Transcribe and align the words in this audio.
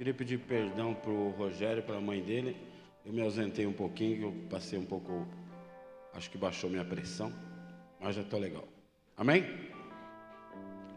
Queria 0.00 0.14
pedir 0.14 0.38
perdão 0.38 0.94
para 0.94 1.10
o 1.10 1.28
Rogério, 1.28 1.82
para 1.82 1.98
a 1.98 2.00
mãe 2.00 2.22
dele. 2.22 2.56
Eu 3.04 3.12
me 3.12 3.20
ausentei 3.20 3.66
um 3.66 3.72
pouquinho, 3.74 4.28
eu 4.28 4.48
passei 4.48 4.78
um 4.78 4.84
pouco, 4.86 5.28
acho 6.14 6.30
que 6.30 6.38
baixou 6.38 6.70
minha 6.70 6.82
pressão, 6.82 7.30
mas 8.00 8.16
já 8.16 8.22
estou 8.22 8.40
legal. 8.40 8.66
Amém? 9.14 9.44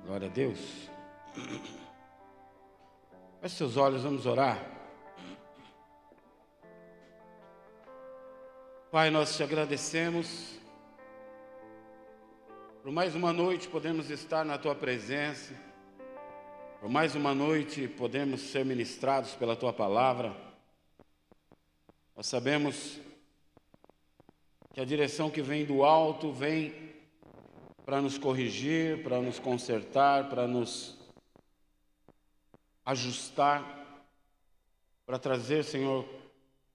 Glória 0.05 0.29
a 0.29 0.31
Deus. 0.31 0.89
Feche 3.41 3.55
seus 3.55 3.75
olhos, 3.75 4.04
vamos 4.04 4.25
orar. 4.25 4.57
Pai, 8.89 9.09
nós 9.09 9.35
te 9.35 9.43
agradecemos 9.43 10.57
por 12.81 12.91
mais 12.91 13.15
uma 13.15 13.33
noite 13.33 13.67
podemos 13.67 14.09
estar 14.09 14.45
na 14.45 14.57
tua 14.57 14.75
presença, 14.75 15.54
por 16.84 16.89
mais 16.89 17.15
uma 17.15 17.34
noite 17.34 17.88
podemos 17.88 18.42
ser 18.42 18.65
ministrados 18.65 19.36
pela 19.36 19.55
tua 19.55 19.71
palavra. 19.71 20.36
Nós 22.14 22.28
sabemos 22.28 23.00
que 24.73 24.82
a 24.82 24.83
direção 24.83 25.29
que 25.29 25.42
vem 25.42 25.64
do 25.64 25.86
alto 25.86 26.33
vem 26.33 26.93
para 27.86 28.01
nos 28.01 28.18
corrigir, 28.18 29.01
para 29.01 29.21
nos 29.21 29.39
consertar, 29.39 30.28
para 30.28 30.46
nos 30.46 30.97
ajustar, 32.84 34.03
para 35.06 35.17
trazer, 35.17 35.64
Senhor, 35.64 36.06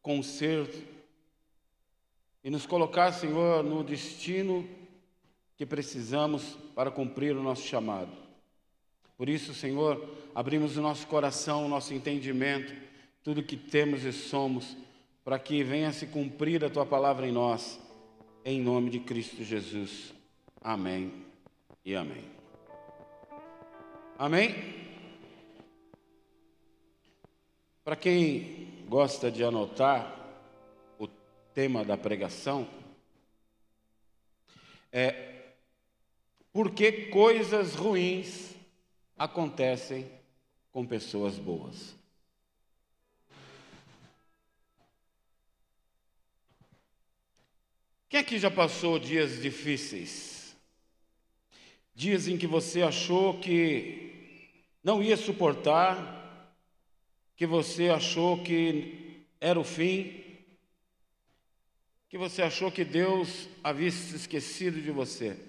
conserto 0.01 0.89
e 2.43 2.49
nos 2.49 2.65
colocar, 2.65 3.13
Senhor, 3.13 3.63
no 3.63 3.85
destino 3.85 4.67
que 5.55 5.67
precisamos 5.67 6.57
para 6.75 6.91
cumprir 6.91 7.37
o 7.37 7.43
nosso 7.43 7.67
chamado. 7.67 8.28
Por 9.19 9.29
isso, 9.29 9.53
Senhor, 9.53 10.09
abrimos 10.33 10.77
o 10.77 10.81
nosso 10.81 11.05
coração, 11.09 11.67
o 11.67 11.69
nosso 11.69 11.93
entendimento, 11.93 12.73
tudo 13.25 13.43
que 13.43 13.57
temos 13.57 14.05
e 14.05 14.13
somos 14.13 14.77
para 15.25 15.41
que 15.41 15.65
venha 15.65 15.93
se 15.93 16.07
cumprir 16.07 16.65
a 16.65 16.71
tua 16.71 16.87
palavra 16.87 17.27
em 17.27 17.33
nós, 17.33 17.81
em 18.45 18.61
nome 18.61 18.91
de 18.91 19.01
Cristo 19.01 19.43
Jesus. 19.43 20.15
Amém 20.61 21.13
e 21.85 21.97
amém. 21.97 22.25
Amém? 24.17 24.55
Para 27.83 27.97
quem 27.97 28.85
gosta 28.89 29.33
de 29.33 29.43
anotar 29.43 30.15
o 30.97 31.09
tema 31.53 31.85
da 31.85 31.97
pregação, 31.97 32.69
é 34.93 35.53
por 36.53 36.71
que 36.71 37.07
coisas 37.07 37.75
ruins 37.75 38.58
acontecem 39.19 40.11
com 40.71 40.87
pessoas 40.87 41.39
boas. 41.39 41.97
Quem 48.09 48.21
aqui 48.21 48.39
já 48.39 48.51
passou 48.51 48.99
dias 48.99 49.43
difíceis? 49.43 50.57
Dias 51.95 52.29
em 52.29 52.39
que 52.39 52.47
você 52.47 52.81
achou 52.81 53.39
que 53.41 54.63
não 54.83 55.03
ia 55.03 55.17
suportar, 55.17 56.57
que 57.37 57.47
você 57.47 57.91
achou 57.91 58.43
que 58.43 59.27
era 59.41 59.59
o 59.59 59.65
fim, 59.65 60.25
que 62.09 62.17
você 62.17 62.41
achou 62.41 62.73
que 62.73 62.85
Deus 62.85 63.49
havia 63.63 63.91
se 63.91 64.17
esquecido 64.17 64.81
de 64.81 64.91
você. 64.91 65.48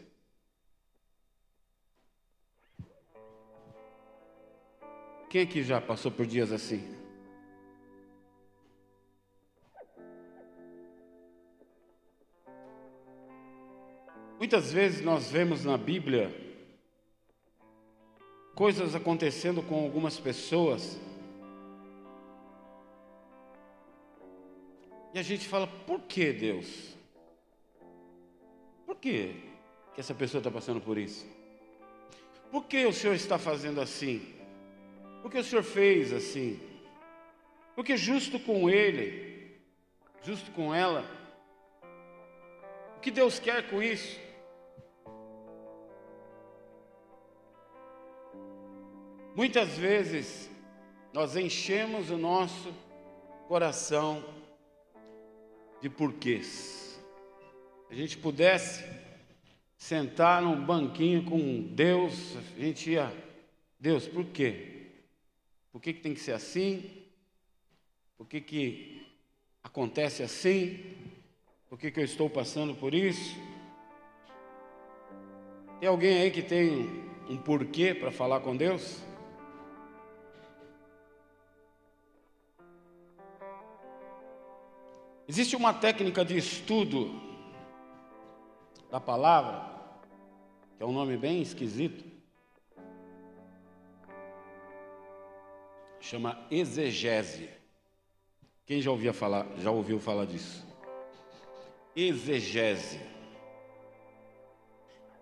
Quem 5.30 5.44
aqui 5.44 5.62
já 5.62 5.80
passou 5.80 6.12
por 6.12 6.26
dias 6.26 6.52
assim? 6.52 6.84
Muitas 14.40 14.74
vezes 14.74 15.02
nós 15.06 15.30
vemos 15.30 15.64
na 15.64 15.78
Bíblia 15.78 16.34
coisas 18.56 18.96
acontecendo 18.96 19.62
com 19.62 19.84
algumas 19.84 20.20
pessoas 20.20 21.00
e 25.14 25.20
a 25.20 25.22
gente 25.22 25.48
fala: 25.48 25.68
por 25.68 26.02
que 26.02 26.34
Deus? 26.34 26.98
Por 28.84 28.96
que, 28.96 29.36
que 29.94 30.02
essa 30.02 30.16
pessoa 30.16 30.40
está 30.40 30.50
passando 30.50 30.82
por 30.82 30.98
isso? 30.98 31.28
Por 32.50 32.66
que 32.66 32.84
o 32.88 32.94
Senhor 32.94 33.14
está 33.14 33.38
fazendo 33.38 33.80
assim? 33.80 34.39
Por 35.22 35.30
que 35.30 35.38
o 35.38 35.44
Senhor 35.44 35.64
fez 35.64 36.14
assim? 36.14 36.60
Porque 37.76 37.96
justo 37.96 38.40
com 38.40 38.70
ele, 38.70 39.60
justo 40.24 40.52
com 40.52 40.74
ela, 40.74 41.06
o 42.98 43.00
que 43.00 43.12
Deus 43.12 43.40
quer 43.40 43.70
com 43.70 43.82
isso? 43.82 44.20
Muitas 49.36 49.78
vezes 49.78 50.50
nós 51.14 51.36
enchemos 51.36 52.10
o 52.10 52.18
nosso 52.18 52.74
coração 53.48 54.24
de 55.82 55.90
porquês. 55.90 57.02
Se 57.88 57.94
a 57.94 57.96
gente 57.96 58.18
pudesse 58.18 58.84
sentar 59.78 60.42
num 60.42 60.66
banquinho 60.66 61.24
com 61.24 61.62
Deus, 61.74 62.36
a 62.36 62.60
gente 62.60 62.92
ia, 62.92 63.14
Deus, 63.80 64.08
por 64.08 64.26
quê? 64.26 64.79
Por 65.72 65.82
que, 65.82 65.94
que 65.94 66.02
tem 66.02 66.14
que 66.14 66.20
ser 66.20 66.34
assim? 66.34 67.06
Por 68.18 68.28
que, 68.28 68.42
que 68.42 69.08
acontece 69.64 70.24
assim? 70.24 70.96
Por 71.70 71.78
que, 71.78 71.92
que 71.92 72.00
eu 72.00 72.04
estou 72.04 72.30
passando 72.30 72.74
por 72.76 72.94
isso? 72.94 73.36
Tem 75.80 75.88
alguém 75.88 76.22
aí 76.22 76.32
que 76.32 76.42
tem 76.42 76.88
um 77.30 77.38
porquê 77.38 77.94
para 77.94 78.12
falar 78.12 78.40
com 78.40 78.58
Deus? 78.58 79.02
Existe 85.28 85.56
uma 85.56 85.72
técnica 85.72 86.26
de 86.26 86.36
estudo 86.36 87.22
da 88.90 89.00
palavra, 89.00 89.64
que 90.76 90.82
é 90.82 90.86
um 90.88 90.92
nome 90.92 91.16
bem 91.18 91.40
esquisito, 91.40 92.04
chama 96.00 96.38
exegese. 96.50 97.50
Quem 98.66 98.82
já 98.82 98.92
ouvia 98.92 99.14
falar, 99.14 99.48
já 99.58 99.72
ouviu 99.72 100.00
falar 100.00 100.26
disso? 100.26 100.66
Exegese. 101.96 103.00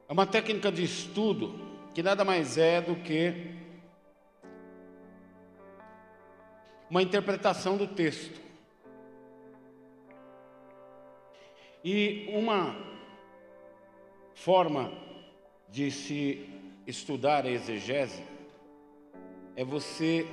É 0.07 0.13
uma 0.13 0.25
técnica 0.25 0.71
de 0.71 0.83
estudo 0.83 1.59
que 1.93 2.03
nada 2.03 2.23
mais 2.23 2.57
é 2.57 2.81
do 2.81 2.95
que 2.95 3.55
uma 6.89 7.01
interpretação 7.01 7.75
do 7.75 7.87
texto. 7.87 8.39
E 11.83 12.27
uma 12.29 12.75
forma 14.33 14.91
de 15.69 15.89
se 15.91 16.49
estudar 16.85 17.45
a 17.45 17.49
exegese 17.49 18.23
é 19.55 19.63
você 19.63 20.25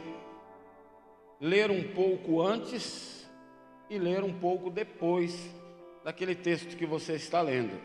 ler 1.40 1.70
um 1.70 1.94
pouco 1.94 2.40
antes 2.40 3.28
e 3.90 3.98
ler 3.98 4.22
um 4.22 4.32
pouco 4.32 4.70
depois 4.70 5.50
daquele 6.02 6.34
texto 6.34 6.76
que 6.76 6.86
você 6.86 7.14
está 7.14 7.40
lendo. 7.40 7.80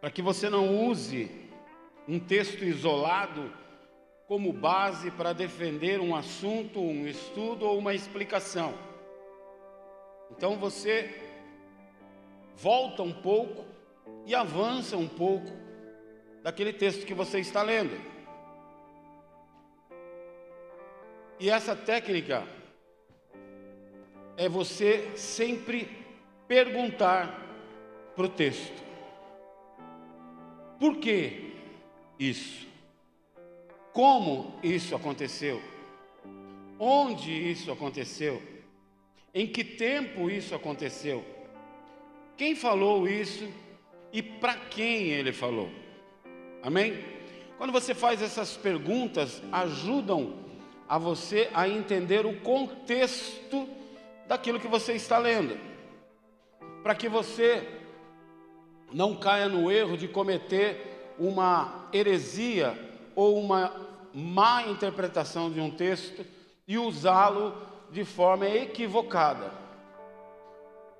Para 0.00 0.10
que 0.10 0.22
você 0.22 0.48
não 0.50 0.86
use 0.86 1.30
um 2.08 2.18
texto 2.18 2.64
isolado 2.64 3.52
como 4.26 4.52
base 4.52 5.10
para 5.10 5.32
defender 5.32 6.00
um 6.00 6.16
assunto, 6.16 6.80
um 6.80 7.06
estudo 7.06 7.66
ou 7.66 7.78
uma 7.78 7.94
explicação. 7.94 8.74
Então 10.30 10.56
você 10.56 11.22
volta 12.56 13.02
um 13.02 13.12
pouco 13.12 13.64
e 14.26 14.34
avança 14.34 14.96
um 14.96 15.08
pouco 15.08 15.50
daquele 16.42 16.72
texto 16.72 17.06
que 17.06 17.14
você 17.14 17.40
está 17.40 17.62
lendo. 17.62 18.11
E 21.42 21.50
essa 21.50 21.74
técnica 21.74 22.46
é 24.36 24.48
você 24.48 25.10
sempre 25.16 25.88
perguntar 26.46 27.44
para 28.14 28.26
o 28.26 28.28
texto: 28.28 28.80
por 30.78 30.98
que 30.98 31.52
isso? 32.16 32.68
Como 33.92 34.56
isso 34.62 34.94
aconteceu? 34.94 35.60
Onde 36.78 37.32
isso 37.32 37.72
aconteceu? 37.72 38.40
Em 39.34 39.48
que 39.48 39.64
tempo 39.64 40.30
isso 40.30 40.54
aconteceu? 40.54 41.24
Quem 42.36 42.54
falou 42.54 43.08
isso 43.08 43.52
e 44.12 44.22
para 44.22 44.54
quem 44.54 45.08
ele 45.08 45.32
falou? 45.32 45.68
Amém? 46.62 47.04
Quando 47.58 47.72
você 47.72 47.96
faz 47.96 48.22
essas 48.22 48.56
perguntas, 48.56 49.42
ajudam 49.50 50.41
a 50.92 50.98
você 50.98 51.48
a 51.54 51.66
entender 51.66 52.26
o 52.26 52.38
contexto 52.40 53.66
daquilo 54.28 54.60
que 54.60 54.68
você 54.68 54.92
está 54.92 55.16
lendo, 55.16 55.58
para 56.82 56.94
que 56.94 57.08
você 57.08 57.66
não 58.92 59.16
caia 59.16 59.48
no 59.48 59.72
erro 59.72 59.96
de 59.96 60.06
cometer 60.06 61.14
uma 61.18 61.88
heresia 61.94 62.78
ou 63.16 63.40
uma 63.40 63.72
má 64.12 64.66
interpretação 64.66 65.50
de 65.50 65.60
um 65.60 65.70
texto 65.70 66.26
e 66.68 66.76
usá-lo 66.76 67.56
de 67.90 68.04
forma 68.04 68.46
equivocada. 68.46 69.50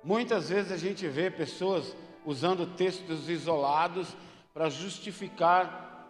Muitas 0.03 0.49
vezes 0.49 0.71
a 0.71 0.77
gente 0.77 1.07
vê 1.07 1.29
pessoas 1.29 1.95
usando 2.25 2.65
textos 2.65 3.29
isolados 3.29 4.07
para 4.55 4.71
justificar 4.71 6.09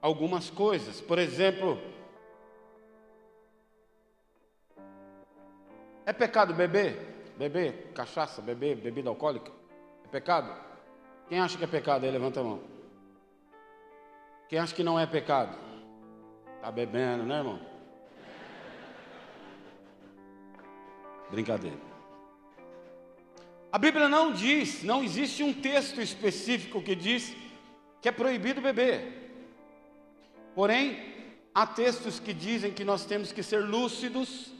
algumas 0.00 0.48
coisas. 0.48 1.02
Por 1.02 1.18
exemplo, 1.18 1.78
é 6.06 6.12
pecado 6.12 6.54
beber? 6.54 7.32
Beber 7.36 7.92
cachaça, 7.94 8.40
beber 8.40 8.76
bebida 8.76 9.08
alcoólica? 9.08 9.50
É 10.04 10.08
pecado? 10.08 10.54
Quem 11.28 11.40
acha 11.40 11.58
que 11.58 11.64
é 11.64 11.66
pecado 11.66 12.04
aí, 12.04 12.10
levanta 12.10 12.40
a 12.40 12.44
mão. 12.44 12.60
Quem 14.48 14.58
acha 14.58 14.74
que 14.74 14.82
não 14.82 14.98
é 14.98 15.06
pecado? 15.06 15.56
Está 16.56 16.70
bebendo, 16.70 17.24
né, 17.24 17.38
irmão? 17.38 17.60
Brincadeira. 21.30 21.94
A 23.72 23.78
Bíblia 23.78 24.08
não 24.08 24.32
diz, 24.32 24.84
não 24.84 25.02
existe 25.02 25.42
um 25.42 25.52
texto 25.52 26.00
específico 26.00 26.80
que 26.80 26.94
diz 26.94 27.34
que 28.00 28.08
é 28.08 28.12
proibido 28.12 28.60
beber. 28.60 29.24
Porém, 30.54 31.12
há 31.52 31.66
textos 31.66 32.20
que 32.20 32.32
dizem 32.32 32.72
que 32.72 32.84
nós 32.84 33.04
temos 33.04 33.32
que 33.32 33.42
ser 33.42 33.64
lúcidos, 33.64 34.53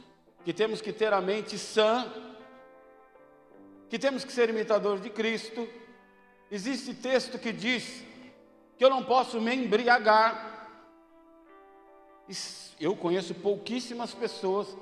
que 0.45 0.53
temos 0.53 0.81
que 0.83 0.93
ter 0.93 1.13
a 1.13 1.21
mente 1.21 1.59
sã, 1.59 2.13
que 3.89 3.99
temos 3.99 4.25
que 4.25 4.33
ser 4.33 4.51
imitadores 4.51 5.03
de 5.03 5.09
Cristo. 5.09 5.67
Existe 6.51 6.93
texto 6.95 7.39
que 7.39 7.53
diz 7.53 8.05
que 8.77 8.85
eu 8.85 8.91
não 8.91 9.03
posso 9.03 9.41
me 9.41 9.55
embriagar. 9.55 10.69
Eu 12.79 12.95
conheço 12.95 13.35
pouquíssimas 13.35 14.13
pessoas 14.13 14.77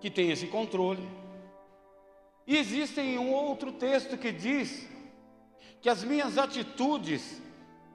que 0.00 0.10
têm 0.10 0.30
esse 0.30 0.46
controle. 0.46 1.08
E 2.46 2.56
existe 2.56 3.00
um 3.00 3.32
outro 3.32 3.72
texto 3.72 4.18
que 4.18 4.30
diz 4.30 4.86
que 5.80 5.88
as 5.88 6.04
minhas 6.04 6.36
atitudes 6.36 7.40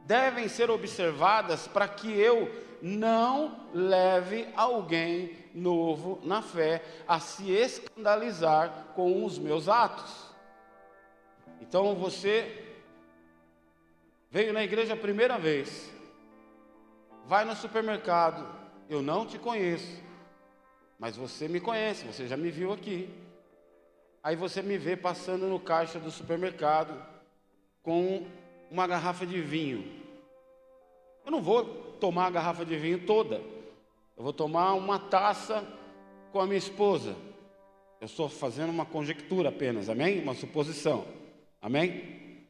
devem 0.06 0.48
ser 0.48 0.72
observadas 0.72 1.68
para 1.68 1.88
que 1.88 2.12
eu 2.12 2.50
não 2.82 3.68
leve 3.74 4.48
alguém 4.56 5.45
novo 5.56 6.20
na 6.24 6.42
fé 6.42 6.84
a 7.08 7.20
se 7.20 7.50
escandalizar 7.52 8.92
com 8.94 9.24
os 9.26 9.40
meus 9.40 9.70
atos. 9.70 10.30
Então 11.62 11.96
você 11.96 12.76
veio 14.30 14.52
na 14.52 14.64
igreja 14.64 14.94
a 14.94 14.98
primeira 14.98 15.40
vez, 15.40 15.90
vai 17.26 17.46
no 17.46 17.56
supermercado, 17.56 18.46
eu 18.90 19.02
não 19.02 19.26
te 19.26 19.40
conheço, 19.40 20.04
mas 21.00 21.16
você 21.16 21.48
me 21.48 21.60
conhece, 21.60 22.06
você 22.06 22.28
já 22.28 22.36
me 22.36 22.52
viu 22.52 22.74
aqui. 22.74 23.10
Aí 24.22 24.36
você 24.36 24.62
me 24.62 24.78
vê 24.78 24.98
passando 24.98 25.46
no 25.46 25.60
caixa 25.60 26.00
do 26.00 26.10
supermercado 26.12 27.00
com 27.84 28.26
uma 28.72 28.88
garrafa 28.88 29.26
de 29.26 29.40
vinho. 29.40 30.04
Eu 31.24 31.32
não 31.32 31.42
vou 31.42 31.64
tomar 32.00 32.26
a 32.26 32.32
garrafa 32.32 32.66
de 32.66 32.76
vinho 32.76 33.06
toda. 33.06 33.55
Eu 34.18 34.24
vou 34.24 34.32
tomar 34.32 34.74
uma 34.74 34.98
taça 34.98 35.66
com 36.32 36.40
a 36.40 36.46
minha 36.46 36.58
esposa. 36.58 37.16
Eu 38.00 38.06
estou 38.06 38.30
fazendo 38.30 38.70
uma 38.70 38.86
conjectura 38.86 39.50
apenas, 39.50 39.90
amém? 39.90 40.22
Uma 40.22 40.34
suposição, 40.34 41.06
amém? 41.62 42.46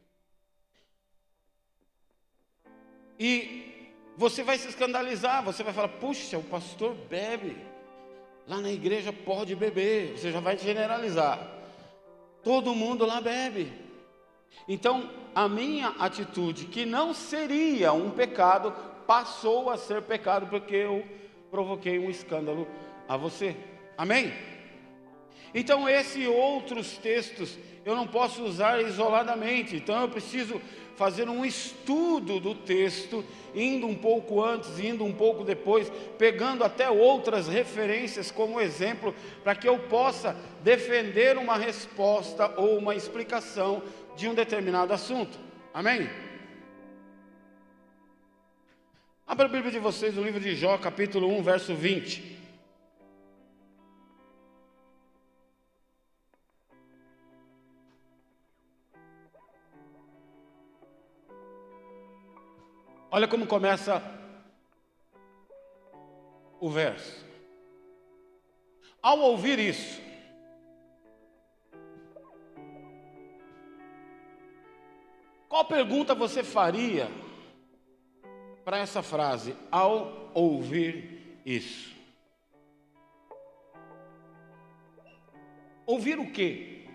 E 3.20 3.90
você 4.16 4.44
vai 4.44 4.58
se 4.58 4.68
escandalizar, 4.68 5.44
você 5.44 5.64
vai 5.64 5.74
falar: 5.74 5.88
puxa, 5.88 6.38
o 6.38 6.44
pastor 6.44 6.94
bebe, 6.94 7.58
lá 8.48 8.62
na 8.62 8.72
igreja 8.72 9.12
pode 9.12 9.56
beber, 9.56 10.18
você 10.18 10.32
já 10.32 10.40
vai 10.40 10.58
generalizar. 10.58 11.40
Todo 12.44 12.76
mundo 12.76 13.06
lá 13.06 13.20
bebe. 13.20 13.74
Então, 14.68 15.10
a 15.34 15.50
minha 15.50 15.90
atitude, 16.00 16.66
que 16.66 16.86
não 16.86 17.14
seria 17.14 17.92
um 17.92 18.12
pecado, 18.12 18.72
passou 19.08 19.70
a 19.70 19.78
ser 19.78 20.04
pecado 20.04 20.48
porque 20.48 20.76
eu 20.76 21.25
provoquei 21.56 21.98
um 21.98 22.10
escândalo 22.10 22.68
a 23.08 23.16
você. 23.16 23.56
Amém? 23.98 24.34
Então, 25.54 25.88
esses 25.88 26.28
outros 26.28 26.98
textos 26.98 27.58
eu 27.86 27.96
não 27.96 28.06
posso 28.06 28.44
usar 28.44 28.82
isoladamente, 28.82 29.78
então 29.78 30.02
eu 30.02 30.10
preciso 30.10 30.62
fazer 30.98 31.30
um 31.30 31.46
estudo 31.46 32.42
do 32.42 32.54
texto, 32.54 33.24
indo 33.54 33.88
um 33.88 33.96
pouco 33.96 34.44
antes, 34.44 34.80
indo 34.80 35.06
um 35.06 35.14
pouco 35.14 35.46
depois, 35.46 35.90
pegando 36.18 36.62
até 36.62 36.90
outras 36.90 37.48
referências 37.48 38.32
como 38.32 38.60
exemplo, 38.60 39.16
para 39.42 39.56
que 39.56 39.70
eu 39.70 39.80
possa 39.80 40.36
defender 40.62 41.38
uma 41.38 41.56
resposta 41.56 42.54
ou 42.58 42.78
uma 42.78 42.96
explicação 42.96 43.82
de 44.18 44.28
um 44.28 44.34
determinado 44.34 44.92
assunto. 44.92 45.40
Amém? 45.74 46.10
Abra 49.28 49.48
a 49.48 49.50
Bíblia 49.50 49.72
de 49.72 49.80
vocês 49.80 50.14
no 50.14 50.22
livro 50.22 50.40
de 50.40 50.56
Jó, 50.56 50.78
capítulo 50.78 51.28
1, 51.28 51.42
verso 51.42 51.74
20. 51.74 52.36
Olha 63.10 63.28
como 63.28 63.48
começa 63.48 64.00
o 66.60 66.70
verso. 66.70 67.26
Ao 69.02 69.20
ouvir 69.20 69.58
isso, 69.58 70.06
Qual 75.56 75.64
pergunta 75.64 76.14
você 76.14 76.44
faria 76.44 77.10
para 78.66 78.80
essa 78.80 79.04
frase 79.04 79.56
ao 79.72 80.32
ouvir 80.34 81.40
isso? 81.46 81.96
Ouvir 85.86 86.18
o 86.18 86.32
quê? 86.32 86.88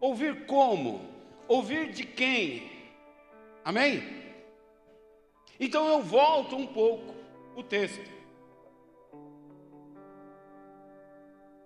Ouvir 0.00 0.46
como? 0.46 1.04
Ouvir 1.48 1.90
de 1.90 2.04
quem? 2.04 2.70
Amém? 3.64 4.02
Então 5.58 5.88
eu 5.88 6.00
volto 6.00 6.56
um 6.56 6.66
pouco 6.66 7.12
o 7.56 7.62
texto. 7.62 8.08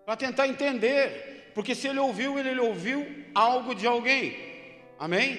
Para 0.06 0.16
tentar 0.16 0.48
entender, 0.48 1.52
porque 1.54 1.74
se 1.74 1.86
ele 1.86 1.98
ouviu, 1.98 2.38
ele 2.38 2.58
ouviu 2.58 3.06
algo 3.34 3.74
de 3.74 3.86
alguém. 3.86 4.36
Amém? 4.98 5.38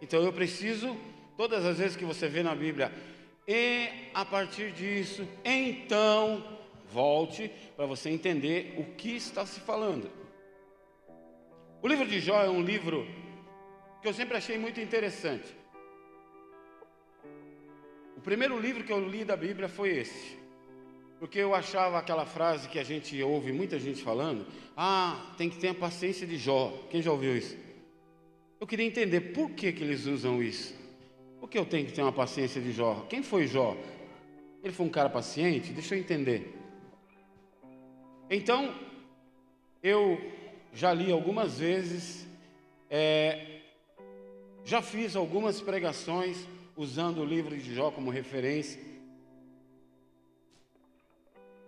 Então 0.00 0.22
eu 0.22 0.32
preciso, 0.32 0.96
todas 1.36 1.64
as 1.64 1.78
vezes 1.78 1.96
que 1.96 2.04
você 2.04 2.28
vê 2.28 2.42
na 2.42 2.54
Bíblia, 2.54 2.92
e 3.46 3.88
a 4.14 4.24
partir 4.24 4.72
disso, 4.72 5.26
então, 5.44 6.42
volte 6.90 7.50
para 7.76 7.86
você 7.86 8.08
entender 8.08 8.74
o 8.78 8.84
que 8.94 9.16
está 9.16 9.44
se 9.44 9.60
falando. 9.60 10.10
O 11.82 11.88
livro 11.88 12.06
de 12.06 12.20
Jó 12.20 12.42
é 12.42 12.48
um 12.48 12.62
livro 12.62 13.06
que 14.00 14.08
eu 14.08 14.14
sempre 14.14 14.36
achei 14.36 14.56
muito 14.56 14.80
interessante. 14.80 15.54
O 18.16 18.20
primeiro 18.20 18.58
livro 18.58 18.84
que 18.84 18.92
eu 18.92 19.06
li 19.06 19.24
da 19.24 19.36
Bíblia 19.36 19.68
foi 19.68 19.90
esse. 19.90 20.38
Porque 21.18 21.38
eu 21.38 21.54
achava 21.54 21.98
aquela 21.98 22.26
frase 22.26 22.68
que 22.68 22.78
a 22.78 22.84
gente 22.84 23.22
ouve 23.22 23.52
muita 23.52 23.78
gente 23.78 24.02
falando: 24.02 24.46
ah, 24.76 25.34
tem 25.36 25.50
que 25.50 25.58
ter 25.58 25.68
a 25.68 25.74
paciência 25.74 26.26
de 26.26 26.36
Jó. 26.38 26.72
Quem 26.90 27.02
já 27.02 27.10
ouviu 27.10 27.36
isso? 27.36 27.56
Eu 28.60 28.66
queria 28.66 28.86
entender 28.86 29.20
por 29.32 29.50
que, 29.50 29.72
que 29.72 29.82
eles 29.82 30.06
usam 30.06 30.42
isso. 30.42 30.83
Por 31.44 31.50
que 31.50 31.58
eu 31.58 31.66
tenho 31.66 31.84
que 31.86 31.92
ter 31.92 32.00
uma 32.00 32.10
paciência 32.10 32.58
de 32.58 32.72
Jó? 32.72 33.04
Quem 33.06 33.22
foi 33.22 33.46
Jó? 33.46 33.76
Ele 34.62 34.72
foi 34.72 34.86
um 34.86 34.88
cara 34.88 35.10
paciente? 35.10 35.74
Deixa 35.74 35.94
eu 35.94 35.98
entender. 35.98 36.58
Então, 38.30 38.74
eu 39.82 40.18
já 40.72 40.90
li 40.94 41.12
algumas 41.12 41.58
vezes, 41.58 42.26
é, 42.88 43.60
já 44.64 44.80
fiz 44.80 45.14
algumas 45.14 45.60
pregações 45.60 46.48
usando 46.74 47.18
o 47.18 47.26
livro 47.26 47.54
de 47.54 47.74
Jó 47.74 47.90
como 47.90 48.10
referência. 48.10 48.80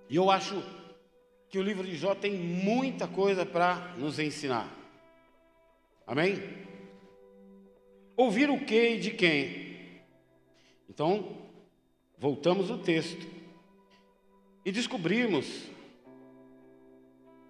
E 0.08 0.16
eu 0.16 0.30
acho 0.30 0.64
que 1.50 1.58
o 1.58 1.62
livro 1.62 1.86
de 1.86 1.96
Jó 1.96 2.14
tem 2.14 2.32
muita 2.32 3.06
coisa 3.06 3.44
para 3.44 3.94
nos 3.98 4.18
ensinar. 4.18 4.74
Amém? 6.06 6.42
Ouvir 8.16 8.48
o 8.48 8.64
que 8.64 8.94
e 8.94 8.98
de 8.98 9.10
quem? 9.10 9.65
Então, 10.96 11.36
voltamos 12.16 12.70
ao 12.70 12.78
texto. 12.78 13.26
E 14.64 14.72
descobrimos 14.72 15.68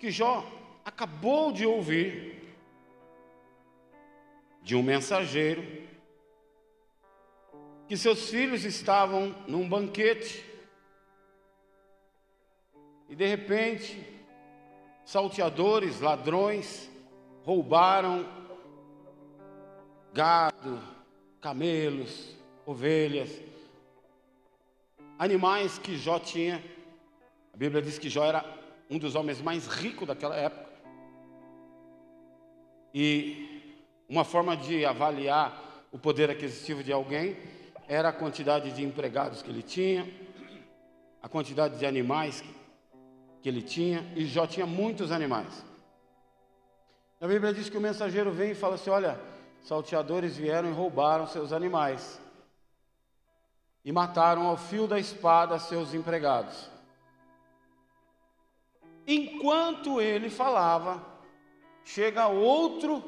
que 0.00 0.10
Jó 0.10 0.44
acabou 0.84 1.52
de 1.52 1.64
ouvir 1.64 2.42
de 4.62 4.74
um 4.74 4.82
mensageiro 4.82 5.62
que 7.86 7.96
seus 7.96 8.28
filhos 8.30 8.64
estavam 8.64 9.32
num 9.46 9.68
banquete 9.68 10.44
e 13.08 13.14
de 13.14 13.28
repente 13.28 14.04
salteadores, 15.04 16.00
ladrões 16.00 16.90
roubaram 17.44 18.26
gado, 20.12 20.82
camelos, 21.40 22.35
ovelhas, 22.66 23.30
animais 25.16 25.78
que 25.78 25.96
Jó 25.96 26.18
tinha. 26.18 26.62
A 27.54 27.56
Bíblia 27.56 27.80
diz 27.80 27.96
que 27.96 28.10
Jó 28.10 28.24
era 28.24 28.44
um 28.90 28.98
dos 28.98 29.14
homens 29.14 29.40
mais 29.40 29.68
ricos 29.68 30.06
daquela 30.06 30.34
época. 30.34 30.66
E 32.92 33.74
uma 34.08 34.24
forma 34.24 34.56
de 34.56 34.84
avaliar 34.84 35.86
o 35.92 35.98
poder 35.98 36.28
aquisitivo 36.28 36.82
de 36.82 36.92
alguém 36.92 37.36
era 37.88 38.08
a 38.08 38.12
quantidade 38.12 38.72
de 38.72 38.82
empregados 38.82 39.42
que 39.42 39.50
ele 39.50 39.62
tinha, 39.62 40.10
a 41.22 41.28
quantidade 41.28 41.78
de 41.78 41.86
animais 41.86 42.42
que 43.40 43.48
ele 43.48 43.62
tinha, 43.62 44.04
e 44.16 44.26
Jó 44.26 44.44
tinha 44.46 44.66
muitos 44.66 45.12
animais. 45.12 45.64
A 47.20 47.28
Bíblia 47.28 47.54
diz 47.54 47.70
que 47.70 47.78
o 47.78 47.80
mensageiro 47.80 48.32
vem 48.32 48.50
e 48.50 48.54
fala 48.54 48.74
assim: 48.74 48.90
Olha, 48.90 49.18
salteadores 49.62 50.36
vieram 50.36 50.68
e 50.68 50.72
roubaram 50.72 51.26
seus 51.26 51.52
animais 51.52 52.20
e 53.86 53.92
mataram 53.92 54.48
ao 54.48 54.56
fio 54.56 54.88
da 54.88 54.98
espada 54.98 55.60
seus 55.60 55.94
empregados. 55.94 56.68
Enquanto 59.06 60.00
ele 60.00 60.28
falava, 60.28 61.00
chega 61.84 62.26
outro 62.26 63.04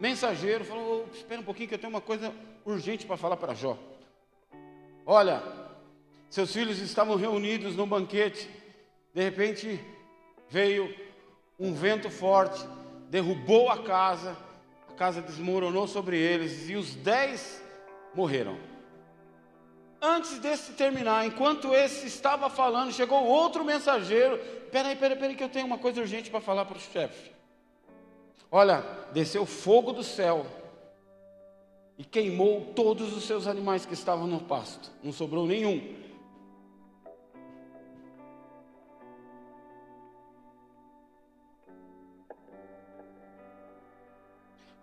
mensageiro, 0.00 0.64
falou: 0.64 1.06
Espera 1.14 1.40
um 1.40 1.44
pouquinho 1.44 1.68
que 1.68 1.76
eu 1.76 1.78
tenho 1.78 1.92
uma 1.92 2.00
coisa 2.00 2.34
urgente 2.64 3.06
para 3.06 3.16
falar 3.16 3.36
para 3.36 3.54
Jó. 3.54 3.78
Olha, 5.06 5.44
seus 6.28 6.52
filhos 6.52 6.80
estavam 6.80 7.14
reunidos 7.14 7.76
no 7.76 7.86
banquete, 7.86 8.50
de 9.14 9.22
repente 9.22 9.80
veio 10.48 10.92
um 11.56 11.72
vento 11.72 12.10
forte, 12.10 12.66
derrubou 13.08 13.70
a 13.70 13.80
casa, 13.84 14.36
a 14.88 14.92
casa 14.94 15.22
desmoronou 15.22 15.86
sobre 15.86 16.18
eles 16.18 16.68
e 16.68 16.74
os 16.74 16.96
dez 16.96 17.62
morreram. 18.12 18.58
Antes 20.00 20.38
desse 20.38 20.72
terminar, 20.72 21.26
enquanto 21.26 21.74
esse 21.74 22.06
estava 22.06 22.48
falando, 22.48 22.92
chegou 22.92 23.24
outro 23.24 23.64
mensageiro. 23.64 24.38
Peraí, 24.70 24.94
peraí, 24.94 25.18
peraí, 25.18 25.36
que 25.36 25.42
eu 25.42 25.48
tenho 25.48 25.66
uma 25.66 25.78
coisa 25.78 26.00
urgente 26.00 26.30
para 26.30 26.40
falar 26.40 26.64
para 26.64 26.76
o 26.76 26.80
chefe. 26.80 27.32
Olha, 28.50 28.84
desceu 29.12 29.44
fogo 29.44 29.92
do 29.92 30.04
céu 30.04 30.46
e 31.98 32.04
queimou 32.04 32.72
todos 32.76 33.12
os 33.16 33.24
seus 33.24 33.48
animais 33.48 33.84
que 33.84 33.92
estavam 33.92 34.26
no 34.26 34.40
pasto, 34.40 34.90
não 35.02 35.12
sobrou 35.12 35.46
nenhum. 35.46 35.96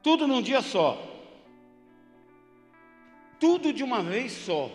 Tudo 0.04 0.28
num 0.28 0.42
dia 0.42 0.62
só. 0.62 1.02
Tudo 3.40 3.74
de 3.74 3.84
uma 3.84 4.04
vez 4.04 4.34
só. 4.34 4.70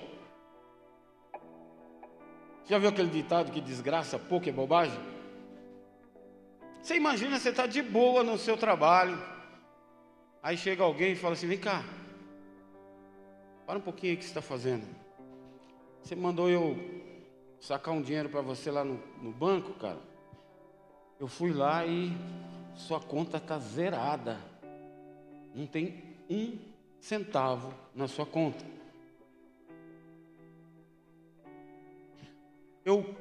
Já 2.70 2.78
viu 2.78 2.88
aquele 2.88 3.10
ditado 3.10 3.50
que 3.50 3.60
desgraça 3.60 4.16
pouco 4.16 4.48
é 4.48 4.52
bobagem? 4.52 4.96
Você 6.80 6.94
imagina, 6.94 7.36
você 7.36 7.48
está 7.48 7.66
de 7.66 7.82
boa 7.82 8.22
no 8.22 8.38
seu 8.38 8.56
trabalho, 8.56 9.20
aí 10.40 10.56
chega 10.56 10.84
alguém 10.84 11.14
e 11.14 11.16
fala 11.16 11.32
assim: 11.32 11.48
vem 11.48 11.58
cá, 11.58 11.82
para 13.66 13.76
um 13.76 13.80
pouquinho 13.80 14.12
aí 14.12 14.16
que 14.16 14.22
você 14.22 14.30
está 14.30 14.40
fazendo. 14.40 14.86
Você 16.00 16.14
mandou 16.14 16.48
eu 16.48 16.78
sacar 17.58 17.92
um 17.92 18.00
dinheiro 18.00 18.28
para 18.28 18.40
você 18.40 18.70
lá 18.70 18.84
no, 18.84 19.02
no 19.20 19.32
banco, 19.32 19.72
cara. 19.72 19.98
Eu 21.18 21.26
fui 21.26 21.52
lá 21.52 21.84
e 21.84 22.12
sua 22.76 23.00
conta 23.00 23.38
está 23.38 23.58
zerada. 23.58 24.38
Não 25.52 25.66
tem 25.66 26.04
um 26.30 26.56
centavo 27.00 27.74
na 27.92 28.06
sua 28.06 28.24
conta. 28.24 28.64
Eu 32.84 33.14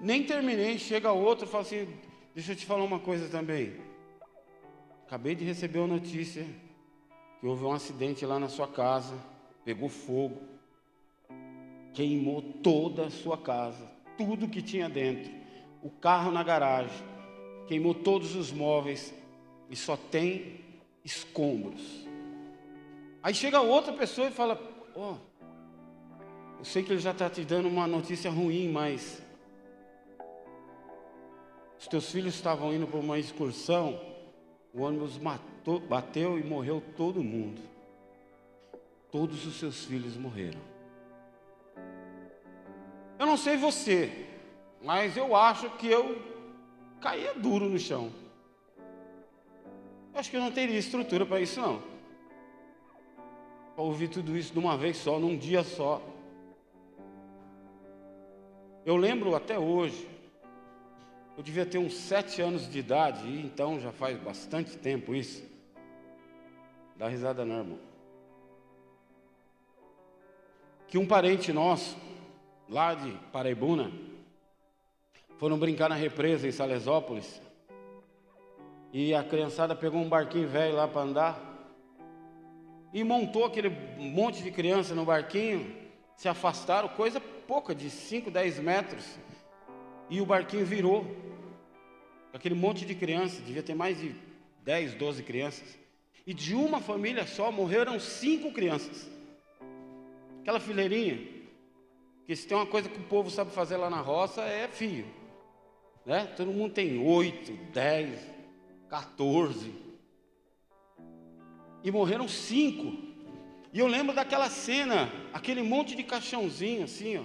nem 0.00 0.24
terminei, 0.24 0.78
chega 0.78 1.12
outro 1.12 1.46
e 1.46 1.48
fala 1.48 1.62
assim: 1.62 1.88
Deixa 2.34 2.52
eu 2.52 2.56
te 2.56 2.66
falar 2.66 2.84
uma 2.84 2.98
coisa 2.98 3.28
também. 3.28 3.74
Acabei 5.06 5.34
de 5.34 5.44
receber 5.44 5.78
uma 5.78 5.94
notícia 5.98 6.46
que 7.38 7.46
houve 7.46 7.64
um 7.64 7.72
acidente 7.72 8.24
lá 8.24 8.38
na 8.38 8.48
sua 8.48 8.66
casa, 8.66 9.14
pegou 9.64 9.88
fogo, 9.88 10.40
queimou 11.92 12.42
toda 12.42 13.06
a 13.06 13.10
sua 13.10 13.36
casa, 13.36 13.86
tudo 14.16 14.48
que 14.48 14.62
tinha 14.62 14.88
dentro, 14.88 15.30
o 15.82 15.90
carro 15.90 16.32
na 16.32 16.42
garagem, 16.42 16.96
queimou 17.68 17.94
todos 17.94 18.34
os 18.34 18.50
móveis 18.50 19.14
e 19.70 19.76
só 19.76 19.96
tem 19.96 20.60
escombros. 21.04 22.06
Aí 23.22 23.34
chega 23.34 23.60
outra 23.60 23.92
pessoa 23.92 24.28
e 24.28 24.32
fala: 24.32 24.60
Ó, 24.94 25.12
oh, 25.12 25.16
eu 26.64 26.66
sei 26.66 26.82
que 26.82 26.90
ele 26.92 26.98
já 26.98 27.10
está 27.10 27.28
te 27.28 27.44
dando 27.44 27.68
uma 27.68 27.86
notícia 27.86 28.30
ruim, 28.30 28.70
mas 28.70 29.22
os 31.78 31.86
teus 31.86 32.10
filhos 32.10 32.34
estavam 32.34 32.72
indo 32.72 32.86
para 32.86 32.98
uma 32.98 33.18
excursão, 33.18 34.00
o 34.72 34.80
ônibus 34.80 35.18
matou, 35.18 35.78
bateu 35.78 36.38
e 36.38 36.42
morreu 36.42 36.82
todo 36.96 37.22
mundo. 37.22 37.60
Todos 39.12 39.44
os 39.44 39.56
seus 39.56 39.84
filhos 39.84 40.16
morreram. 40.16 40.58
Eu 43.18 43.26
não 43.26 43.36
sei 43.36 43.58
você, 43.58 44.26
mas 44.82 45.18
eu 45.18 45.36
acho 45.36 45.68
que 45.76 45.86
eu 45.86 46.18
caía 46.98 47.34
duro 47.34 47.68
no 47.68 47.78
chão. 47.78 48.10
Eu 50.14 50.20
acho 50.20 50.30
que 50.30 50.36
eu 50.36 50.40
não 50.40 50.50
teria 50.50 50.78
estrutura 50.78 51.26
para 51.26 51.42
isso, 51.42 51.60
não. 51.60 51.82
Para 53.74 53.84
ouvir 53.84 54.08
tudo 54.08 54.34
isso 54.34 54.50
de 54.50 54.58
uma 54.58 54.78
vez 54.78 54.96
só, 54.96 55.18
num 55.18 55.36
dia 55.36 55.62
só. 55.62 56.13
Eu 58.86 58.96
lembro 58.96 59.34
até 59.34 59.58
hoje, 59.58 60.06
eu 61.38 61.42
devia 61.42 61.64
ter 61.64 61.78
uns 61.78 61.94
sete 61.94 62.42
anos 62.42 62.70
de 62.70 62.78
idade, 62.78 63.26
e 63.26 63.40
então 63.40 63.80
já 63.80 63.90
faz 63.90 64.18
bastante 64.18 64.76
tempo 64.76 65.14
isso. 65.14 65.42
Dá 66.94 67.08
risada 67.08 67.46
não, 67.46 67.58
irmão. 67.58 67.78
Que 70.86 70.98
um 70.98 71.06
parente 71.06 71.50
nosso, 71.50 71.96
lá 72.68 72.94
de 72.94 73.10
Paraibuna, 73.32 73.90
foram 75.38 75.58
brincar 75.58 75.88
na 75.88 75.94
represa 75.94 76.46
em 76.46 76.52
Salesópolis. 76.52 77.40
E 78.92 79.14
a 79.14 79.24
criançada 79.24 79.74
pegou 79.74 80.00
um 80.00 80.08
barquinho 80.10 80.46
velho 80.46 80.76
lá 80.76 80.86
para 80.86 81.00
andar. 81.00 81.40
E 82.92 83.02
montou 83.02 83.46
aquele 83.46 83.70
monte 83.98 84.42
de 84.42 84.50
criança 84.50 84.94
no 84.94 85.06
barquinho. 85.06 85.74
Se 86.16 86.28
afastaram, 86.28 86.88
coisa 86.90 87.18
pouca, 87.46 87.74
de 87.74 87.90
5, 87.90 88.30
10 88.30 88.58
metros. 88.58 89.04
E 90.10 90.20
o 90.20 90.26
barquinho 90.26 90.64
virou. 90.64 91.06
Aquele 92.32 92.54
monte 92.54 92.84
de 92.84 92.94
crianças, 92.94 93.44
devia 93.44 93.62
ter 93.62 93.74
mais 93.74 93.98
de 93.98 94.14
10, 94.62 94.94
12 94.94 95.22
crianças. 95.22 95.78
E 96.26 96.32
de 96.32 96.54
uma 96.54 96.80
família 96.80 97.26
só 97.26 97.52
morreram 97.52 98.00
cinco 98.00 98.52
crianças. 98.52 99.10
Aquela 100.40 100.58
fileirinha. 100.58 101.18
Que 102.26 102.34
se 102.34 102.46
tem 102.46 102.56
uma 102.56 102.66
coisa 102.66 102.88
que 102.88 102.98
o 102.98 103.04
povo 103.04 103.30
sabe 103.30 103.50
fazer 103.50 103.76
lá 103.76 103.90
na 103.90 104.00
roça 104.00 104.42
é 104.42 104.66
fio. 104.66 105.06
Né? 106.04 106.26
Todo 106.36 106.52
mundo 106.52 106.72
tem 106.72 106.98
oito, 106.98 107.52
dez, 107.72 108.20
14. 108.88 109.72
E 111.82 111.90
morreram 111.90 112.26
cinco. 112.26 113.13
E 113.74 113.80
eu 113.80 113.88
lembro 113.88 114.14
daquela 114.14 114.48
cena, 114.48 115.10
aquele 115.32 115.60
monte 115.60 115.96
de 115.96 116.04
caixãozinho 116.04 116.84
assim, 116.84 117.16
ó, 117.16 117.24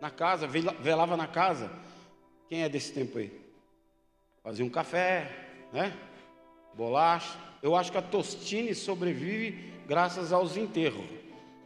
na 0.00 0.10
casa, 0.10 0.44
velava 0.44 1.16
na 1.16 1.28
casa. 1.28 1.70
Quem 2.48 2.64
é 2.64 2.68
desse 2.68 2.92
tempo 2.92 3.16
aí? 3.16 3.32
Fazia 4.42 4.64
um 4.64 4.68
café, 4.68 5.30
né? 5.72 5.96
Bolacha. 6.74 7.38
Eu 7.62 7.76
acho 7.76 7.92
que 7.92 7.98
a 7.98 8.02
Tostine 8.02 8.74
sobrevive 8.74 9.72
graças 9.86 10.32
aos 10.32 10.56
enterros. 10.56 11.06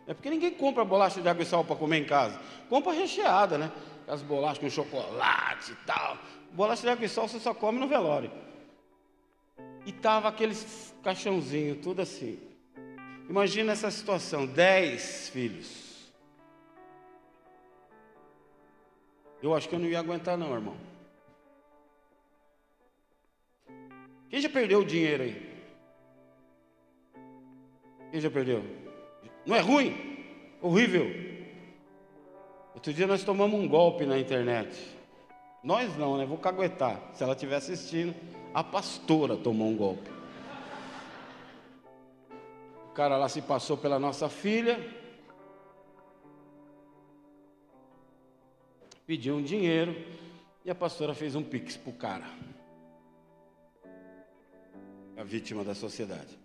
É 0.07 0.13
porque 0.13 0.29
ninguém 0.29 0.51
compra 0.51 0.85
bolacha 0.85 1.23
de 1.23 1.29
água 1.29 1.43
e 1.43 1.47
sal 1.47 1.65
para 1.65 1.77
comer 1.77 1.97
em 1.97 2.05
casa. 2.05 2.39
Compra 2.69 2.93
recheada, 2.93 3.57
né? 3.57 3.73
As 4.07 4.21
bolachas 4.21 4.59
com 4.59 4.69
chocolate 4.69 5.73
e 5.73 5.87
tal. 5.87 6.19
Bolacha 6.53 6.83
de 6.83 6.91
água 6.91 7.07
e 7.07 7.09
sal 7.09 7.27
você 7.27 7.41
só 7.41 7.55
come 7.55 7.79
no 7.79 7.89
velório. 7.89 8.31
E 9.87 9.93
tava 9.93 10.29
aqueles 10.29 10.95
caixãozinho, 11.03 11.77
tudo 11.77 12.03
assim. 12.03 12.39
Imagina 13.29 13.73
essa 13.73 13.91
situação: 13.91 14.47
dez 14.47 15.29
filhos. 15.29 16.11
Eu 19.43 19.55
acho 19.55 19.69
que 19.69 19.75
eu 19.75 19.79
não 19.79 19.87
ia 19.87 19.99
aguentar, 19.99 20.37
não, 20.37 20.53
irmão. 20.53 20.77
Quem 24.29 24.41
já 24.41 24.49
perdeu 24.49 24.81
o 24.81 24.85
dinheiro 24.85 25.23
aí? 25.23 25.49
Quem 28.11 28.21
já 28.21 28.31
perdeu? 28.31 28.65
Não 29.47 29.55
é 29.55 29.61
ruim? 29.61 29.95
Horrível. 30.61 31.07
Outro 32.75 32.93
dia 32.93 33.07
nós 33.07 33.23
tomamos 33.23 33.59
um 33.59 33.69
golpe 33.69 34.05
na 34.05 34.19
internet. 34.19 34.97
Nós 35.63 35.97
não, 35.97 36.17
né? 36.17 36.27
Vou 36.27 36.39
caguetar. 36.39 37.01
Se 37.15 37.23
ela 37.23 37.33
estiver 37.33 37.57
assistindo, 37.57 38.15
a 38.53 38.65
pastora 38.65 39.37
tomou 39.37 39.69
um 39.69 39.77
golpe. 39.77 40.18
Cara 42.99 43.17
lá 43.17 43.29
se 43.29 43.41
passou 43.41 43.77
pela 43.77 43.97
nossa 43.97 44.29
filha, 44.29 44.77
pediu 49.07 49.37
um 49.37 49.43
dinheiro 49.43 49.95
e 50.65 50.69
a 50.69 50.75
pastora 50.75 51.15
fez 51.15 51.37
um 51.37 51.43
pix 51.45 51.77
pro 51.77 51.93
cara. 51.93 52.25
A 55.17 55.23
vítima 55.23 55.63
da 55.63 55.77
sociedade. 55.77 56.37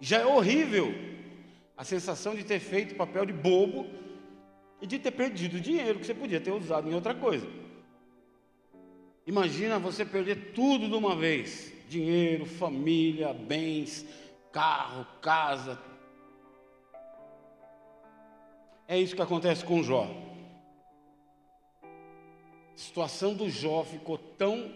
Já 0.00 0.18
é 0.22 0.26
horrível 0.26 0.88
a 1.76 1.84
sensação 1.84 2.34
de 2.34 2.42
ter 2.42 2.58
feito 2.58 2.96
papel 2.96 3.24
de 3.24 3.32
bobo 3.32 3.86
e 4.82 4.88
de 4.88 4.98
ter 4.98 5.12
perdido 5.12 5.60
dinheiro 5.60 6.00
que 6.00 6.06
você 6.06 6.14
podia 6.14 6.40
ter 6.40 6.50
usado 6.50 6.90
em 6.90 6.94
outra 6.94 7.14
coisa. 7.14 7.46
Imagina 9.24 9.78
você 9.78 10.04
perder 10.04 10.52
tudo 10.52 10.88
de 10.88 10.94
uma 10.96 11.14
vez: 11.14 11.73
dinheiro, 11.94 12.44
família, 12.44 13.32
bens, 13.32 14.04
carro, 14.52 15.06
casa. 15.20 15.78
É 18.88 18.98
isso 18.98 19.14
que 19.14 19.22
acontece 19.22 19.64
com 19.64 19.82
Jó. 19.82 20.08
A 21.82 22.76
situação 22.76 23.34
do 23.34 23.48
Jó 23.48 23.84
ficou 23.84 24.18
tão 24.18 24.72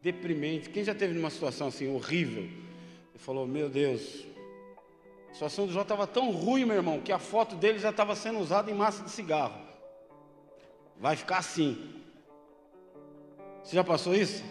deprimente. 0.00 0.70
Quem 0.70 0.84
já 0.84 0.94
teve 0.94 1.12
numa 1.14 1.30
situação 1.30 1.66
assim 1.66 1.92
horrível? 1.92 2.44
Ele 2.44 3.18
falou: 3.18 3.46
Meu 3.46 3.68
Deus, 3.68 4.24
a 5.30 5.32
situação 5.34 5.66
do 5.66 5.72
Jó 5.72 5.82
estava 5.82 6.06
tão 6.06 6.30
ruim, 6.30 6.64
meu 6.64 6.76
irmão, 6.76 7.00
que 7.00 7.12
a 7.12 7.18
foto 7.18 7.56
dele 7.56 7.78
já 7.78 7.90
estava 7.90 8.14
sendo 8.14 8.38
usada 8.38 8.70
em 8.70 8.74
massa 8.74 9.02
de 9.02 9.10
cigarro. 9.10 9.60
Vai 10.98 11.16
ficar 11.16 11.38
assim. 11.38 12.00
Você 13.64 13.74
já 13.74 13.84
passou 13.84 14.14
isso? 14.14 14.42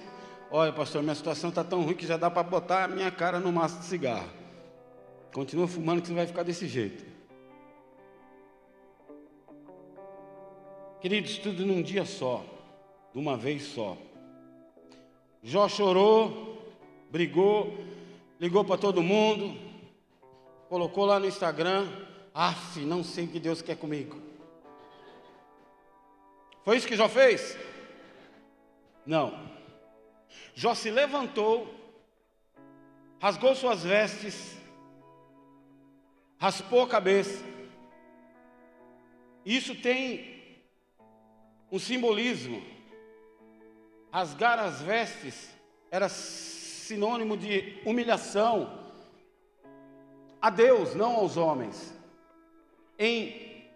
Olha, 0.51 0.73
pastor, 0.73 1.03
minha 1.03 1.13
situação 1.13 1.49
está 1.49 1.63
tão 1.63 1.83
ruim 1.83 1.93
que 1.93 2.07
já 2.07 2.17
dá 2.17 2.29
para 2.29 2.41
botar 2.41 2.85
a 2.85 2.87
minha 2.87 3.11
cara 3.11 3.39
no 3.39 3.51
massa 3.51 3.79
de 3.79 3.85
cigarro. 3.85 4.29
Continua 5.31 5.67
fumando 5.67 6.01
que 6.01 6.07
você 6.07 6.13
vai 6.15 6.25
ficar 6.25 6.41
desse 6.41 6.67
jeito. 6.67 7.05
Queridos, 10.99 11.37
tudo 11.37 11.65
num 11.65 11.83
dia 11.83 12.03
só, 12.03 12.43
de 13.13 13.19
uma 13.19 13.37
vez 13.37 13.63
só. 13.63 13.95
Jó 15.43 15.69
chorou, 15.69 16.73
brigou, 17.11 17.77
ligou 18.39 18.65
para 18.65 18.77
todo 18.77 19.03
mundo, 19.03 19.55
colocou 20.67 21.05
lá 21.05 21.19
no 21.19 21.27
Instagram, 21.27 21.87
af, 22.33 22.79
não 22.79 23.03
sei 23.03 23.25
o 23.25 23.27
que 23.27 23.39
Deus 23.39 23.61
quer 23.61 23.77
comigo. 23.77 24.19
Foi 26.65 26.75
isso 26.75 26.87
que 26.87 26.97
Jó 26.97 27.07
fez? 27.07 27.55
Não. 29.05 29.48
Jó 30.53 30.73
se 30.75 30.91
levantou, 30.91 31.73
rasgou 33.19 33.55
suas 33.55 33.83
vestes, 33.83 34.57
raspou 36.37 36.83
a 36.83 36.87
cabeça. 36.87 37.43
Isso 39.45 39.75
tem 39.75 40.63
um 41.71 41.79
simbolismo. 41.79 42.61
Rasgar 44.11 44.57
as 44.59 44.81
vestes 44.81 45.49
era 45.91 46.09
sinônimo 46.09 47.37
de 47.37 47.79
humilhação, 47.85 48.79
a 50.41 50.49
Deus, 50.49 50.95
não 50.95 51.15
aos 51.15 51.37
homens, 51.37 51.93
em 52.97 53.69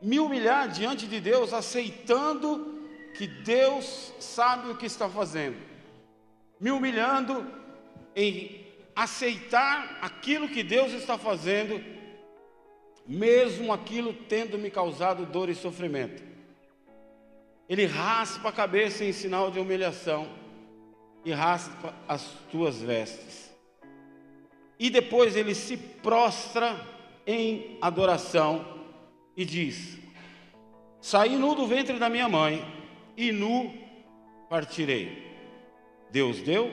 me 0.00 0.20
humilhar 0.20 0.68
diante 0.68 1.06
de 1.06 1.20
Deus, 1.20 1.52
aceitando 1.52 2.78
que 3.16 3.26
Deus 3.26 4.12
sabe 4.20 4.70
o 4.70 4.76
que 4.76 4.86
está 4.86 5.08
fazendo, 5.08 5.58
me 6.60 6.70
humilhando 6.70 7.46
em 8.14 8.66
aceitar 8.94 9.98
aquilo 10.02 10.48
que 10.48 10.62
Deus 10.62 10.92
está 10.92 11.16
fazendo, 11.16 11.82
mesmo 13.06 13.72
aquilo 13.72 14.12
tendo 14.12 14.58
me 14.58 14.70
causado 14.70 15.24
dor 15.24 15.48
e 15.48 15.54
sofrimento. 15.54 16.22
Ele 17.68 17.86
raspa 17.86 18.50
a 18.50 18.52
cabeça 18.52 19.04
em 19.04 19.12
sinal 19.12 19.50
de 19.50 19.58
humilhação 19.58 20.28
e 21.24 21.32
raspa 21.32 21.94
as 22.06 22.22
tuas 22.50 22.82
vestes 22.82 23.50
e 24.80 24.88
depois 24.88 25.36
ele 25.36 25.54
se 25.54 25.76
prostra 25.76 26.74
em 27.26 27.76
adoração 27.82 28.64
e 29.36 29.44
diz: 29.44 29.98
Saí 31.02 31.36
nu 31.36 31.54
do 31.54 31.66
ventre 31.66 31.98
da 31.98 32.08
minha 32.08 32.30
mãe 32.30 32.64
e 33.14 33.30
nu 33.30 33.74
partirei. 34.48 35.29
Deus 36.10 36.40
deu, 36.40 36.70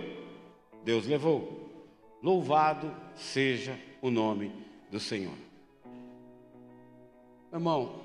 Deus 0.84 1.06
levou. 1.06 1.70
Louvado 2.22 2.94
seja 3.16 3.80
o 4.02 4.10
nome 4.10 4.52
do 4.90 5.00
Senhor. 5.00 5.36
Irmão, 7.54 8.02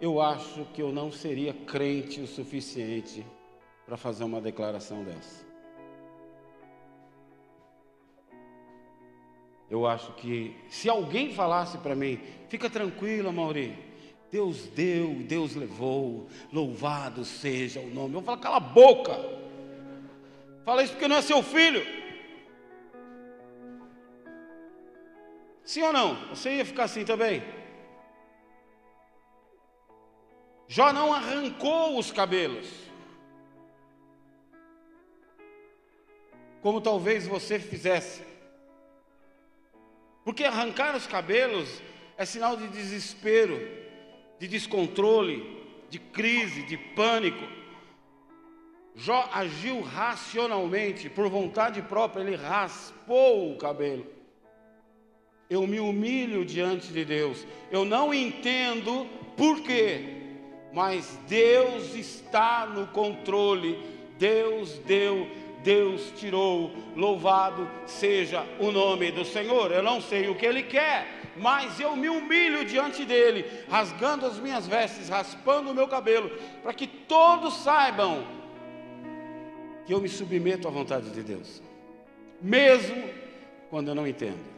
eu 0.00 0.20
acho 0.20 0.64
que 0.66 0.80
eu 0.80 0.92
não 0.92 1.10
seria 1.10 1.52
crente 1.52 2.20
o 2.20 2.26
suficiente 2.26 3.26
para 3.84 3.96
fazer 3.96 4.24
uma 4.24 4.40
declaração 4.40 5.04
dessa. 5.04 5.44
Eu 9.68 9.86
acho 9.86 10.12
que 10.14 10.56
se 10.68 10.88
alguém 10.88 11.32
falasse 11.32 11.78
para 11.78 11.94
mim, 11.94 12.20
fica 12.48 12.68
tranquilo, 12.68 13.32
Mauri, 13.32 13.89
Deus 14.30 14.66
deu, 14.68 15.14
Deus 15.26 15.56
levou, 15.56 16.28
louvado 16.52 17.24
seja 17.24 17.80
o 17.80 17.90
nome. 17.90 18.14
Eu 18.14 18.22
falo, 18.22 18.38
cala 18.38 18.56
a 18.58 18.60
boca. 18.60 19.18
Fala 20.64 20.84
isso 20.84 20.92
porque 20.92 21.08
não 21.08 21.16
é 21.16 21.22
seu 21.22 21.42
filho. 21.42 21.84
Sim 25.64 25.82
ou 25.82 25.92
não? 25.92 26.28
Você 26.28 26.56
ia 26.56 26.64
ficar 26.64 26.84
assim 26.84 27.04
também? 27.04 27.42
Jó 30.68 30.92
não 30.92 31.12
arrancou 31.12 31.98
os 31.98 32.12
cabelos. 32.12 32.68
Como 36.62 36.80
talvez 36.80 37.26
você 37.26 37.58
fizesse. 37.58 38.22
Porque 40.24 40.44
arrancar 40.44 40.94
os 40.94 41.06
cabelos 41.06 41.82
é 42.16 42.24
sinal 42.24 42.56
de 42.56 42.68
desespero, 42.68 43.58
de 44.40 44.48
descontrole, 44.48 45.44
de 45.90 45.98
crise, 45.98 46.62
de 46.62 46.76
pânico. 46.76 47.44
Jó 48.96 49.28
agiu 49.32 49.82
racionalmente, 49.82 51.10
por 51.10 51.28
vontade 51.28 51.82
própria, 51.82 52.22
ele 52.22 52.34
raspou 52.34 53.52
o 53.52 53.58
cabelo. 53.58 54.06
Eu 55.48 55.66
me 55.66 55.78
humilho 55.78 56.44
diante 56.44 56.92
de 56.92 57.04
Deus. 57.04 57.46
Eu 57.70 57.84
não 57.84 58.14
entendo 58.14 59.06
por 59.36 59.60
quê, 59.60 60.22
mas 60.72 61.18
Deus 61.28 61.94
está 61.94 62.66
no 62.66 62.86
controle. 62.88 63.78
Deus 64.18 64.78
deu 64.86 65.28
Deus 65.62 66.12
tirou, 66.16 66.72
louvado 66.96 67.70
seja 67.86 68.46
o 68.58 68.70
nome 68.70 69.10
do 69.10 69.24
Senhor. 69.24 69.70
Eu 69.70 69.82
não 69.82 70.00
sei 70.00 70.28
o 70.28 70.34
que 70.34 70.46
Ele 70.46 70.62
quer, 70.62 71.19
mas 71.36 71.78
eu 71.78 71.96
me 71.96 72.08
humilho 72.08 72.64
diante 72.64 73.04
dEle, 73.04 73.44
rasgando 73.68 74.26
as 74.26 74.38
minhas 74.38 74.66
vestes, 74.66 75.08
raspando 75.08 75.70
o 75.70 75.74
meu 75.74 75.88
cabelo, 75.88 76.30
para 76.62 76.74
que 76.74 76.86
todos 76.86 77.54
saibam 77.58 78.24
que 79.86 79.94
eu 79.94 80.00
me 80.00 80.08
submeto 80.08 80.68
à 80.68 80.70
vontade 80.70 81.10
de 81.10 81.22
Deus, 81.22 81.62
mesmo 82.40 83.08
quando 83.68 83.88
eu 83.88 83.94
não 83.94 84.06
entendo. 84.06 84.50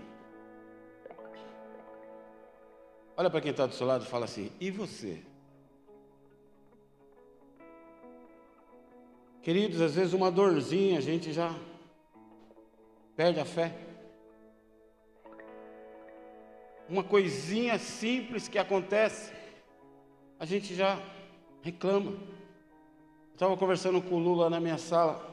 Olha 3.17 3.31
para 3.31 3.41
quem 3.41 3.51
está 3.51 3.67
do 3.67 3.75
seu 3.75 3.87
lado 3.87 4.05
e 4.05 4.09
fala 4.09 4.25
assim: 4.25 4.51
e 4.59 4.71
você? 4.71 5.23
Queridos, 9.43 9.81
às 9.81 9.95
vezes 9.95 10.13
uma 10.13 10.31
dorzinha 10.31 10.99
a 10.99 11.01
gente 11.01 11.33
já 11.33 11.55
perde 13.17 13.41
a 13.41 13.45
fé. 13.45 13.92
Uma 16.93 17.03
coisinha 17.03 17.79
simples 17.79 18.49
que 18.49 18.59
acontece, 18.59 19.33
a 20.39 20.45
gente 20.45 20.75
já 20.75 21.01
reclama. 21.63 22.13
Estava 23.33 23.57
conversando 23.57 24.03
com 24.03 24.17
o 24.17 24.19
Lula 24.19 24.51
na 24.51 24.61
minha 24.61 24.77
sala. 24.77 25.27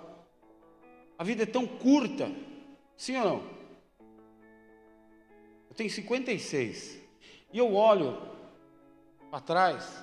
A 1.17 1.23
vida 1.25 1.43
é 1.43 1.45
tão 1.45 1.67
curta 1.67 2.31
Sim 2.95 3.17
ou 3.17 3.25
não? 3.25 3.43
Eu 5.69 5.75
tenho 5.75 5.89
56. 5.89 6.97
E 7.51 7.57
eu 7.57 7.73
olho 7.75 8.17
para 9.29 9.41
trás, 9.41 10.01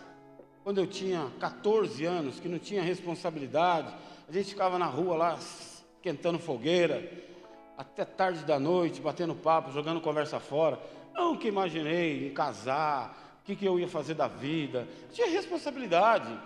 quando 0.62 0.76
eu 0.76 0.86
tinha 0.86 1.32
14 1.40 2.04
anos, 2.04 2.38
que 2.38 2.50
não 2.50 2.58
tinha 2.58 2.82
responsabilidade, 2.82 3.94
a 4.28 4.32
gente 4.32 4.50
ficava 4.50 4.78
na 4.78 4.86
rua 4.86 5.16
lá, 5.16 5.38
esquentando 5.38 6.38
fogueira, 6.38 7.10
até 7.78 8.04
tarde 8.04 8.44
da 8.44 8.58
noite, 8.58 9.00
batendo 9.00 9.34
papo, 9.34 9.72
jogando 9.72 10.02
conversa 10.02 10.38
fora. 10.38 10.78
Nunca 11.16 11.48
imaginei 11.48 12.28
em 12.28 12.34
casar, 12.34 13.38
o 13.40 13.44
que, 13.44 13.56
que 13.56 13.64
eu 13.64 13.78
ia 13.78 13.88
fazer 13.88 14.14
da 14.14 14.28
vida. 14.28 14.86
Tinha 15.12 15.28
responsabilidade. 15.28 16.38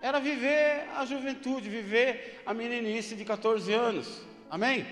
Era 0.00 0.20
viver 0.20 0.88
a 0.94 1.04
juventude, 1.04 1.68
viver 1.68 2.42
a 2.46 2.54
meninice 2.54 3.16
de 3.16 3.24
14 3.24 3.72
anos. 3.72 4.22
Amém? 4.50 4.86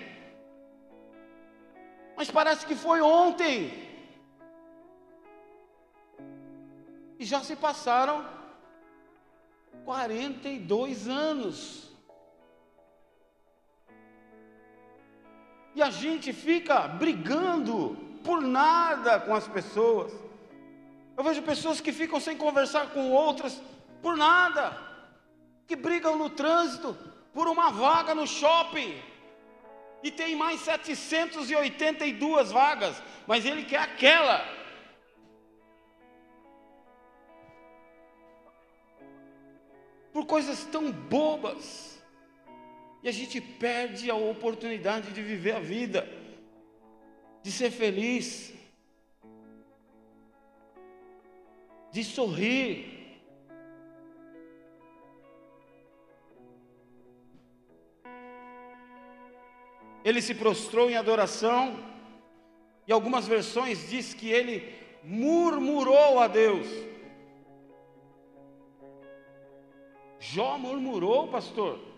Mas 2.17 2.29
parece 2.29 2.65
que 2.65 2.75
foi 2.75 2.99
ontem. 3.01 3.71
E 7.19 7.25
já 7.25 7.41
se 7.41 7.55
passaram 7.55 8.25
42 9.85 11.07
anos. 11.07 11.91
E 15.75 15.81
a 15.81 15.89
gente 15.89 16.31
fica 16.33 16.87
brigando 16.87 17.97
por 18.23 18.41
nada 18.41 19.19
com 19.19 19.35
as 19.35 19.47
pessoas. 19.47 20.11
Eu 21.15 21.23
vejo 21.23 21.41
pessoas 21.43 21.79
que 21.79 21.91
ficam 21.91 22.19
sem 22.19 22.35
conversar 22.35 22.89
com 22.91 23.11
outras 23.11 23.61
por 24.01 24.17
nada, 24.17 24.77
que 25.67 25.75
brigam 25.75 26.17
no 26.17 26.29
trânsito 26.29 26.97
por 27.33 27.47
uma 27.47 27.71
vaga 27.71 28.15
no 28.15 28.25
shopping. 28.25 29.01
E 30.01 30.11
tem 30.11 30.35
mais 30.35 30.59
782 30.61 32.51
vagas, 32.51 33.01
mas 33.25 33.45
ele 33.45 33.63
quer 33.63 33.79
aquela. 33.79 34.43
Por 40.11 40.25
coisas 40.25 40.65
tão 40.65 40.91
bobas. 40.91 42.01
E 43.01 43.07
a 43.09 43.11
gente 43.11 43.39
perde 43.39 44.09
a 44.09 44.15
oportunidade 44.15 45.11
de 45.11 45.21
viver 45.21 45.55
a 45.55 45.59
vida, 45.59 46.07
de 47.43 47.51
ser 47.51 47.69
feliz, 47.69 48.53
de 51.91 52.03
sorrir. 52.03 53.19
Ele 60.05 60.21
se 60.21 60.33
prostrou 60.33 60.89
em 60.89 60.95
adoração, 60.95 61.77
e 62.87 62.91
algumas 62.91 63.27
versões 63.27 63.89
diz 63.89 64.13
que 64.13 64.29
ele 64.29 64.73
murmurou 65.03 66.19
a 66.19 66.27
Deus. 66.27 66.67
Jó 70.19 70.57
murmurou, 70.57 71.27
pastor. 71.27 71.92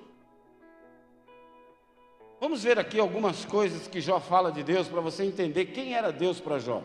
Vamos 2.39 2.63
ver 2.63 2.77
aqui 2.77 2.99
algumas 2.99 3.45
coisas 3.45 3.87
que 3.87 4.01
Jó 4.01 4.19
fala 4.19 4.51
de 4.51 4.61
Deus 4.63 4.87
para 4.87 5.01
você 5.01 5.23
entender 5.23 5.65
quem 5.67 5.95
era 5.95 6.11
Deus 6.11 6.39
para 6.39 6.59
Jó. 6.59 6.83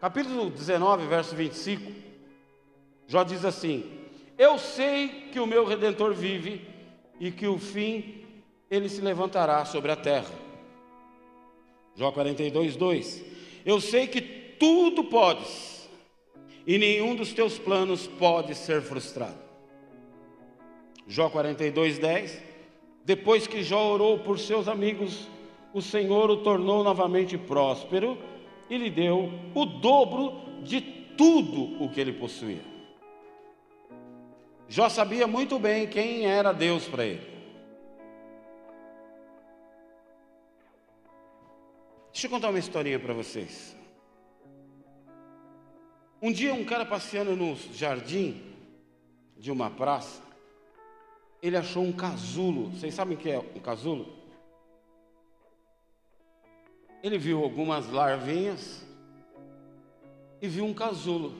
Capítulo 0.00 0.50
19, 0.50 1.06
verso 1.06 1.34
25. 1.34 1.92
Jó 3.06 3.24
diz 3.24 3.44
assim: 3.44 3.90
Eu 4.36 4.58
sei 4.58 5.28
que 5.32 5.40
o 5.40 5.46
meu 5.46 5.64
redentor 5.64 6.14
vive 6.14 6.66
e 7.18 7.30
que 7.30 7.46
o 7.46 7.58
fim 7.58 8.24
ele 8.70 8.88
se 8.88 9.00
levantará 9.00 9.64
sobre 9.64 9.90
a 9.90 9.96
terra. 9.96 10.32
Jó 11.94 12.12
42, 12.12 12.76
2. 12.76 13.24
Eu 13.64 13.80
sei 13.80 14.06
que 14.06 14.20
tudo 14.20 15.04
podes 15.04 15.88
e 16.66 16.78
nenhum 16.78 17.16
dos 17.16 17.32
teus 17.32 17.58
planos 17.58 18.06
pode 18.06 18.54
ser 18.54 18.82
frustrado. 18.82 19.38
Jó 21.06 21.28
42, 21.28 21.98
10. 21.98 22.49
Depois 23.04 23.46
que 23.46 23.62
Jó 23.62 23.92
orou 23.92 24.18
por 24.18 24.38
seus 24.38 24.68
amigos, 24.68 25.28
o 25.72 25.80
Senhor 25.80 26.30
o 26.30 26.38
tornou 26.38 26.84
novamente 26.84 27.38
próspero 27.38 28.18
e 28.68 28.76
lhe 28.76 28.90
deu 28.90 29.32
o 29.54 29.64
dobro 29.64 30.40
de 30.62 30.80
tudo 30.80 31.82
o 31.82 31.90
que 31.90 32.00
ele 32.00 32.12
possuía. 32.12 32.62
Jó 34.68 34.88
sabia 34.88 35.26
muito 35.26 35.58
bem 35.58 35.88
quem 35.88 36.26
era 36.26 36.52
Deus 36.52 36.86
para 36.86 37.04
ele. 37.04 37.28
Deixa 42.12 42.26
eu 42.26 42.30
contar 42.30 42.50
uma 42.50 42.58
historinha 42.58 42.98
para 42.98 43.14
vocês. 43.14 43.76
Um 46.22 46.30
dia, 46.30 46.52
um 46.52 46.64
cara 46.64 46.84
passeando 46.84 47.34
no 47.34 47.56
jardim 47.72 48.42
de 49.38 49.50
uma 49.50 49.70
praça, 49.70 50.22
ele 51.42 51.56
achou 51.56 51.82
um 51.82 51.92
casulo. 51.92 52.70
Vocês 52.70 52.94
sabem 52.94 53.16
o 53.16 53.20
que 53.20 53.30
é 53.30 53.38
um 53.38 53.60
casulo? 53.60 54.06
Ele 57.02 57.18
viu 57.18 57.42
algumas 57.42 57.90
larvinhas 57.90 58.84
e 60.40 60.48
viu 60.48 60.64
um 60.64 60.74
casulo. 60.74 61.34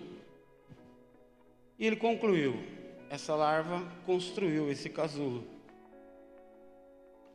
E 1.79 1.87
ele 1.87 1.97
concluiu: 1.97 2.55
essa 3.11 3.35
larva 3.35 3.83
construiu 4.07 4.71
esse 4.71 4.89
casulo. 4.89 5.45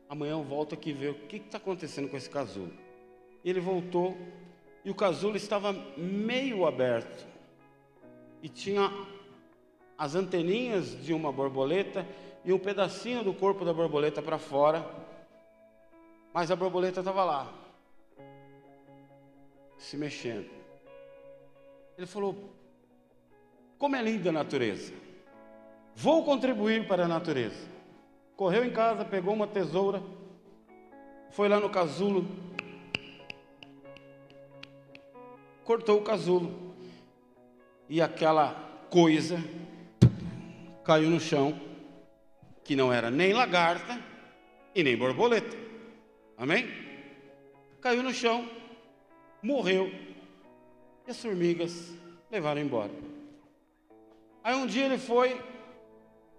Amanhã 0.07 0.33
eu 0.33 0.43
volto 0.43 0.73
aqui 0.73 0.93
ver 0.93 1.09
o 1.09 1.15
que 1.27 1.37
está 1.37 1.57
acontecendo 1.57 2.09
com 2.09 2.17
esse 2.17 2.29
casulo. 2.29 2.71
Ele 3.43 3.59
voltou 3.59 4.17
e 4.83 4.89
o 4.89 4.95
casulo 4.95 5.35
estava 5.35 5.73
meio 5.97 6.65
aberto 6.65 7.27
e 8.41 8.49
tinha 8.49 8.91
as 9.97 10.13
anteninhas 10.13 11.03
de 11.03 11.13
uma 11.13 11.31
borboleta 11.31 12.05
e 12.45 12.53
um 12.53 12.59
pedacinho 12.59 13.23
do 13.23 13.33
corpo 13.33 13.65
da 13.65 13.73
borboleta 13.73 14.21
para 14.21 14.37
fora, 14.37 14.87
mas 16.31 16.51
a 16.51 16.55
borboleta 16.55 16.99
estava 16.99 17.23
lá, 17.23 17.51
se 19.79 19.97
mexendo. 19.97 20.47
Ele 21.97 22.05
falou: 22.05 22.53
Como 23.79 23.95
é 23.95 24.01
linda 24.01 24.29
a 24.29 24.33
natureza, 24.33 24.93
vou 25.95 26.23
contribuir 26.23 26.87
para 26.87 27.05
a 27.05 27.07
natureza. 27.07 27.73
Correu 28.35 28.63
em 28.63 28.71
casa, 28.71 29.03
pegou 29.03 29.33
uma 29.33 29.47
tesoura, 29.47 30.03
foi 31.31 31.47
lá 31.47 31.59
no 31.59 31.69
casulo, 31.69 32.27
cortou 35.63 35.99
o 35.99 36.03
casulo, 36.03 36.75
e 37.87 38.01
aquela 38.01 38.53
coisa 38.89 39.37
caiu 40.83 41.09
no 41.09 41.19
chão 41.19 41.57
que 42.65 42.75
não 42.75 42.91
era 42.91 43.11
nem 43.11 43.31
lagarta 43.31 43.97
e 44.73 44.83
nem 44.83 44.97
borboleta. 44.97 45.55
Amém? 46.35 46.67
Caiu 47.79 48.01
no 48.01 48.11
chão, 48.11 48.49
morreu, 49.41 49.89
e 51.07 51.11
as 51.11 51.21
formigas 51.21 51.93
levaram 52.31 52.59
embora. 52.59 52.91
Aí 54.43 54.55
um 54.55 54.65
dia 54.65 54.85
ele 54.85 54.97
foi 54.97 55.39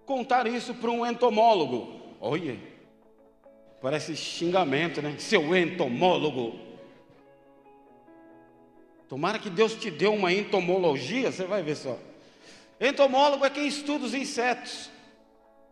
contar 0.04 0.48
isso 0.48 0.74
para 0.74 0.90
um 0.90 1.06
entomólogo. 1.06 2.00
Olha, 2.20 2.58
parece 3.80 4.16
xingamento, 4.16 5.00
né? 5.00 5.16
Seu 5.18 5.56
entomólogo. 5.56 6.58
Tomara 9.08 9.38
que 9.38 9.48
Deus 9.48 9.74
te 9.76 9.92
dê 9.92 10.08
uma 10.08 10.32
entomologia, 10.32 11.30
você 11.30 11.44
vai 11.44 11.62
ver 11.62 11.76
só. 11.76 11.96
Entomólogo 12.80 13.44
é 13.44 13.50
quem 13.50 13.68
estuda 13.68 14.04
os 14.04 14.14
insetos. 14.14 14.90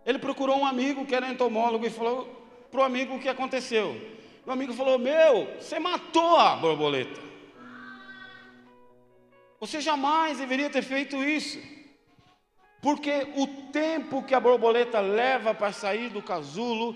Ele 0.05 0.19
procurou 0.19 0.59
um 0.59 0.67
amigo 0.67 1.07
que 1.07 1.14
era 1.14 1.31
entomólogo 1.31 1.87
e 1.87 1.90
falou 1.90 2.29
para 2.71 2.81
o 2.81 2.85
amigo 2.85 3.14
o 3.14 3.21
que 3.21 3.29
aconteceu. 3.29 4.01
O 4.47 4.51
amigo 4.51 4.73
falou: 4.75 4.99
Meu, 4.99 5.49
você 5.59 5.79
matou 5.79 6.37
a 6.37 6.57
borboleta. 6.57 7.21
Você 9.61 9.81
jamais 9.81 10.38
deveria 10.38 10.69
ter 10.69 10.83
feito 10.83 11.17
isso. 11.25 11.59
Porque 12.83 13.29
o 13.37 13.47
tempo 13.73 14.23
que 14.23 14.35
a 14.35 14.40
borboleta 14.40 15.01
leva 15.01 15.55
para 15.55 15.73
sair 15.73 16.11
do 16.11 16.21
casulo, 16.21 16.95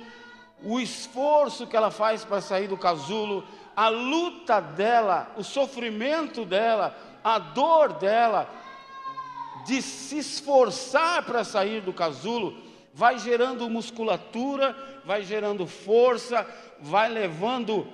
o 0.62 0.78
esforço 0.78 1.66
que 1.66 1.74
ela 1.74 1.90
faz 1.90 2.26
para 2.26 2.42
sair 2.42 2.68
do 2.68 2.76
casulo, 2.76 3.42
a 3.74 3.88
luta 3.88 4.60
dela, 4.60 5.32
o 5.38 5.42
sofrimento 5.42 6.44
dela, 6.44 6.94
a 7.24 7.38
dor 7.38 7.94
dela, 7.94 8.50
de 9.64 9.80
se 9.80 10.18
esforçar 10.18 11.22
para 11.22 11.44
sair 11.44 11.80
do 11.80 11.92
casulo, 11.92 12.67
vai 12.92 13.18
gerando 13.18 13.68
musculatura, 13.68 14.76
vai 15.04 15.22
gerando 15.22 15.66
força, 15.66 16.46
vai 16.80 17.08
levando 17.08 17.86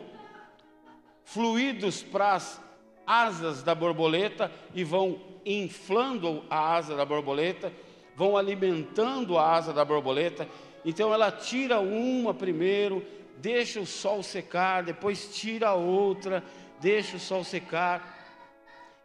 fluidos 1.25 2.03
para 2.03 2.35
as 2.35 2.61
asas 3.07 3.63
da 3.63 3.75
borboleta 3.75 4.51
e 4.75 4.85
vão 4.85 5.21
inflando 5.45 6.43
a 6.49 6.75
asa 6.75 6.97
da 6.97 7.05
borboleta, 7.05 7.73
vão 8.17 8.37
alimentando 8.37 9.39
a 9.39 9.53
asa 9.53 9.73
da 9.73 9.85
borboleta. 9.85 10.49
Então 10.85 11.13
ela 11.13 11.31
tira 11.31 11.81
uma 11.81 12.33
primeiro, 12.33 13.05
deixa 13.39 13.81
o 13.81 13.87
sol 13.87 14.23
secar, 14.23 14.83
depois 14.83 15.35
tira 15.37 15.69
a 15.69 15.75
outra, 15.75 16.43
deixa 16.81 17.17
o 17.17 17.21
sol 17.21 17.45
secar. 17.45 18.13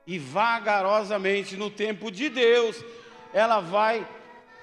E 0.05 0.17
vagarosamente, 0.17 1.55
no 1.55 1.69
tempo 1.69 2.09
de 2.09 2.29
Deus, 2.29 2.83
ela 3.33 3.59
vai 3.59 4.07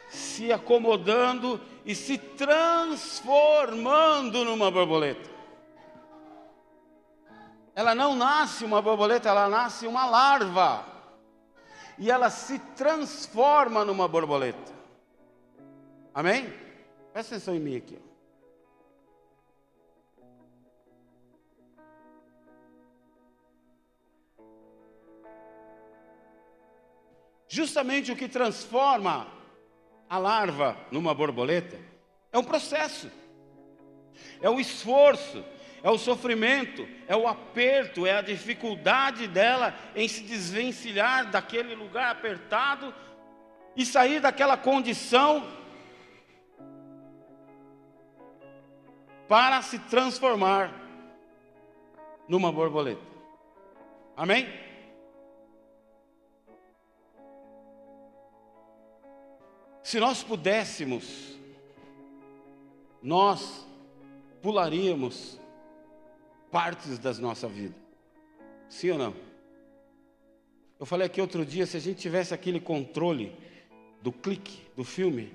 se 0.09 0.53
acomodando 0.53 1.61
e 1.85 1.95
se 1.95 2.19
transformando 2.19 4.45
numa 4.45 4.71
borboleta. 4.71 5.31
Ela 7.75 7.95
não 7.95 8.17
nasce 8.17 8.65
uma 8.65 8.81
borboleta, 8.81 9.29
ela 9.29 9.49
nasce 9.49 9.87
uma 9.87 10.07
larva. 10.07 10.87
E 11.99 12.11
ela 12.11 12.31
se 12.31 12.59
transforma 12.59 13.85
numa 13.85 14.09
borboleta. 14.09 14.73
Amém? 16.15 16.51
Presta 17.13 17.35
atenção 17.35 17.55
em 17.55 17.61
mim 17.61 17.77
aqui. 17.77 17.99
Justamente 27.49 28.11
o 28.11 28.17
que 28.17 28.29
transforma 28.29 29.36
a 30.09 30.19
larva 30.19 30.77
numa 30.91 31.15
borboleta 31.15 31.79
é 32.33 32.39
um 32.39 32.45
processo, 32.45 33.11
é 34.41 34.49
o 34.51 34.61
esforço, 34.61 35.45
é 35.83 35.91
o 35.91 35.99
sofrimento, 35.99 36.87
é 37.07 37.17
o 37.17 37.27
aperto, 37.27 38.07
é 38.07 38.13
a 38.13 38.23
dificuldade 38.23 39.27
dela 39.27 39.75
em 39.95 40.09
se 40.09 40.23
desvencilhar 40.23 41.31
daquele 41.31 41.75
lugar 41.75 42.11
apertado 42.11 42.93
e 43.77 43.87
sair 43.87 44.21
daquela 44.21 44.57
condição 44.57 45.47
para 49.29 49.63
se 49.63 49.79
transformar 49.79 50.73
numa 52.29 52.51
borboleta. 52.51 53.01
Amém? 54.17 54.66
Se 59.87 60.01
nós 60.01 60.21
pudéssemos, 60.21 61.39
nós 63.01 63.65
pularíamos 64.43 65.39
partes 66.51 66.99
das 66.99 67.21
nossa 67.21 67.47
vida. 67.47 67.77
Sim 68.69 68.91
ou 68.91 68.99
não? 68.99 69.15
Eu 70.81 70.87
falei 70.87 71.07
aqui 71.07 71.21
outro 71.21 71.47
dia, 71.47 71.67
se 71.67 71.77
a 71.77 71.81
gente 71.81 72.01
tivesse 72.01 72.35
aquele 72.35 72.59
controle 72.59 73.33
do 74.03 74.11
clique 74.11 74.67
do 74.75 74.83
filme, 74.83 75.33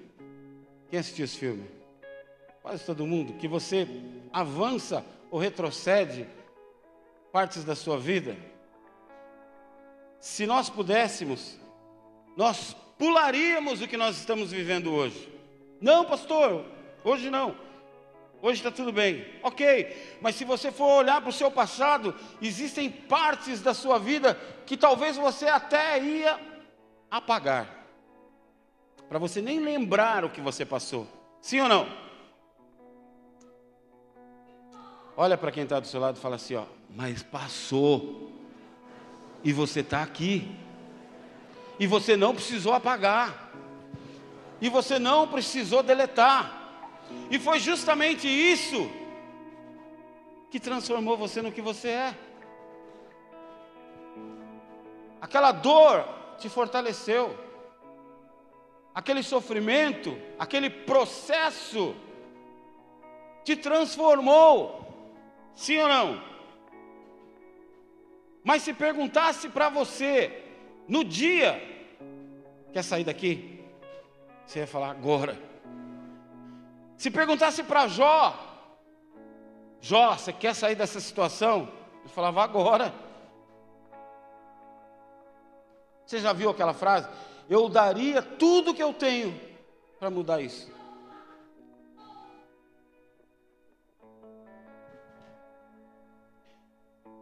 quem 0.89 0.99
assistiu 0.99 1.23
esse 1.23 1.37
filme? 1.37 1.65
Quase 2.61 2.85
todo 2.85 3.07
mundo, 3.07 3.35
que 3.35 3.47
você 3.47 3.87
avança 4.33 5.05
ou 5.31 5.39
retrocede 5.39 6.27
partes 7.31 7.63
da 7.63 7.73
sua 7.73 7.97
vida. 7.97 8.35
Se 10.19 10.45
nós 10.45 10.69
pudéssemos, 10.69 11.57
nós 12.35 12.75
pularíamos 13.01 13.81
o 13.81 13.87
que 13.87 13.97
nós 13.97 14.15
estamos 14.15 14.51
vivendo 14.51 14.93
hoje. 14.93 15.27
Não, 15.81 16.05
pastor, 16.05 16.63
hoje 17.03 17.31
não. 17.31 17.55
Hoje 18.39 18.59
está 18.59 18.69
tudo 18.69 18.93
bem. 18.93 19.25
Ok, 19.41 20.19
mas 20.21 20.35
se 20.35 20.45
você 20.45 20.71
for 20.71 20.99
olhar 20.99 21.19
para 21.19 21.31
o 21.31 21.33
seu 21.33 21.49
passado, 21.49 22.13
existem 22.39 22.91
partes 22.91 23.59
da 23.59 23.73
sua 23.73 23.97
vida 23.97 24.35
que 24.67 24.77
talvez 24.77 25.17
você 25.17 25.47
até 25.47 25.99
ia 25.99 26.39
apagar. 27.09 27.87
Para 29.09 29.17
você 29.17 29.41
nem 29.41 29.59
lembrar 29.59 30.23
o 30.23 30.29
que 30.29 30.39
você 30.39 30.63
passou. 30.63 31.07
Sim 31.41 31.61
ou 31.61 31.67
não? 31.67 31.89
Olha 35.17 35.39
para 35.39 35.51
quem 35.51 35.63
está 35.63 35.79
do 35.79 35.87
seu 35.87 35.99
lado 35.99 36.17
e 36.17 36.21
fala 36.21 36.35
assim: 36.35 36.53
ó, 36.53 36.65
mas 36.87 37.23
passou. 37.23 38.31
E 39.43 39.51
você 39.51 39.79
está 39.79 40.03
aqui 40.03 40.55
e 41.81 41.87
você 41.87 42.15
não 42.15 42.35
precisou 42.35 42.73
apagar, 42.73 43.51
e 44.61 44.69
você 44.69 44.99
não 44.99 45.27
precisou 45.27 45.81
deletar, 45.81 47.01
e 47.31 47.39
foi 47.39 47.57
justamente 47.57 48.27
isso 48.27 48.87
que 50.51 50.59
transformou 50.59 51.17
você 51.17 51.41
no 51.41 51.51
que 51.51 51.59
você 51.59 51.87
é. 51.87 52.15
Aquela 55.19 55.51
dor 55.51 56.07
te 56.37 56.47
fortaleceu, 56.49 57.35
aquele 58.93 59.23
sofrimento, 59.23 60.15
aquele 60.37 60.69
processo 60.69 61.95
te 63.43 63.55
transformou, 63.55 64.85
sim 65.55 65.79
ou 65.79 65.87
não? 65.87 66.23
Mas 68.43 68.61
se 68.61 68.71
perguntasse 68.71 69.49
para 69.49 69.67
você, 69.67 70.43
no 70.87 71.03
dia 71.03 71.70
Quer 72.71 72.83
sair 72.83 73.03
daqui? 73.03 73.63
Você 74.45 74.59
ia 74.59 74.67
falar 74.67 74.91
agora. 74.91 75.37
Se 76.97 77.09
perguntasse 77.09 77.63
para 77.63 77.87
Jó, 77.87 78.51
Jó, 79.81 80.15
você 80.15 80.31
quer 80.31 80.53
sair 80.53 80.75
dessa 80.75 80.99
situação? 80.99 81.67
Ele 82.01 82.09
falava 82.09 82.43
agora. 82.43 82.93
Você 86.05 86.19
já 86.19 86.31
viu 86.31 86.51
aquela 86.51 86.73
frase? 86.73 87.09
Eu 87.49 87.67
daria 87.67 88.21
tudo 88.21 88.73
que 88.73 88.83
eu 88.83 88.93
tenho 88.93 89.39
para 89.99 90.11
mudar 90.11 90.39
isso. 90.39 90.71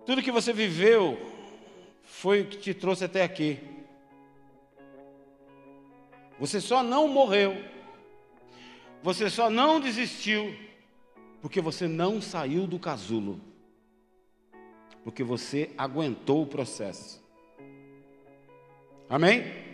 Tudo 0.06 0.22
que 0.22 0.32
você 0.32 0.52
viveu 0.52 1.18
foi 2.04 2.42
o 2.42 2.48
que 2.48 2.58
te 2.58 2.74
trouxe 2.74 3.06
até 3.06 3.24
aqui. 3.24 3.79
Você 6.40 6.62
só 6.62 6.82
não 6.82 7.08
morreu. 7.08 7.64
Você 9.04 9.30
só 9.30 9.50
não 9.50 9.80
desistiu 9.80 10.56
porque 11.42 11.62
você 11.62 11.88
não 11.88 12.22
saiu 12.22 12.66
do 12.66 12.80
casulo. 12.80 13.40
Porque 15.04 15.24
você 15.24 15.72
aguentou 15.78 16.44
o 16.44 16.48
processo. 16.48 17.24
Amém? 19.10 19.70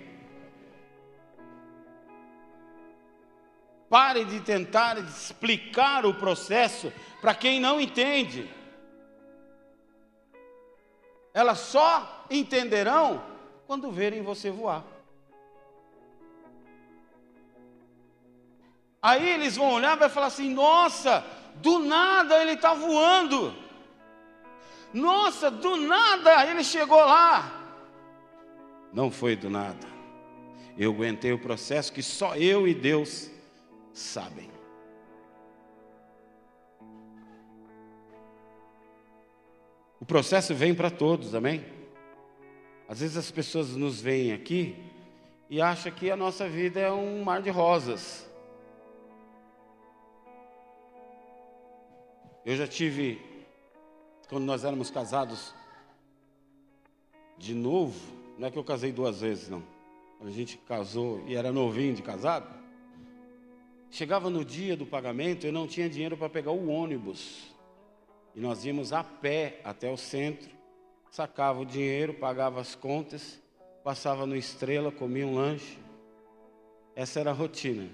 Pare 3.89 4.25
de 4.25 4.39
tentar 4.41 4.97
explicar 4.97 6.05
o 6.05 6.13
processo 6.13 6.91
para 7.21 7.35
quem 7.35 7.59
não 7.59 7.79
entende. 7.79 8.49
Elas 11.33 11.59
só 11.59 12.25
entenderão 12.29 13.23
quando 13.67 13.91
verem 13.91 14.21
você 14.23 14.49
voar. 14.49 14.94
Aí 19.05 19.29
eles 19.29 19.55
vão 19.55 19.71
olhar 19.71 19.95
e 19.95 19.99
vai 19.99 20.09
falar 20.09 20.25
assim: 20.25 20.51
nossa, 20.51 21.23
do 21.57 21.77
nada 21.77 22.41
ele 22.41 22.53
está 22.53 22.73
voando. 22.73 23.53
Nossa, 24.91 25.51
do 25.51 25.75
nada 25.75 26.43
ele 26.49 26.63
chegou 26.63 26.97
lá. 26.97 27.51
Não 28.91 29.11
foi 29.11 29.35
do 29.35 29.47
nada. 29.47 29.87
Eu 30.75 30.91
aguentei 30.91 31.31
o 31.31 31.37
processo 31.37 31.93
que 31.93 32.01
só 32.01 32.35
eu 32.35 32.67
e 32.67 32.73
Deus 32.73 33.29
sabem. 33.93 34.49
O 40.01 40.05
processo 40.05 40.55
vem 40.55 40.73
para 40.73 40.89
todos, 40.89 41.35
amém? 41.35 41.63
Às 42.89 43.01
vezes 43.01 43.17
as 43.17 43.29
pessoas 43.29 43.75
nos 43.75 44.01
veem 44.01 44.33
aqui 44.33 44.75
e 45.47 45.61
acham 45.61 45.91
que 45.91 46.09
a 46.09 46.15
nossa 46.15 46.49
vida 46.49 46.79
é 46.79 46.91
um 46.91 47.23
mar 47.23 47.43
de 47.43 47.51
rosas. 47.51 48.33
Eu 52.45 52.55
já 52.55 52.67
tive, 52.67 53.19
quando 54.29 54.43
nós 54.43 54.63
éramos 54.63 54.91
casados 54.91 55.51
de 57.39 57.55
novo, 57.55 57.99
não 58.37 58.47
é 58.47 58.51
que 58.51 58.57
eu 58.59 58.63
casei 58.63 58.91
duas 58.91 59.21
vezes, 59.21 59.49
não. 59.49 59.63
A 60.21 60.29
gente 60.29 60.55
casou 60.59 61.23
e 61.25 61.35
era 61.35 61.51
novinho 61.51 61.95
de 61.95 62.03
casado. 62.03 62.47
Chegava 63.89 64.29
no 64.29 64.45
dia 64.45 64.77
do 64.77 64.85
pagamento, 64.85 65.47
eu 65.47 65.51
não 65.51 65.65
tinha 65.65 65.89
dinheiro 65.89 66.15
para 66.15 66.29
pegar 66.29 66.51
o 66.51 66.67
ônibus. 66.67 67.47
E 68.35 68.39
nós 68.39 68.63
íamos 68.63 68.93
a 68.93 69.03
pé 69.03 69.59
até 69.63 69.89
o 69.89 69.97
centro, 69.97 70.51
sacava 71.09 71.61
o 71.61 71.65
dinheiro, 71.65 72.13
pagava 72.13 72.61
as 72.61 72.75
contas, 72.75 73.41
passava 73.83 74.27
no 74.27 74.35
Estrela, 74.35 74.91
comia 74.91 75.25
um 75.25 75.33
lanche. 75.33 75.79
Essa 76.95 77.21
era 77.21 77.31
a 77.31 77.33
rotina. 77.33 77.89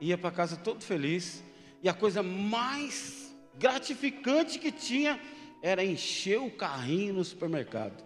Ia 0.00 0.16
para 0.16 0.30
casa 0.30 0.56
todo 0.56 0.82
feliz, 0.82 1.42
e 1.82 1.88
a 1.88 1.94
coisa 1.94 2.22
mais 2.22 3.34
gratificante 3.56 4.58
que 4.58 4.72
tinha 4.72 5.20
era 5.62 5.84
encher 5.84 6.40
o 6.40 6.50
carrinho 6.50 7.14
no 7.14 7.24
supermercado. 7.24 8.04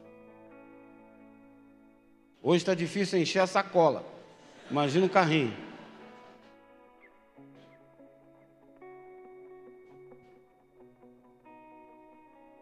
Hoje 2.43 2.63
está 2.63 2.75
difícil 2.75 3.19
encher 3.19 3.41
a 3.41 3.47
sacola. 3.47 4.05
Imagina 4.71 5.07
o 5.07 5.11
carrinho. 5.11 5.55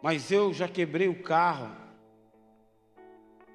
Mas 0.03 0.31
eu 0.31 0.53
já 0.53 0.66
quebrei 0.66 1.09
o 1.09 1.23
carro 1.23 1.77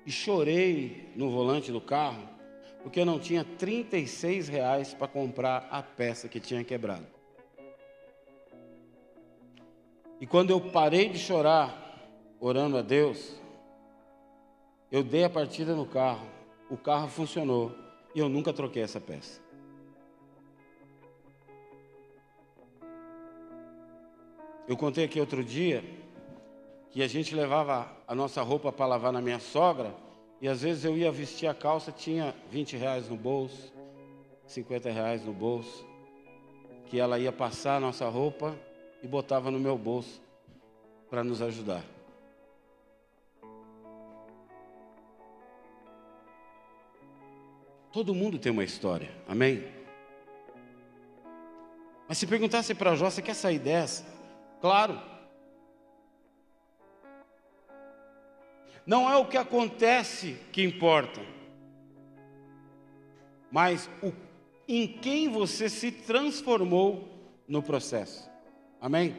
e 0.06 0.12
chorei 0.12 1.12
no 1.16 1.32
volante 1.32 1.72
do 1.72 1.82
carro, 1.82 2.30
porque 2.84 3.00
eu 3.00 3.06
não 3.06 3.20
tinha 3.20 3.44
36 3.44 4.48
reais 4.48 4.94
para 4.94 5.08
comprar 5.08 5.68
a 5.72 5.82
peça 5.82 6.28
que 6.28 6.40
tinha 6.40 6.64
quebrado. 6.64 7.15
E 10.20 10.26
quando 10.26 10.52
eu 10.52 10.62
parei 10.62 11.10
de 11.10 11.20
chorar, 11.20 11.86
orando 12.40 12.78
a 12.78 12.82
Deus, 12.82 13.36
eu 14.92 15.04
dei 15.04 15.24
a 15.24 15.30
partida 15.30 15.76
no 15.76 15.86
carro, 15.86 16.28
o 16.70 16.78
carro 16.78 17.10
funcionou 17.10 17.76
e 18.14 18.20
eu 18.20 18.30
nunca 18.30 18.54
troquei 18.54 18.82
essa 18.82 19.00
peça. 19.02 19.42
Eu 24.68 24.78
contei 24.78 25.04
aqui 25.04 25.20
outro 25.20 25.44
dia 25.44 25.84
que 26.90 27.04
a 27.04 27.08
gente 27.08 27.36
levava 27.36 27.92
a 28.08 28.16
nossa 28.16 28.42
roupa 28.42 28.72
para 28.72 28.86
lavar 28.86 29.12
na 29.12 29.22
minha 29.22 29.38
sogra 29.38 29.94
e 30.42 30.48
às 30.48 30.62
vezes 30.62 30.86
eu 30.86 30.98
ia 30.98 31.12
vestir 31.12 31.48
a 31.48 31.54
calça, 31.54 31.92
tinha 31.92 32.34
20 32.50 32.78
reais 32.78 33.10
no 33.10 33.18
bolso, 33.18 33.74
50 34.48 34.90
reais 34.90 35.26
no 35.26 35.34
bolso, 35.34 35.86
que 36.86 37.00
ela 37.00 37.20
ia 37.20 37.32
passar 37.32 37.78
a 37.78 37.80
nossa 37.80 38.08
roupa 38.08 38.58
e 39.06 39.08
botava 39.08 39.52
no 39.52 39.60
meu 39.60 39.78
bolso 39.78 40.20
para 41.12 41.24
nos 41.24 41.40
ajudar. 41.40 41.84
Todo 47.92 48.16
mundo 48.16 48.40
tem 48.40 48.52
uma 48.52 48.64
história, 48.64 49.12
amém? 49.28 49.64
Mas 52.08 52.18
se 52.18 52.26
perguntasse 52.26 52.74
para 52.74 52.96
Jó, 52.96 53.12
você 53.12 53.22
quer 53.22 53.36
sair 53.36 53.60
dessa? 53.60 54.04
Claro. 54.60 55.00
Não 58.88 59.08
é 59.08 59.16
o 59.18 59.28
que 59.28 59.38
acontece 59.38 60.36
que 60.52 60.64
importa, 60.64 61.22
mas 63.52 63.88
o, 64.02 64.12
em 64.68 64.88
quem 64.88 65.30
você 65.30 65.70
se 65.70 65.92
transformou 65.92 67.08
no 67.48 67.62
processo. 67.62 68.35
Amém? 68.82 69.16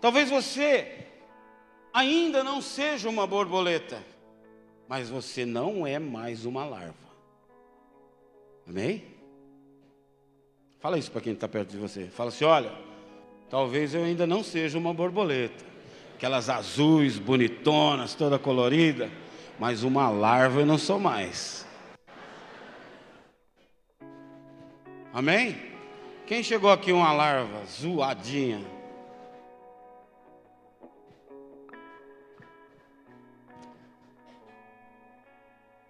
Talvez 0.00 0.30
você 0.30 1.06
ainda 1.92 2.44
não 2.44 2.60
seja 2.60 3.08
uma 3.08 3.26
borboleta, 3.26 4.02
mas 4.88 5.08
você 5.08 5.46
não 5.46 5.86
é 5.86 5.98
mais 5.98 6.44
uma 6.44 6.64
larva. 6.64 6.94
Amém? 8.68 9.04
Fala 10.78 10.98
isso 10.98 11.10
para 11.10 11.20
quem 11.20 11.32
está 11.32 11.48
perto 11.48 11.70
de 11.70 11.78
você. 11.78 12.06
Fala 12.06 12.28
assim: 12.28 12.44
olha, 12.44 12.72
talvez 13.48 13.94
eu 13.94 14.04
ainda 14.04 14.26
não 14.26 14.42
seja 14.44 14.78
uma 14.78 14.92
borboleta, 14.92 15.64
aquelas 16.14 16.50
azuis, 16.50 17.18
bonitonas, 17.18 18.14
toda 18.14 18.38
colorida, 18.38 19.10
mas 19.58 19.82
uma 19.82 20.10
larva 20.10 20.60
eu 20.60 20.66
não 20.66 20.78
sou 20.78 21.00
mais. 21.00 21.66
Amém? 25.12 25.56
Quem 26.26 26.42
chegou 26.42 26.70
aqui 26.70 26.92
uma 26.92 27.12
larva 27.12 27.64
zoadinha? 27.64 28.75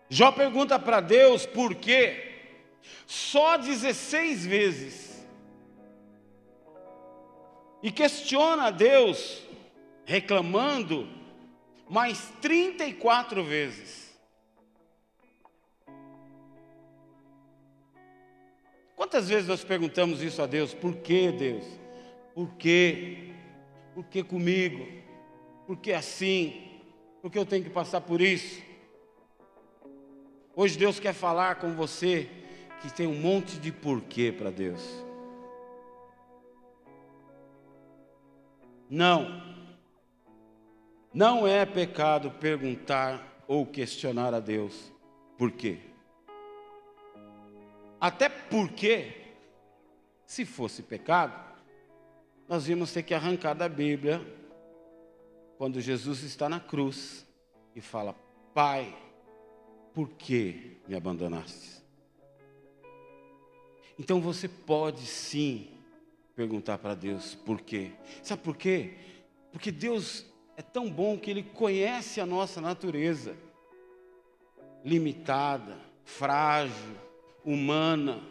Jó 0.08 0.30
pergunta 0.30 0.78
para 0.78 1.00
Deus 1.00 1.44
por 1.44 1.74
quê? 1.74 2.34
Só 3.06 3.56
16 3.56 4.46
vezes. 4.46 5.26
E 7.82 7.90
questiona 7.90 8.64
a 8.64 8.70
Deus, 8.70 9.42
reclamando, 10.04 11.08
mais 11.88 12.32
34 12.40 13.44
vezes. 13.44 14.06
Quantas 18.96 19.28
vezes 19.28 19.46
nós 19.46 19.62
perguntamos 19.62 20.22
isso 20.22 20.40
a 20.42 20.46
Deus? 20.46 20.72
Por 20.72 20.96
que 20.96 21.30
Deus? 21.30 21.64
Por 22.34 22.54
quê? 22.54 23.32
Por 23.94 24.04
que 24.06 24.22
comigo? 24.22 24.86
Por 25.66 25.76
que 25.76 25.92
assim? 25.92 26.80
Por 27.20 27.30
que 27.30 27.38
eu 27.38 27.46
tenho 27.46 27.62
que 27.62 27.70
passar 27.70 28.00
por 28.00 28.20
isso? 28.20 28.65
Hoje 30.58 30.78
Deus 30.78 30.98
quer 30.98 31.12
falar 31.12 31.56
com 31.56 31.74
você 31.74 32.30
que 32.80 32.90
tem 32.90 33.06
um 33.06 33.20
monte 33.20 33.58
de 33.58 33.70
porquê 33.70 34.32
para 34.32 34.50
Deus. 34.50 34.80
Não. 38.88 39.54
Não 41.12 41.46
é 41.46 41.66
pecado 41.66 42.30
perguntar 42.30 43.44
ou 43.46 43.66
questionar 43.66 44.32
a 44.32 44.40
Deus 44.40 44.90
por 45.36 45.52
quê. 45.52 45.78
Até 48.00 48.30
porque, 48.30 49.34
se 50.24 50.46
fosse 50.46 50.82
pecado, 50.82 51.38
nós 52.48 52.66
íamos 52.66 52.94
ter 52.94 53.02
que 53.02 53.12
arrancar 53.12 53.52
da 53.52 53.68
Bíblia 53.68 54.22
quando 55.58 55.82
Jesus 55.82 56.22
está 56.22 56.48
na 56.48 56.60
cruz 56.60 57.26
e 57.74 57.82
fala: 57.82 58.14
Pai, 58.54 58.96
por 59.96 60.10
que 60.10 60.76
me 60.86 60.94
abandonaste? 60.94 61.82
Então 63.98 64.20
você 64.20 64.46
pode 64.46 65.06
sim 65.06 65.70
perguntar 66.34 66.76
para 66.76 66.94
Deus 66.94 67.34
por 67.34 67.62
quê. 67.62 67.92
Sabe 68.22 68.42
por 68.42 68.58
quê? 68.58 68.92
Porque 69.50 69.72
Deus 69.72 70.26
é 70.54 70.60
tão 70.60 70.90
bom 70.90 71.16
que 71.18 71.30
Ele 71.30 71.42
conhece 71.42 72.20
a 72.20 72.26
nossa 72.26 72.60
natureza 72.60 73.34
limitada, 74.84 75.78
frágil, 76.04 76.94
humana. 77.42 78.22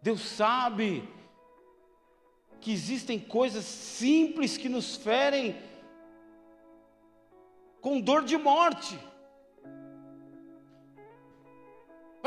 Deus 0.00 0.22
sabe 0.22 1.06
que 2.58 2.72
existem 2.72 3.20
coisas 3.20 3.66
simples 3.66 4.56
que 4.56 4.70
nos 4.70 4.96
ferem 4.96 5.54
com 7.82 8.00
dor 8.00 8.24
de 8.24 8.38
morte. 8.38 8.98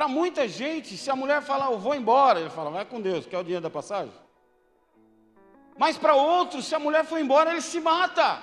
Para 0.01 0.07
muita 0.07 0.47
gente, 0.47 0.97
se 0.97 1.11
a 1.11 1.15
mulher 1.15 1.43
falar, 1.43 1.67
eu 1.71 1.77
vou 1.77 1.93
embora, 1.93 2.39
ele 2.39 2.49
fala, 2.49 2.71
vai 2.71 2.83
com 2.83 2.99
Deus, 2.99 3.27
quer 3.27 3.37
o 3.37 3.43
dinheiro 3.43 3.61
da 3.61 3.69
passagem? 3.69 4.11
Mas 5.77 5.95
para 5.95 6.15
outros, 6.15 6.65
se 6.65 6.73
a 6.73 6.79
mulher 6.79 7.05
for 7.05 7.19
embora, 7.19 7.51
ele 7.51 7.61
se 7.61 7.79
mata. 7.79 8.41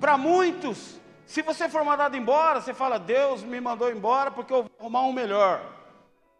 Para 0.00 0.16
muitos, 0.16 0.98
se 1.26 1.42
você 1.42 1.68
for 1.68 1.84
mandado 1.84 2.16
embora, 2.16 2.62
você 2.62 2.72
fala, 2.72 2.98
Deus 2.98 3.42
me 3.42 3.60
mandou 3.60 3.90
embora 3.90 4.30
porque 4.30 4.50
eu 4.50 4.62
vou 4.62 4.72
arrumar 4.80 5.02
um 5.02 5.12
melhor. 5.12 5.60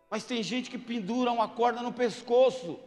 Mas 0.08 0.24
tem 0.24 0.42
gente 0.42 0.70
que 0.70 0.78
pendura 0.78 1.30
uma 1.30 1.46
corda 1.46 1.82
no 1.82 1.92
pescoço. 1.92 2.80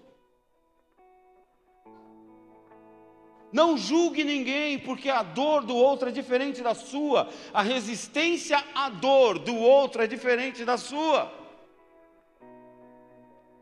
Não 3.51 3.75
julgue 3.77 4.23
ninguém, 4.23 4.77
porque 4.77 5.09
a 5.09 5.23
dor 5.23 5.63
do 5.63 5.75
outro 5.75 6.09
é 6.09 6.12
diferente 6.12 6.62
da 6.62 6.75
sua, 6.75 7.29
a 7.51 7.62
resistência 7.62 8.63
à 8.75 8.89
dor 8.89 9.39
do 9.39 9.55
outro 9.55 10.03
é 10.03 10.07
diferente 10.07 10.63
da 10.63 10.77
sua. 10.77 11.33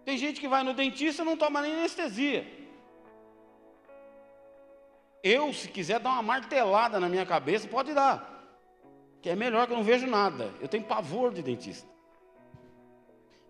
Tem 0.03 0.17
gente 0.17 0.39
que 0.39 0.47
vai 0.47 0.63
no 0.63 0.73
dentista 0.73 1.21
e 1.21 1.25
não 1.25 1.37
toma 1.37 1.61
nem 1.61 1.73
anestesia. 1.73 2.45
Eu, 5.23 5.53
se 5.53 5.67
quiser 5.69 5.99
dar 5.99 6.11
uma 6.11 6.21
martelada 6.21 6.99
na 6.99 7.09
minha 7.09 7.25
cabeça, 7.25 7.67
pode 7.67 7.93
dar. 7.93 8.35
Que 9.21 9.29
é 9.29 9.35
melhor 9.35 9.67
que 9.67 9.73
eu 9.73 9.77
não 9.77 9.83
vejo 9.83 10.07
nada. 10.07 10.53
Eu 10.61 10.67
tenho 10.67 10.83
pavor 10.83 11.33
de 11.33 11.41
dentista. 11.41 11.87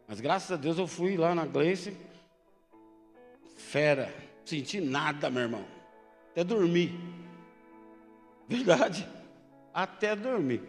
Mas 0.07 0.19
graças 0.19 0.51
a 0.51 0.55
Deus 0.55 0.77
eu 0.77 0.87
fui 0.87 1.17
lá 1.17 1.35
na 1.35 1.45
Gleice. 1.45 1.95
Fera. 3.55 4.13
Senti 4.45 4.79
nada, 4.79 5.29
meu 5.29 5.43
irmão 5.43 5.76
até 6.37 6.43
dormir. 6.43 6.91
Verdade? 8.47 9.07
Até 9.73 10.15
dormir. 10.15 10.61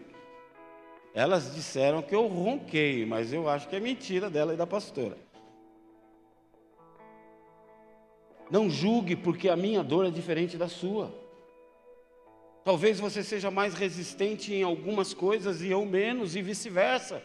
Elas 1.12 1.54
disseram 1.54 2.00
que 2.00 2.14
eu 2.14 2.26
ronquei, 2.26 3.04
mas 3.04 3.34
eu 3.34 3.46
acho 3.46 3.68
que 3.68 3.76
é 3.76 3.80
mentira 3.80 4.30
dela 4.30 4.54
e 4.54 4.56
da 4.56 4.66
pastora. 4.66 5.18
Não 8.50 8.70
julgue, 8.70 9.14
porque 9.14 9.46
a 9.46 9.56
minha 9.56 9.84
dor 9.84 10.06
é 10.06 10.10
diferente 10.10 10.56
da 10.56 10.68
sua. 10.68 11.12
Talvez 12.64 12.98
você 12.98 13.22
seja 13.22 13.50
mais 13.50 13.74
resistente 13.74 14.54
em 14.54 14.62
algumas 14.62 15.12
coisas 15.12 15.60
e 15.60 15.68
eu 15.68 15.84
menos, 15.84 16.34
e 16.34 16.40
vice-versa. 16.40 17.22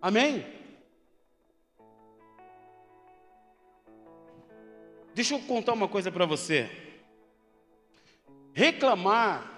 Amém? 0.00 0.46
Deixa 5.16 5.32
eu 5.32 5.40
contar 5.40 5.72
uma 5.72 5.88
coisa 5.88 6.12
para 6.12 6.26
você. 6.26 6.70
Reclamar 8.52 9.50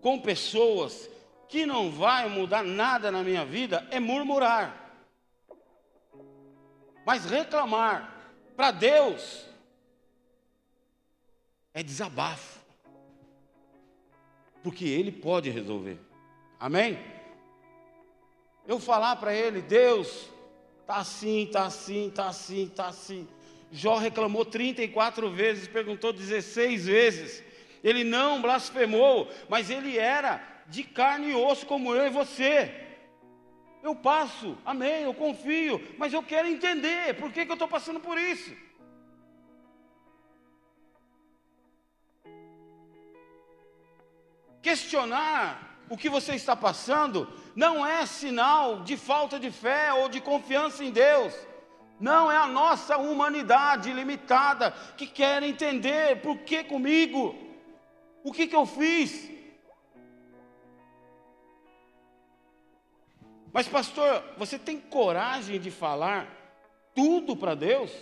com 0.00 0.18
pessoas 0.18 1.08
que 1.48 1.64
não 1.64 1.88
vai 1.88 2.28
mudar 2.28 2.64
nada 2.64 3.12
na 3.12 3.22
minha 3.22 3.44
vida 3.44 3.86
é 3.92 4.00
murmurar. 4.00 4.92
Mas 7.06 7.26
reclamar 7.26 8.12
para 8.56 8.72
Deus 8.72 9.46
é 11.72 11.80
desabafo. 11.80 12.58
Porque 14.64 14.84
ele 14.84 15.12
pode 15.12 15.48
resolver. 15.48 16.00
Amém? 16.58 16.98
Eu 18.66 18.80
falar 18.80 19.14
para 19.14 19.32
ele, 19.32 19.62
Deus, 19.62 20.28
tá 20.84 20.96
assim, 20.96 21.48
tá 21.52 21.66
assim, 21.66 22.10
tá 22.10 22.26
assim, 22.26 22.66
tá 22.66 22.88
assim. 22.88 23.28
Jó 23.70 23.96
reclamou 23.96 24.44
34 24.44 25.30
vezes, 25.30 25.66
perguntou 25.66 26.12
16 26.12 26.86
vezes. 26.86 27.42
Ele 27.82 28.04
não 28.04 28.40
blasfemou, 28.40 29.30
mas 29.48 29.68
ele 29.68 29.98
era 29.98 30.42
de 30.66 30.82
carne 30.82 31.30
e 31.30 31.34
osso 31.34 31.66
como 31.66 31.94
eu 31.94 32.06
e 32.06 32.10
você. 32.10 32.84
Eu 33.82 33.94
passo, 33.94 34.56
amém, 34.64 35.02
eu 35.02 35.12
confio, 35.12 35.80
mas 35.98 36.12
eu 36.12 36.22
quero 36.22 36.48
entender 36.48 37.14
por 37.16 37.30
que, 37.30 37.44
que 37.44 37.50
eu 37.50 37.54
estou 37.54 37.68
passando 37.68 38.00
por 38.00 38.16
isso. 38.18 38.56
Questionar 44.62 45.78
o 45.90 45.96
que 45.98 46.08
você 46.08 46.34
está 46.34 46.56
passando 46.56 47.30
não 47.54 47.86
é 47.86 48.06
sinal 48.06 48.82
de 48.82 48.96
falta 48.96 49.38
de 49.38 49.50
fé 49.50 49.92
ou 49.92 50.08
de 50.08 50.20
confiança 50.20 50.82
em 50.82 50.90
Deus. 50.90 51.34
Não 51.98 52.30
é 52.30 52.36
a 52.36 52.46
nossa 52.46 52.98
humanidade 52.98 53.92
limitada 53.92 54.72
que 54.96 55.06
quer 55.06 55.42
entender 55.42 56.20
por 56.20 56.38
que 56.38 56.64
comigo, 56.64 57.34
o 58.22 58.32
que, 58.32 58.46
que 58.46 58.56
eu 58.56 58.66
fiz. 58.66 59.30
Mas, 63.52 63.68
pastor, 63.68 64.24
você 64.36 64.58
tem 64.58 64.80
coragem 64.80 65.60
de 65.60 65.70
falar 65.70 66.28
tudo 66.94 67.36
para 67.36 67.54
Deus? 67.54 67.92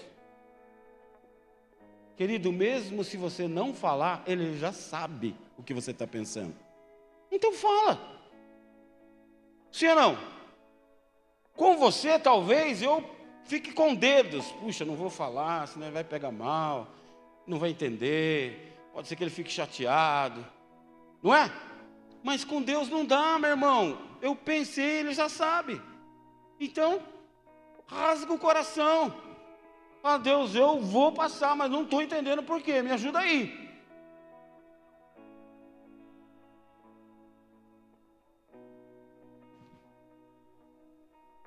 Querido, 2.17 2.51
mesmo 2.51 3.05
se 3.05 3.17
você 3.17 3.47
não 3.47 3.75
falar, 3.75 4.23
Ele 4.27 4.57
já 4.57 4.73
sabe 4.73 5.37
o 5.59 5.63
que 5.63 5.75
você 5.75 5.91
está 5.91 6.07
pensando. 6.07 6.55
Então 7.31 7.53
fala. 7.53 8.01
Sim 9.71 9.89
ou 9.89 9.97
não? 9.97 10.19
Com 11.55 11.77
você, 11.77 12.19
talvez, 12.19 12.81
eu 12.81 13.03
Fique 13.45 13.73
com 13.73 13.95
dedos. 13.95 14.47
Puxa, 14.53 14.85
não 14.85 14.95
vou 14.95 15.11
falar, 15.11 15.69
senão 15.69 15.87
ele 15.87 15.95
vai 15.95 16.05
pegar 16.05 16.31
mal, 16.31 16.89
não 17.47 17.59
vai 17.59 17.71
entender. 17.71 18.77
Pode 18.93 19.09
ser 19.09 19.17
que 19.17 19.25
ele 19.25 19.31
fique 19.31 19.51
chateado. 19.51 20.45
Não 21.23 21.35
é? 21.35 21.51
Mas 22.23 22.45
com 22.45 22.63
Deus 22.63 22.89
não 22.89 23.05
dá, 23.05 23.39
meu 23.39 23.51
irmão. 23.51 23.99
Eu 24.21 24.37
pensei, 24.37 25.01
ele 25.01 25.13
já 25.13 25.29
sabe. 25.29 25.81
Então, 26.61 27.03
rasga 27.87 28.33
o 28.33 28.39
coração. 28.39 29.15
Ah, 30.03 30.19
Deus, 30.19 30.55
eu 30.55 30.81
vou 30.81 31.13
passar, 31.13 31.55
mas 31.57 31.71
não 31.71 31.83
estou 31.83 32.03
entendendo 32.03 32.43
por 32.43 32.61
quê. 32.61 32.83
Me 32.83 32.91
ajuda 32.91 33.21
aí. 33.21 33.72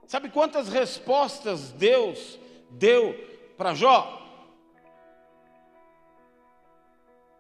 Sabe 0.07 0.29
quantas 0.29 0.69
respostas 0.69 1.71
Deus 1.71 2.39
deu 2.69 3.13
para 3.57 3.73
Jó? 3.73 4.21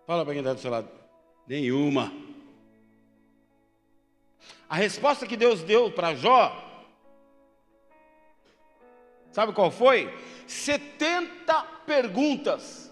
Fala 0.05 0.23
para 0.23 0.33
quem 0.33 0.41
está 0.41 0.53
do 0.53 0.59
seu 0.59 0.71
lado. 0.71 0.89
Nenhuma. 1.47 2.11
A 4.67 4.75
resposta 4.75 5.27
que 5.27 5.37
Deus 5.37 5.61
deu 5.61 5.91
para 5.91 6.15
Jó, 6.15 6.51
sabe 9.31 9.53
qual 9.53 9.69
foi? 9.69 10.11
70 10.47 11.61
perguntas. 11.85 12.91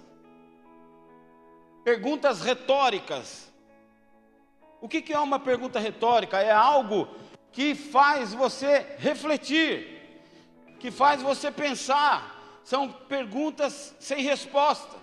Perguntas 1.84 2.41
retóricas. 2.41 3.51
O 4.80 4.88
que, 4.88 5.13
é 5.13 5.19
uma 5.19 5.39
pergunta 5.39 5.80
retórica? 5.80 6.39
É 6.39 6.51
algo 6.51 7.07
que 7.54 7.76
faz 7.76 8.34
você 8.34 8.86
refletir, 8.97 10.01
que 10.80 10.91
faz 10.91 11.22
você 11.22 11.51
pensar. 11.51 12.32
São 12.64 12.89
perguntas 12.89 13.95
sem 13.99 14.24
resposta, 14.24 14.97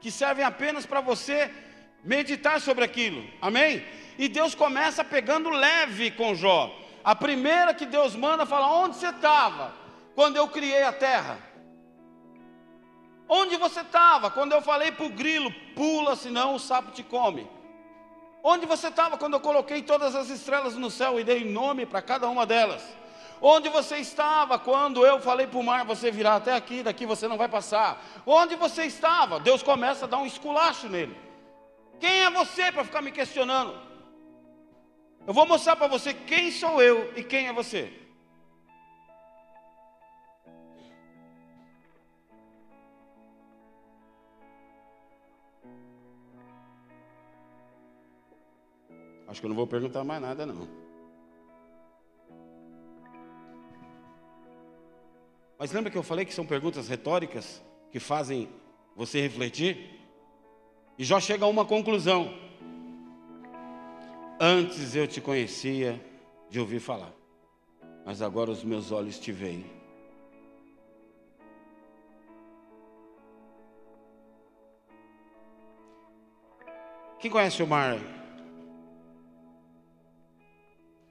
que 0.00 0.10
servem 0.10 0.44
apenas 0.44 0.86
para 0.86 1.00
você 1.00 1.50
meditar 2.04 2.60
sobre 2.60 2.84
aquilo. 2.84 3.28
Amém? 3.42 3.84
E 4.16 4.28
Deus 4.28 4.54
começa 4.54 5.04
pegando 5.04 5.50
leve 5.50 6.10
com 6.12 6.34
Jó. 6.34 6.74
A 7.02 7.14
primeira 7.14 7.74
que 7.74 7.84
Deus 7.84 8.14
manda 8.14 8.46
fala: 8.46 8.68
Onde 8.68 8.96
você 8.96 9.08
estava 9.08 9.74
quando 10.14 10.36
eu 10.36 10.48
criei 10.48 10.84
a 10.84 10.92
terra? 10.92 11.38
Onde 13.28 13.56
você 13.56 13.80
estava 13.80 14.30
quando 14.30 14.52
eu 14.52 14.62
falei 14.62 14.92
para 14.92 15.06
o 15.06 15.10
grilo: 15.10 15.52
Pula, 15.74 16.14
senão 16.14 16.54
o 16.54 16.60
sapo 16.60 16.92
te 16.92 17.02
come? 17.02 17.55
Onde 18.42 18.66
você 18.66 18.88
estava 18.88 19.16
quando 19.16 19.34
eu 19.34 19.40
coloquei 19.40 19.82
todas 19.82 20.14
as 20.14 20.28
estrelas 20.28 20.74
no 20.74 20.90
céu 20.90 21.18
e 21.18 21.24
dei 21.24 21.44
nome 21.44 21.84
para 21.84 22.00
cada 22.00 22.28
uma 22.28 22.46
delas? 22.46 22.82
Onde 23.40 23.68
você 23.68 23.96
estava 23.96 24.58
quando 24.58 25.04
eu 25.04 25.20
falei 25.20 25.46
para 25.46 25.58
o 25.58 25.62
mar, 25.62 25.84
você 25.84 26.10
virá 26.10 26.36
até 26.36 26.54
aqui, 26.54 26.82
daqui 26.82 27.04
você 27.04 27.28
não 27.28 27.36
vai 27.36 27.48
passar? 27.48 28.02
Onde 28.24 28.56
você 28.56 28.84
estava? 28.84 29.38
Deus 29.38 29.62
começa 29.62 30.04
a 30.06 30.08
dar 30.08 30.18
um 30.18 30.26
esculacho 30.26 30.88
nele. 30.88 31.16
Quem 32.00 32.24
é 32.24 32.30
você 32.30 32.72
para 32.72 32.84
ficar 32.84 33.02
me 33.02 33.10
questionando? 33.10 33.74
Eu 35.26 35.34
vou 35.34 35.46
mostrar 35.46 35.76
para 35.76 35.86
você 35.86 36.14
quem 36.14 36.50
sou 36.50 36.80
eu 36.80 37.12
e 37.16 37.22
quem 37.22 37.48
é 37.48 37.52
você. 37.52 37.92
Acho 49.36 49.42
que 49.42 49.46
eu 49.48 49.50
não 49.50 49.56
vou 49.56 49.66
perguntar 49.66 50.02
mais 50.02 50.22
nada, 50.22 50.46
não. 50.46 50.66
Mas 55.58 55.72
lembra 55.72 55.90
que 55.90 55.98
eu 55.98 56.02
falei 56.02 56.24
que 56.24 56.32
são 56.32 56.46
perguntas 56.46 56.88
retóricas 56.88 57.62
que 57.92 58.00
fazem 58.00 58.48
você 58.94 59.20
refletir? 59.20 60.00
E 60.98 61.04
Jó 61.04 61.20
chega 61.20 61.44
a 61.44 61.48
uma 61.48 61.66
conclusão. 61.66 62.32
Antes 64.40 64.96
eu 64.96 65.06
te 65.06 65.20
conhecia 65.20 66.02
de 66.48 66.58
ouvir 66.58 66.80
falar, 66.80 67.12
mas 68.06 68.22
agora 68.22 68.50
os 68.50 68.64
meus 68.64 68.90
olhos 68.90 69.18
te 69.18 69.32
veem. 69.32 69.66
Quem 77.18 77.30
conhece 77.30 77.62
o 77.62 77.66
mar? 77.66 77.98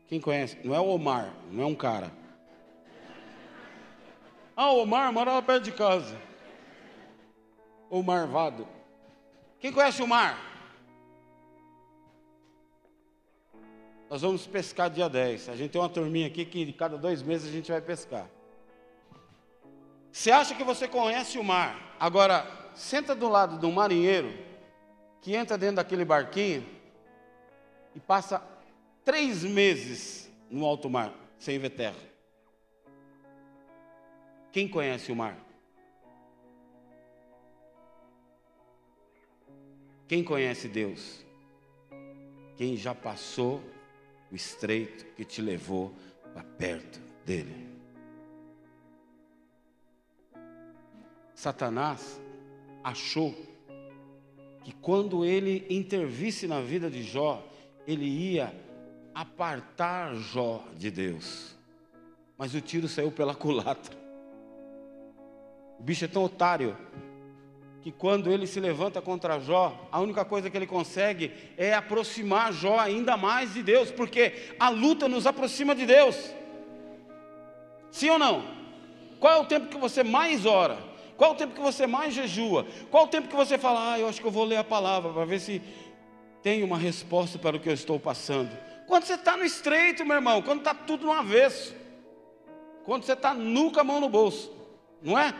Quem 0.07 0.19
conhece? 0.19 0.57
Não 0.63 0.75
é 0.75 0.79
o 0.79 0.87
Omar, 0.87 1.33
não 1.51 1.63
é 1.63 1.65
um 1.65 1.75
cara. 1.75 2.11
Ah, 4.55 4.71
o 4.71 4.83
Omar 4.83 5.11
morava 5.11 5.41
perto 5.41 5.63
de 5.63 5.71
casa. 5.71 6.15
O 7.89 8.01
Marvado. 8.01 8.67
Quem 9.59 9.71
conhece 9.71 10.01
o 10.01 10.07
mar? 10.07 10.37
Nós 14.09 14.21
vamos 14.21 14.45
pescar 14.45 14.89
dia 14.89 15.09
10. 15.09 15.49
A 15.49 15.55
gente 15.55 15.71
tem 15.71 15.81
uma 15.81 15.89
turminha 15.89 16.27
aqui 16.27 16.45
que 16.45 16.71
cada 16.71 16.97
dois 16.97 17.21
meses 17.21 17.49
a 17.49 17.51
gente 17.51 17.71
vai 17.71 17.81
pescar. 17.81 18.29
Você 20.11 20.31
acha 20.31 20.55
que 20.55 20.63
você 20.63 20.87
conhece 20.87 21.37
o 21.37 21.43
mar? 21.43 21.95
Agora, 21.99 22.45
senta 22.73 23.15
do 23.15 23.27
lado 23.27 23.57
de 23.57 23.65
um 23.65 23.71
marinheiro 23.71 24.31
que 25.21 25.35
entra 25.35 25.57
dentro 25.57 25.77
daquele 25.77 26.05
barquinho 26.05 26.65
e 27.95 27.99
passa 27.99 28.41
três 29.05 29.43
meses 29.43 30.29
no 30.49 30.65
alto 30.65 30.89
mar, 30.89 31.13
sem 31.37 31.59
ver 31.59 31.69
terra. 31.69 31.95
Quem 34.51 34.67
conhece 34.67 35.11
o 35.11 35.15
mar? 35.15 35.37
Quem 40.07 40.23
conhece 40.23 40.67
Deus? 40.67 41.23
Quem 42.57 42.75
já 42.75 42.95
passou 42.95 43.61
o 44.31 44.35
estreito 44.35 45.05
que 45.13 45.23
te 45.23 45.41
levou 45.41 45.93
para 46.33 46.43
perto 46.43 46.99
dele. 47.25 47.69
Satanás 51.33 52.19
achou 52.83 53.35
que 54.63 54.73
quando 54.73 55.23
ele 55.23 55.65
intervisse 55.69 56.47
na 56.47 56.61
vida 56.61 56.89
de 56.89 57.03
Jó, 57.03 57.47
ele 57.85 58.05
ia 58.05 58.64
apartar 59.15 60.13
Jó 60.15 60.61
de 60.75 60.91
Deus. 60.91 61.55
Mas 62.37 62.53
o 62.53 62.59
tiro 62.59 62.89
saiu 62.89 63.09
pela 63.09 63.33
culatra. 63.33 63.97
O 65.79 65.83
bicho 65.83 66.03
é 66.03 66.07
tão 66.07 66.23
otário 66.23 66.77
que 67.81 67.91
quando 67.91 68.31
ele 68.31 68.45
se 68.45 68.59
levanta 68.59 69.01
contra 69.01 69.39
Jó, 69.39 69.87
a 69.91 70.01
única 70.01 70.25
coisa 70.25 70.49
que 70.49 70.57
ele 70.57 70.67
consegue 70.67 71.31
é 71.55 71.73
aproximar 71.73 72.51
Jó 72.51 72.77
ainda 72.79 73.15
mais 73.15 73.53
de 73.53 73.63
Deus, 73.63 73.89
porque 73.91 74.53
a 74.59 74.69
luta 74.69 75.07
nos 75.07 75.25
aproxima 75.25 75.73
de 75.73 75.85
Deus. 75.85 76.33
Sim 77.91 78.09
ou 78.09 78.19
não? 78.19 78.43
Qual 79.19 79.33
é 79.33 79.37
o 79.37 79.45
tempo 79.45 79.67
que 79.67 79.77
você 79.77 80.03
mais 80.03 80.45
ora? 80.45 80.77
Qual 81.15 81.31
o 81.31 81.35
tempo 81.35 81.53
que 81.53 81.61
você 81.61 81.87
mais 81.87 82.13
jejua? 82.13 82.65
Qual 82.91 83.05
o 83.05 83.07
tempo 83.07 83.29
que 83.29 83.35
você 83.35 83.57
fala, 83.57 83.93
ah, 83.93 83.99
eu 83.99 84.09
acho 84.09 84.19
que 84.19 84.27
eu 84.27 84.31
vou 84.31 84.43
ler 84.43 84.57
a 84.57 84.63
palavra 84.63 85.13
para 85.13 85.23
ver 85.23 85.39
se 85.39 85.61
tem 86.41 86.63
uma 86.63 86.77
resposta 86.77 87.39
para 87.39 87.55
o 87.55 87.59
que 87.59 87.69
eu 87.69 87.73
estou 87.73 87.99
passando? 87.99 88.49
Quando 88.87 89.05
você 89.05 89.15
está 89.15 89.35
no 89.35 89.43
estreito, 89.43 90.05
meu 90.05 90.15
irmão, 90.15 90.41
quando 90.41 90.59
está 90.59 90.73
tudo 90.73 91.05
no 91.05 91.11
avesso, 91.11 91.75
quando 92.83 93.03
você 93.03 93.13
está 93.13 93.33
nu 93.33 93.71
com 93.71 93.79
a 93.79 93.83
mão 93.83 93.99
no 93.99 94.09
bolso, 94.09 94.55
não 95.01 95.17
é? 95.17 95.33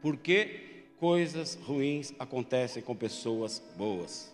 Porque 0.00 0.84
coisas 0.98 1.56
ruins 1.56 2.14
acontecem 2.18 2.82
com 2.82 2.94
pessoas 2.94 3.58
boas. 3.76 4.32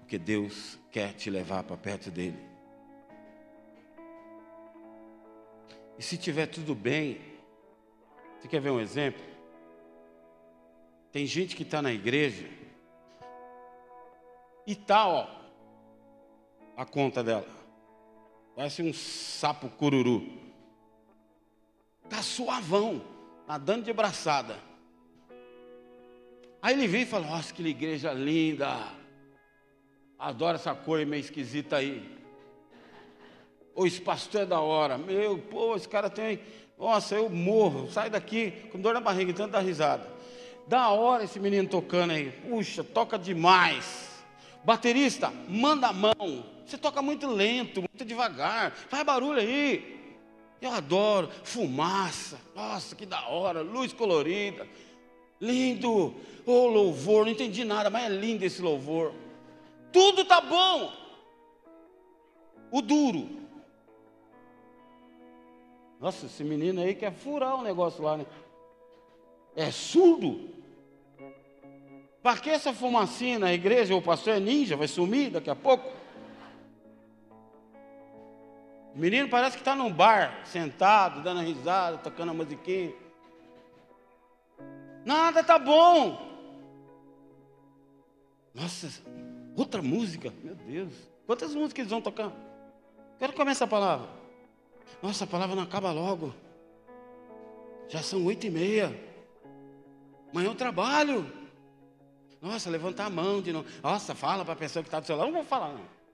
Porque 0.00 0.18
Deus 0.18 0.78
quer 0.92 1.14
te 1.14 1.30
levar 1.30 1.64
para 1.64 1.76
perto 1.76 2.10
dele. 2.10 2.38
E 5.98 6.02
se 6.02 6.18
tiver 6.18 6.46
tudo 6.46 6.74
bem, 6.74 7.20
você 8.38 8.48
quer 8.48 8.60
ver 8.60 8.70
um 8.70 8.80
exemplo? 8.80 9.33
Tem 11.14 11.26
gente 11.26 11.54
que 11.54 11.62
está 11.62 11.80
na 11.80 11.92
igreja 11.92 12.48
e 14.66 14.74
tá, 14.74 15.06
ó, 15.06 15.28
a 16.76 16.84
conta 16.84 17.22
dela. 17.22 17.46
Parece 18.56 18.82
um 18.82 18.92
sapo 18.92 19.68
cururu. 19.68 20.26
Tá 22.10 22.20
suavão, 22.20 23.00
nadando 23.46 23.84
de 23.84 23.92
braçada. 23.92 24.58
Aí 26.60 26.74
ele 26.74 26.88
vem 26.88 27.02
e 27.02 27.06
fala: 27.06 27.28
Nossa, 27.28 27.54
que 27.54 27.62
igreja 27.62 28.12
linda. 28.12 28.76
Adoro 30.18 30.56
essa 30.56 30.74
cor 30.74 31.06
meio 31.06 31.20
esquisita 31.20 31.76
aí. 31.76 32.12
Ô, 33.72 33.86
esse 33.86 34.00
pastor 34.00 34.40
é 34.40 34.46
da 34.46 34.58
hora. 34.58 34.98
Meu, 34.98 35.38
pô, 35.38 35.76
esse 35.76 35.88
cara 35.88 36.10
tem. 36.10 36.40
Nossa, 36.76 37.14
eu 37.14 37.30
morro. 37.30 37.88
Sai 37.88 38.10
daqui 38.10 38.50
com 38.72 38.80
dor 38.80 38.94
na 38.94 39.00
barriga, 39.00 39.32
tanto 39.32 39.52
da 39.52 39.60
risada. 39.60 40.13
Da 40.66 40.88
hora 40.88 41.24
esse 41.24 41.38
menino 41.38 41.68
tocando 41.68 42.12
aí. 42.12 42.30
Puxa, 42.30 42.82
toca 42.82 43.18
demais. 43.18 44.08
Baterista, 44.64 45.30
manda 45.48 45.88
a 45.88 45.92
mão. 45.92 46.44
Você 46.64 46.78
toca 46.78 47.02
muito 47.02 47.26
lento, 47.26 47.80
muito 47.80 48.04
devagar. 48.04 48.70
Faz 48.72 49.04
barulho 49.04 49.40
aí. 49.40 50.16
Eu 50.60 50.70
adoro. 50.70 51.28
Fumaça. 51.42 52.40
Nossa, 52.54 52.96
que 52.96 53.04
da 53.04 53.28
hora. 53.28 53.60
Luz 53.60 53.92
colorida. 53.92 54.66
Lindo. 55.38 56.14
Oh, 56.46 56.66
louvor. 56.66 57.26
Não 57.26 57.32
entendi 57.32 57.64
nada, 57.64 57.90
mas 57.90 58.04
é 58.04 58.08
lindo 58.08 58.44
esse 58.44 58.62
louvor. 58.62 59.12
Tudo 59.92 60.24
tá 60.24 60.40
bom. 60.40 60.90
O 62.70 62.80
duro. 62.80 63.28
Nossa, 66.00 66.26
esse 66.26 66.42
menino 66.42 66.80
aí 66.80 66.94
quer 66.94 67.12
furar 67.12 67.54
o 67.54 67.60
um 67.60 67.62
negócio 67.62 68.02
lá, 68.02 68.16
né? 68.16 68.26
É 69.54 69.70
surdo. 69.70 70.53
Para 72.24 72.40
que 72.40 72.48
essa 72.48 72.72
fumacinha 72.72 73.38
na 73.38 73.52
igreja? 73.52 73.94
O 73.94 74.00
pastor 74.00 74.36
é 74.36 74.40
ninja, 74.40 74.78
vai 74.78 74.88
sumir 74.88 75.30
daqui 75.30 75.50
a 75.50 75.54
pouco. 75.54 75.92
O 78.94 78.98
menino 78.98 79.28
parece 79.28 79.58
que 79.58 79.60
está 79.60 79.76
num 79.76 79.92
bar, 79.92 80.40
sentado, 80.46 81.22
dando 81.22 81.42
risada, 81.42 81.98
tocando 81.98 82.30
a 82.30 82.34
musiquinha. 82.34 82.94
Nada 85.04 85.44
tá 85.44 85.58
bom. 85.58 86.18
Nossa, 88.54 88.88
outra 89.54 89.82
música, 89.82 90.32
meu 90.42 90.54
Deus. 90.54 90.94
Quantas 91.26 91.54
músicas 91.54 91.80
eles 91.80 91.90
vão 91.90 92.00
tocar? 92.00 92.32
Quero 93.18 93.34
começar 93.34 93.66
a 93.66 93.68
palavra. 93.68 94.08
Nossa, 95.02 95.24
a 95.24 95.26
palavra 95.26 95.54
não 95.54 95.64
acaba 95.64 95.92
logo. 95.92 96.32
Já 97.86 98.00
são 98.02 98.24
oito 98.24 98.46
e 98.46 98.50
meia. 98.50 98.98
Amanhã 100.30 100.48
eu 100.48 100.54
trabalho. 100.54 101.43
Nossa, 102.44 102.68
levanta 102.68 103.04
a 103.04 103.08
mão 103.08 103.40
de 103.40 103.54
novo. 103.54 103.66
Nossa, 103.82 104.14
fala 104.14 104.44
para 104.44 104.52
a 104.52 104.56
pessoa 104.56 104.82
que 104.82 104.88
está 104.88 105.00
do 105.00 105.06
seu 105.06 105.16
lado. 105.16 105.28
Não 105.28 105.34
vou 105.34 105.44
falar, 105.44 105.72
não. 105.72 106.04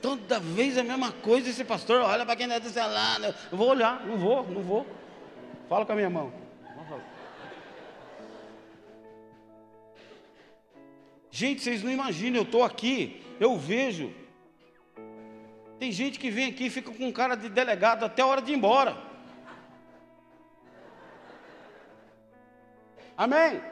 Toda 0.00 0.38
vez 0.38 0.78
a 0.78 0.84
mesma 0.84 1.10
coisa, 1.10 1.50
esse 1.50 1.64
pastor 1.64 2.00
olha 2.00 2.24
para 2.24 2.36
quem 2.36 2.46
está 2.46 2.60
do 2.60 2.70
seu 2.70 2.86
lado. 2.86 3.34
Eu 3.50 3.58
vou 3.58 3.70
olhar, 3.70 4.06
não 4.06 4.16
vou, 4.16 4.46
não 4.48 4.62
vou. 4.62 4.86
Fala 5.68 5.84
com 5.84 5.90
a 5.90 5.96
minha 5.96 6.08
mão. 6.08 6.32
Gente, 11.28 11.60
vocês 11.60 11.82
não 11.82 11.90
imaginam, 11.90 12.36
eu 12.36 12.42
estou 12.44 12.62
aqui, 12.62 13.20
eu 13.40 13.58
vejo. 13.58 14.14
Tem 15.80 15.90
gente 15.90 16.20
que 16.20 16.30
vem 16.30 16.50
aqui 16.50 16.66
e 16.66 16.70
fica 16.70 16.92
com 16.92 17.12
cara 17.12 17.34
de 17.34 17.48
delegado 17.48 18.04
até 18.04 18.22
a 18.22 18.26
hora 18.26 18.40
de 18.40 18.52
ir 18.52 18.54
embora. 18.54 19.11
Amém? 23.16 23.62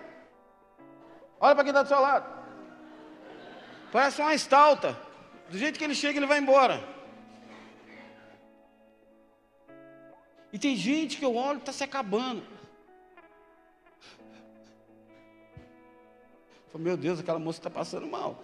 Olha 1.40 1.54
para 1.54 1.64
quem 1.64 1.70
está 1.70 1.82
do 1.82 1.88
seu 1.88 2.00
lado. 2.00 2.40
Parece 3.90 4.20
uma 4.20 4.34
estalta. 4.34 4.96
Do 5.48 5.58
jeito 5.58 5.78
que 5.78 5.84
ele 5.84 5.94
chega, 5.94 6.18
ele 6.18 6.26
vai 6.26 6.38
embora. 6.38 6.82
E 10.52 10.58
tem 10.58 10.76
gente 10.76 11.16
que 11.16 11.24
eu 11.24 11.34
olho 11.34 11.58
está 11.58 11.72
se 11.72 11.82
acabando. 11.82 12.42
Falo, 16.70 16.84
meu 16.84 16.96
Deus, 16.96 17.18
aquela 17.18 17.38
moça 17.38 17.58
está 17.58 17.70
passando 17.70 18.06
mal. 18.06 18.42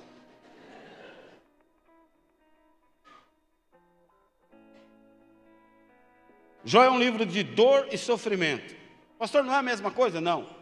Jó 6.65 6.83
é 6.83 6.91
um 6.91 6.99
livro 6.99 7.25
de 7.25 7.45
dor 7.45 7.87
e 7.93 7.97
sofrimento. 7.97 8.75
Pastor, 9.17 9.45
não 9.45 9.55
é 9.55 9.59
a 9.59 9.63
mesma 9.63 9.93
coisa? 9.93 10.21
Não. 10.21 10.56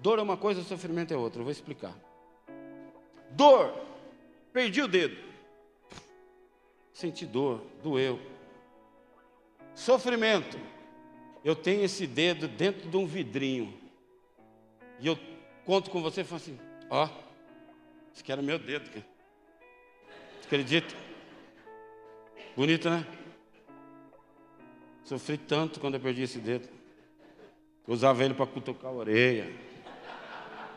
Dor 0.00 0.18
é 0.18 0.22
uma 0.22 0.36
coisa, 0.36 0.62
sofrimento 0.62 1.12
é 1.12 1.16
outra. 1.16 1.40
Eu 1.40 1.44
vou 1.44 1.52
explicar. 1.52 1.94
Dor, 3.32 3.74
perdi 4.52 4.80
o 4.80 4.88
dedo. 4.88 5.16
Senti 6.92 7.26
dor, 7.26 7.62
doeu. 7.82 8.18
Sofrimento, 9.74 10.58
eu 11.44 11.54
tenho 11.54 11.84
esse 11.84 12.06
dedo 12.06 12.48
dentro 12.48 12.88
de 12.88 12.96
um 12.96 13.06
vidrinho. 13.06 13.74
E 14.98 15.06
eu 15.06 15.18
conto 15.64 15.90
com 15.90 16.00
você 16.02 16.22
e 16.22 16.24
falo 16.24 16.40
assim: 16.40 16.58
Ó, 16.88 17.04
oh, 17.04 17.08
isso 18.12 18.22
aqui 18.22 18.32
era 18.32 18.42
meu 18.42 18.58
dedo. 18.58 18.90
Você 18.90 19.02
acredita? 20.46 20.94
Bonito, 22.56 22.88
né? 22.88 23.06
Sofri 25.04 25.36
tanto 25.36 25.78
quando 25.78 25.94
eu 25.94 26.00
perdi 26.00 26.22
esse 26.22 26.38
dedo. 26.38 26.68
Usava 27.86 28.24
ele 28.24 28.34
para 28.34 28.46
cutucar 28.46 28.90
a 28.90 28.94
orelha 28.94 29.70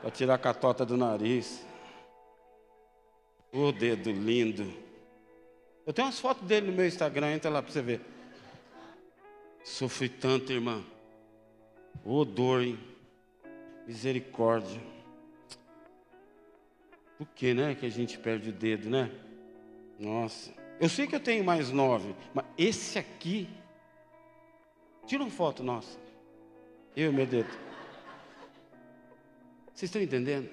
para 0.03 0.11
tirar 0.11 0.33
a 0.33 0.37
catota 0.37 0.85
do 0.85 0.97
nariz. 0.97 1.65
O 3.53 3.71
dedo 3.71 4.11
lindo. 4.11 4.69
Eu 5.85 5.93
tenho 5.93 6.07
umas 6.07 6.19
fotos 6.19 6.45
dele 6.45 6.67
no 6.67 6.73
meu 6.73 6.85
Instagram, 6.85 7.31
entra 7.31 7.49
lá 7.49 7.61
para 7.61 7.71
você 7.71 7.81
ver. 7.81 8.01
Sofri 9.63 10.09
tanto, 10.09 10.51
irmã. 10.51 10.83
Ô 12.03 12.25
dor, 12.25 12.63
hein? 12.63 12.77
Misericórdia. 13.87 14.81
Por 17.17 17.27
que, 17.27 17.53
né? 17.53 17.73
Que 17.73 17.85
a 17.85 17.89
gente 17.89 18.17
perde 18.17 18.49
o 18.49 18.53
dedo, 18.53 18.89
né? 18.89 19.09
Nossa. 19.97 20.51
Eu 20.81 20.89
sei 20.89 21.07
que 21.07 21.15
eu 21.15 21.19
tenho 21.21 21.45
mais 21.45 21.69
nove, 21.69 22.13
mas 22.33 22.43
esse 22.57 22.99
aqui. 22.99 23.47
Tira 25.05 25.23
uma 25.23 25.31
foto 25.31 25.63
nossa. 25.63 25.97
Eu 26.93 27.09
e 27.09 27.15
meu 27.15 27.25
dedo. 27.25 27.72
Vocês 29.73 29.89
estão 29.89 30.01
entendendo? 30.01 30.49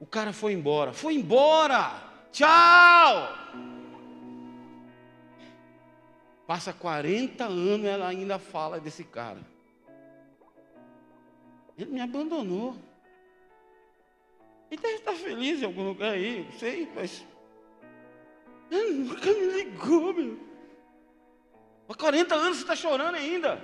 O 0.00 0.06
cara 0.06 0.32
foi 0.32 0.52
embora. 0.52 0.92
Foi 0.92 1.14
embora! 1.14 2.08
Tchau! 2.32 3.28
Passa 6.46 6.72
40 6.72 7.44
anos 7.44 7.86
ela 7.86 8.08
ainda 8.08 8.38
fala 8.38 8.80
desse 8.80 9.04
cara. 9.04 9.40
Ele 11.76 11.92
me 11.92 12.00
abandonou. 12.00 12.74
Ele 14.70 14.80
deve 14.80 14.94
estar 14.94 15.14
feliz 15.14 15.62
em 15.62 15.64
algum 15.64 15.84
lugar 15.84 16.12
aí, 16.12 16.44
não 16.44 16.58
sei, 16.58 16.90
mas. 16.94 17.24
Ele 18.70 18.92
nunca 18.92 19.26
me 19.26 19.46
ligou, 19.62 20.12
meu. 20.12 20.38
Há 21.88 21.94
40 21.94 22.34
anos 22.34 22.56
você 22.58 22.62
está 22.64 22.76
chorando 22.76 23.14
ainda. 23.14 23.62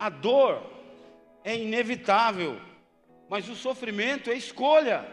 A 0.00 0.08
dor 0.08 0.62
é 1.44 1.54
inevitável, 1.54 2.58
mas 3.28 3.46
o 3.50 3.54
sofrimento 3.54 4.30
é 4.30 4.34
escolha. 4.34 5.06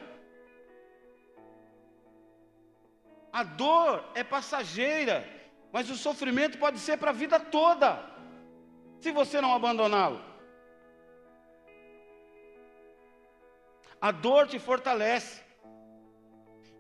A 3.34 3.44
dor 3.44 4.04
é 4.16 4.24
passageira, 4.24 5.28
mas 5.74 5.90
o 5.90 5.98
sofrimento 5.98 6.58
pode 6.58 6.80
ser 6.80 6.98
para 6.98 7.10
a 7.10 7.14
vida 7.14 7.38
toda, 7.38 8.02
se 9.02 9.12
você 9.12 9.42
não 9.42 9.54
abandoná-lo. 9.54 10.22
A 14.00 14.10
dor 14.10 14.48
te 14.48 14.58
fortalece, 14.58 15.42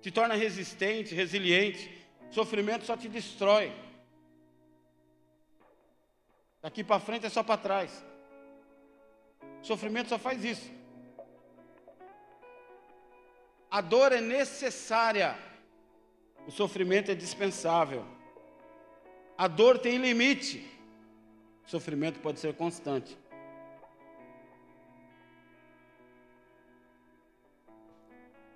te 0.02 0.12
torna 0.12 0.34
resistente, 0.34 1.14
resiliente. 1.14 2.08
Sofrimento 2.30 2.86
só 2.86 2.96
te 2.96 3.10
destrói. 3.10 3.74
Daqui 6.68 6.84
para 6.84 7.00
frente 7.00 7.26
é 7.26 7.30
só 7.30 7.44
para 7.44 7.56
trás. 7.56 8.06
Sofrimento 9.62 10.10
só 10.10 10.20
faz 10.20 10.44
isso. 10.44 10.70
A 13.72 13.80
dor 13.80 14.12
é 14.12 14.20
necessária. 14.20 15.40
O 16.46 16.52
sofrimento 16.52 17.10
é 17.10 17.16
dispensável. 17.16 18.04
A 19.38 19.48
dor 19.48 19.80
tem 19.80 19.96
limite. 19.98 20.70
O 21.66 21.70
sofrimento 21.70 22.20
pode 22.20 22.38
ser 22.38 22.54
constante. 22.54 23.18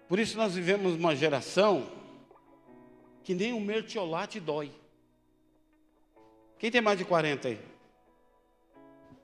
Por 0.09 0.19
isso 0.19 0.35
nós 0.35 0.53
vivemos 0.53 0.95
uma 0.95 1.15
geração 1.15 1.89
que 3.23 3.33
nem 3.33 3.53
o 3.53 3.61
mertiolate 3.61 4.37
dói. 4.37 4.69
Quem 6.59 6.69
tem 6.69 6.81
mais 6.81 6.97
de 6.97 7.05
40 7.05 7.47
aí? 7.47 7.71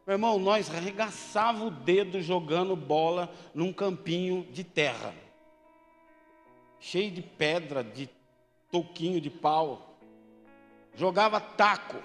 Meu 0.08 0.16
irmão, 0.16 0.40
nós 0.40 0.74
arregaçava 0.74 1.64
o 1.64 1.70
dedo 1.70 2.22
jogando 2.22 2.76
bola 2.76 3.32
num 3.54 3.72
campinho 3.72 4.48
de 4.52 4.64
terra. 4.64 5.14
Cheio 6.80 7.12
de 7.12 7.22
pedra, 7.22 7.84
de 7.84 8.10
toquinho 8.72 9.22
de 9.22 9.30
pau. 9.30 9.98
Jogava 10.96 11.40
taco. 11.40 12.02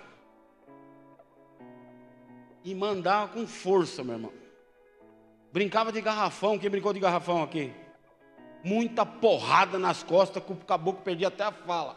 E 2.64 2.74
mandava 2.74 3.32
com 3.32 3.46
força, 3.46 4.05
meu 4.05 4.16
irmão. 4.16 4.32
Brincava 5.53 5.92
de 5.92 6.00
garrafão. 6.00 6.59
Quem 6.59 6.68
brincou 6.68 6.92
de 6.92 7.00
garrafão 7.00 7.42
aqui? 7.42 7.72
muita 8.62 9.05
porrada 9.05 9.78
nas 9.78 10.03
costas 10.03 10.42
que 10.42 10.53
o 10.53 10.57
caboclo 10.57 11.03
perdia 11.03 11.28
até 11.28 11.44
a 11.44 11.53
fala. 11.53 11.96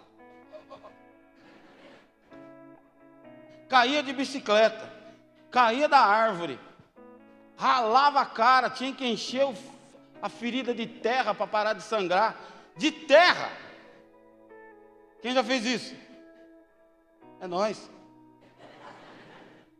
Caía 3.69 4.03
de 4.03 4.13
bicicleta, 4.13 4.91
caía 5.55 5.87
da 5.87 5.99
árvore, 5.99 6.59
ralava 7.55 8.19
a 8.19 8.25
cara, 8.25 8.69
tinha 8.69 8.93
que 8.93 9.07
encher 9.07 9.47
a 10.21 10.27
ferida 10.27 10.75
de 10.75 10.85
terra 10.85 11.33
para 11.33 11.47
parar 11.47 11.71
de 11.71 11.81
sangrar. 11.81 12.35
De 12.75 12.91
terra! 12.91 13.49
Quem 15.21 15.33
já 15.33 15.41
fez 15.41 15.65
isso? 15.65 15.95
É 17.39 17.47
nós. 17.47 17.89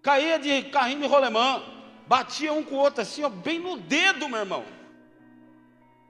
Caía 0.01 0.39
de 0.39 0.63
carrinho 0.69 1.01
de 1.01 1.07
rolemã, 1.07 1.61
batia 2.07 2.53
um 2.53 2.63
com 2.63 2.75
o 2.75 2.79
outro 2.79 3.01
assim, 3.01 3.25
ó, 3.25 3.29
bem 3.29 3.59
no 3.59 3.75
dedo, 3.75 4.29
meu 4.29 4.39
irmão 4.39 4.63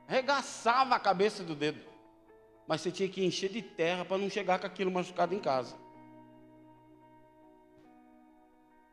regaçava 0.07 0.93
a 0.93 0.99
cabeça 0.99 1.43
do 1.43 1.55
dedo. 1.55 1.82
Mas 2.68 2.82
você 2.82 2.91
tinha 2.91 3.09
que 3.09 3.26
encher 3.26 3.49
de 3.49 3.63
terra 3.63 4.05
para 4.05 4.20
não 4.20 4.30
chegar 4.30 4.59
com 4.59 4.68
aquilo 4.68 4.91
machucado 4.91 5.34
em 5.34 5.39
casa. 5.39 5.76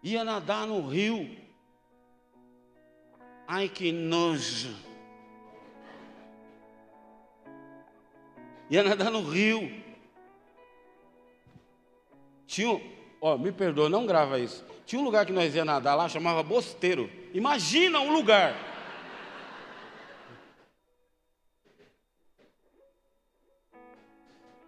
Ia 0.03 0.25
nadar 0.25 0.67
no 0.67 0.87
rio. 0.87 1.37
Ai 3.47 3.69
que 3.69 3.93
nojo. 3.93 4.75
Ia 8.71 8.83
nadar 8.83 9.11
no 9.11 9.23
rio. 9.23 9.71
Tinha, 12.47 12.81
ó, 13.21 13.37
me 13.39 13.53
perdoa, 13.53 13.89
não 13.89 14.07
grava 14.07 14.39
isso. 14.39 14.65
Tinha 14.85 15.01
um 15.01 15.05
lugar 15.05 15.25
que 15.25 15.33
nós 15.33 15.55
ia 15.55 15.65
nadar 15.65 15.95
lá, 15.95 16.09
chamava 16.09 16.43
Bosteiro. 16.43 17.11
Imagina 17.33 18.01
um 18.01 18.13
lugar 18.13 18.73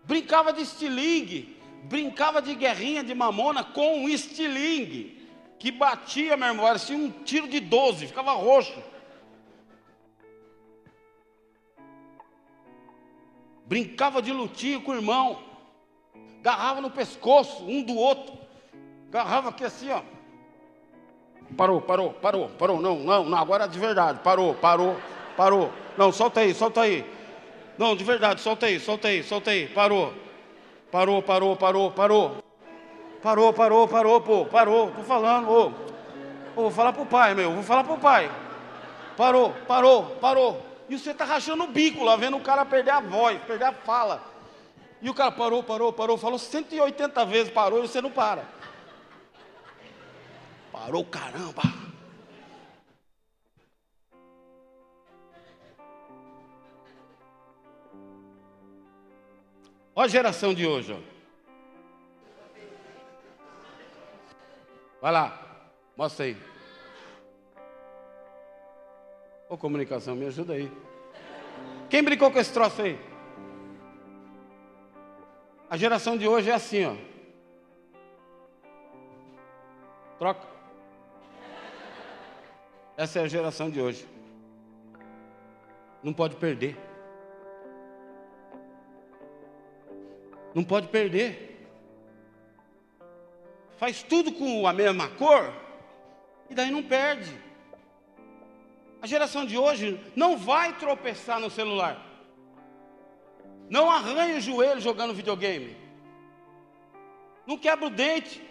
Brincava 0.04 0.52
de 0.52 0.60
estilingue, 0.60 1.56
brincava 1.84 2.42
de 2.42 2.54
guerrinha 2.54 3.02
de 3.02 3.14
mamona 3.14 3.64
com 3.64 4.04
um 4.04 4.08
estilingue, 4.08 5.23
que 5.58 5.70
batia, 5.70 6.36
meu 6.36 6.48
irmão, 6.48 6.66
parecia 6.66 6.96
um 6.96 7.10
tiro 7.10 7.48
de 7.48 7.60
12, 7.60 8.06
ficava 8.06 8.32
roxo. 8.32 8.82
Brincava 13.66 14.20
de 14.20 14.32
lutinha 14.32 14.78
com 14.80 14.90
o 14.90 14.94
irmão, 14.94 15.42
garrava 16.42 16.80
no 16.80 16.90
pescoço 16.90 17.64
um 17.64 17.82
do 17.82 17.96
outro, 17.96 18.36
garrava 19.08 19.48
aqui 19.48 19.64
assim, 19.64 19.90
ó. 19.90 20.02
Parou, 21.56 21.80
parou, 21.80 22.12
parou, 22.12 22.48
parou, 22.50 22.80
não, 22.80 22.98
não, 22.98 23.24
não, 23.24 23.38
agora 23.38 23.64
é 23.64 23.68
de 23.68 23.78
verdade, 23.78 24.20
parou, 24.22 24.54
parou, 24.54 24.96
parou. 25.36 25.72
Não, 25.96 26.12
solta 26.12 26.40
aí, 26.40 26.52
solta 26.52 26.82
aí. 26.82 27.04
Não, 27.78 27.96
de 27.96 28.04
verdade, 28.04 28.40
solta 28.40 28.66
aí, 28.66 28.78
solta 28.78 29.08
aí, 29.08 29.22
solta 29.22 29.50
aí. 29.50 29.68
Parou. 29.68 30.12
Parou, 30.90 31.22
parou, 31.22 31.56
parou, 31.56 31.90
parou. 31.90 32.36
Parou, 33.24 33.54
parou, 33.54 33.88
parou, 33.88 34.20
pô, 34.20 34.44
parou. 34.44 34.90
Tô 34.90 35.02
falando, 35.02 35.48
ô. 35.48 35.68
Ô, 36.54 36.62
vou 36.64 36.70
falar 36.70 36.92
pro 36.92 37.06
pai, 37.06 37.34
meu, 37.34 37.54
vou 37.54 37.62
falar 37.62 37.82
pro 37.82 37.96
pai. 37.96 38.30
Parou, 39.16 39.50
parou, 39.66 40.10
parou. 40.16 40.62
E 40.90 40.98
você 40.98 41.14
tá 41.14 41.24
rachando 41.24 41.64
o 41.64 41.68
bico 41.68 42.04
lá, 42.04 42.16
vendo 42.16 42.36
o 42.36 42.42
cara 42.42 42.66
perder 42.66 42.90
a 42.90 43.00
voz, 43.00 43.40
perder 43.44 43.64
a 43.64 43.72
fala. 43.72 44.22
E 45.00 45.08
o 45.08 45.14
cara 45.14 45.32
parou, 45.32 45.62
parou, 45.62 45.90
parou, 45.90 46.18
falou 46.18 46.38
180 46.38 47.24
vezes, 47.24 47.50
parou 47.50 47.82
e 47.82 47.88
você 47.88 48.02
não 48.02 48.10
para. 48.10 48.44
Parou, 50.70 51.02
caramba. 51.02 51.62
Olha 59.96 60.04
a 60.04 60.08
geração 60.08 60.52
de 60.52 60.66
hoje. 60.66 60.92
Ó. 60.92 61.13
Vai 65.04 65.12
lá, 65.12 65.38
mostra 65.98 66.24
aí. 66.24 66.34
Ô 69.50 69.58
comunicação, 69.58 70.16
me 70.16 70.24
ajuda 70.24 70.54
aí. 70.54 70.72
Quem 71.90 72.02
brincou 72.02 72.30
com 72.30 72.38
esse 72.38 72.50
troço 72.50 72.80
aí? 72.80 72.98
A 75.68 75.76
geração 75.76 76.16
de 76.16 76.26
hoje 76.26 76.48
é 76.48 76.54
assim, 76.54 76.86
ó. 76.86 76.96
Troca. 80.18 80.48
Essa 82.96 83.18
é 83.18 83.24
a 83.24 83.28
geração 83.28 83.68
de 83.68 83.82
hoje. 83.82 84.08
Não 86.02 86.14
pode 86.14 86.36
perder. 86.36 86.78
Não 90.54 90.64
pode 90.64 90.88
perder. 90.88 91.53
Faz 93.76 94.02
tudo 94.02 94.32
com 94.32 94.66
a 94.66 94.72
mesma 94.72 95.08
cor 95.08 95.52
e 96.48 96.54
daí 96.54 96.70
não 96.70 96.82
perde. 96.82 97.36
A 99.02 99.06
geração 99.06 99.44
de 99.44 99.58
hoje 99.58 100.00
não 100.16 100.36
vai 100.36 100.72
tropeçar 100.78 101.38
no 101.38 101.50
celular. 101.50 102.00
Não 103.68 103.90
arranha 103.90 104.36
o 104.36 104.40
joelho 104.40 104.80
jogando 104.80 105.14
videogame. 105.14 105.76
Não 107.46 107.58
quebra 107.58 107.86
o 107.86 107.90
dente. 107.90 108.42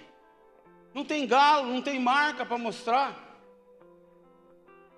Não 0.93 1.03
tem 1.03 1.26
galo, 1.26 1.67
não 1.67 1.82
tem 1.82 1.99
marca 1.99 2.45
para 2.45 2.57
mostrar. 2.57 3.19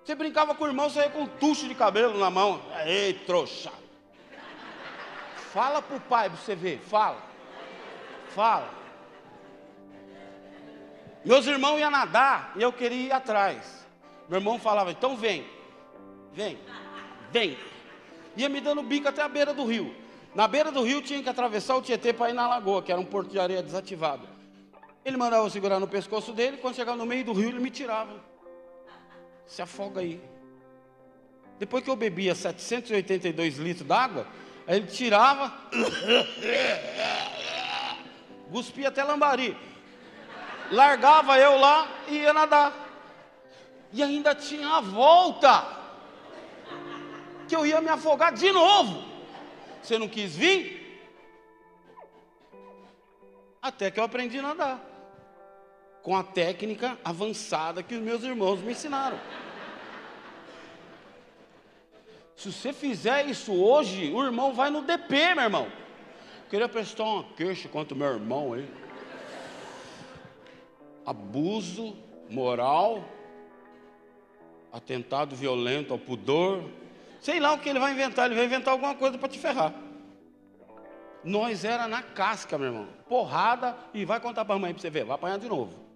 Você 0.04 0.14
brincava 0.14 0.54
com 0.54 0.64
o 0.64 0.66
irmão, 0.66 0.90
saía 0.90 1.10
com 1.10 1.22
um 1.22 1.26
tucho 1.26 1.66
de 1.66 1.74
cabelo 1.74 2.18
na 2.18 2.30
mão. 2.30 2.60
Ei, 2.84 3.14
trouxa. 3.14 3.72
Fala 5.52 5.80
para 5.80 5.96
o 5.96 6.00
pai 6.00 6.28
para 6.28 6.38
você 6.38 6.54
ver, 6.54 6.78
fala. 6.80 7.22
Fala. 8.28 8.75
Meus 11.26 11.44
irmãos 11.48 11.80
iam 11.80 11.90
nadar 11.90 12.52
e 12.54 12.62
eu 12.62 12.72
queria 12.72 13.06
ir 13.08 13.12
atrás. 13.12 13.84
Meu 14.28 14.38
irmão 14.38 14.60
falava, 14.60 14.92
então 14.92 15.16
vem, 15.16 15.44
vem, 16.32 16.56
vem. 17.32 17.58
Ia 18.36 18.48
me 18.48 18.60
dando 18.60 18.80
bico 18.80 19.08
até 19.08 19.22
a 19.22 19.28
beira 19.28 19.52
do 19.52 19.64
rio. 19.64 19.92
Na 20.36 20.46
beira 20.46 20.70
do 20.70 20.84
rio 20.84 21.02
tinha 21.02 21.20
que 21.20 21.28
atravessar 21.28 21.74
o 21.74 21.82
Tietê 21.82 22.12
para 22.12 22.30
ir 22.30 22.32
na 22.32 22.46
lagoa, 22.46 22.80
que 22.80 22.92
era 22.92 23.00
um 23.00 23.04
porto 23.04 23.30
de 23.30 23.40
areia 23.40 23.60
desativado. 23.60 24.28
Ele 25.04 25.16
mandava 25.16 25.44
eu 25.44 25.50
segurar 25.50 25.80
no 25.80 25.88
pescoço 25.88 26.32
dele, 26.32 26.58
quando 26.58 26.76
chegava 26.76 26.96
no 26.96 27.04
meio 27.04 27.24
do 27.24 27.32
rio, 27.32 27.48
ele 27.48 27.58
me 27.58 27.70
tirava. 27.70 28.22
Se 29.46 29.60
afoga 29.60 30.02
aí. 30.02 30.22
Depois 31.58 31.82
que 31.82 31.90
eu 31.90 31.96
bebia 31.96 32.36
782 32.36 33.56
litros 33.56 33.86
d'água, 33.86 34.28
ele 34.68 34.86
tirava, 34.86 35.52
cuspia 38.52 38.88
até 38.88 39.02
lambari. 39.02 39.56
Largava 40.70 41.38
eu 41.38 41.56
lá 41.58 41.88
e 42.08 42.16
ia 42.16 42.32
nadar. 42.32 42.72
E 43.92 44.02
ainda 44.02 44.34
tinha 44.34 44.68
a 44.68 44.80
volta. 44.80 45.64
Que 47.48 47.54
eu 47.54 47.64
ia 47.64 47.80
me 47.80 47.88
afogar 47.88 48.32
de 48.32 48.50
novo. 48.50 49.04
Você 49.82 49.98
não 49.98 50.08
quis 50.08 50.34
vir? 50.34 50.76
Até 53.62 53.90
que 53.90 54.00
eu 54.00 54.04
aprendi 54.04 54.38
a 54.38 54.42
nadar. 54.42 54.80
Com 56.02 56.16
a 56.16 56.22
técnica 56.22 56.98
avançada 57.04 57.82
que 57.82 57.94
os 57.94 58.00
meus 58.00 58.22
irmãos 58.22 58.60
me 58.60 58.72
ensinaram. 58.72 59.18
Se 62.36 62.52
você 62.52 62.72
fizer 62.72 63.26
isso 63.26 63.52
hoje, 63.52 64.12
o 64.12 64.22
irmão 64.22 64.52
vai 64.52 64.70
no 64.70 64.82
DP, 64.82 65.34
meu 65.34 65.44
irmão. 65.44 65.72
Queria 66.50 66.68
prestar 66.68 67.04
uma 67.04 67.24
queixa 67.34 67.68
contra 67.68 67.94
o 67.94 67.96
meu 67.96 68.08
irmão 68.08 68.52
aí. 68.52 68.68
Abuso 71.06 71.96
moral, 72.28 73.04
atentado 74.72 75.36
violento 75.36 75.92
ao 75.92 75.98
pudor. 75.98 76.68
Sei 77.20 77.40
lá 77.40 77.52
o 77.52 77.58
que 77.58 77.68
ele 77.68 77.78
vai 77.78 77.92
inventar, 77.92 78.26
ele 78.26 78.34
vai 78.34 78.44
inventar 78.44 78.72
alguma 78.72 78.94
coisa 78.94 79.16
para 79.16 79.28
te 79.28 79.38
ferrar. 79.38 79.72
Nós 81.24 81.64
era 81.64 81.88
na 81.88 82.02
casca, 82.02 82.58
meu 82.58 82.68
irmão. 82.68 82.88
Porrada 83.08 83.76
e 83.94 84.04
vai 84.04 84.20
contar 84.20 84.44
para 84.44 84.54
a 84.54 84.58
mãe 84.58 84.72
para 84.72 84.80
você 84.80 84.90
ver, 84.90 85.04
vai 85.04 85.14
apanhar 85.14 85.38
de 85.38 85.48
novo. 85.48 85.86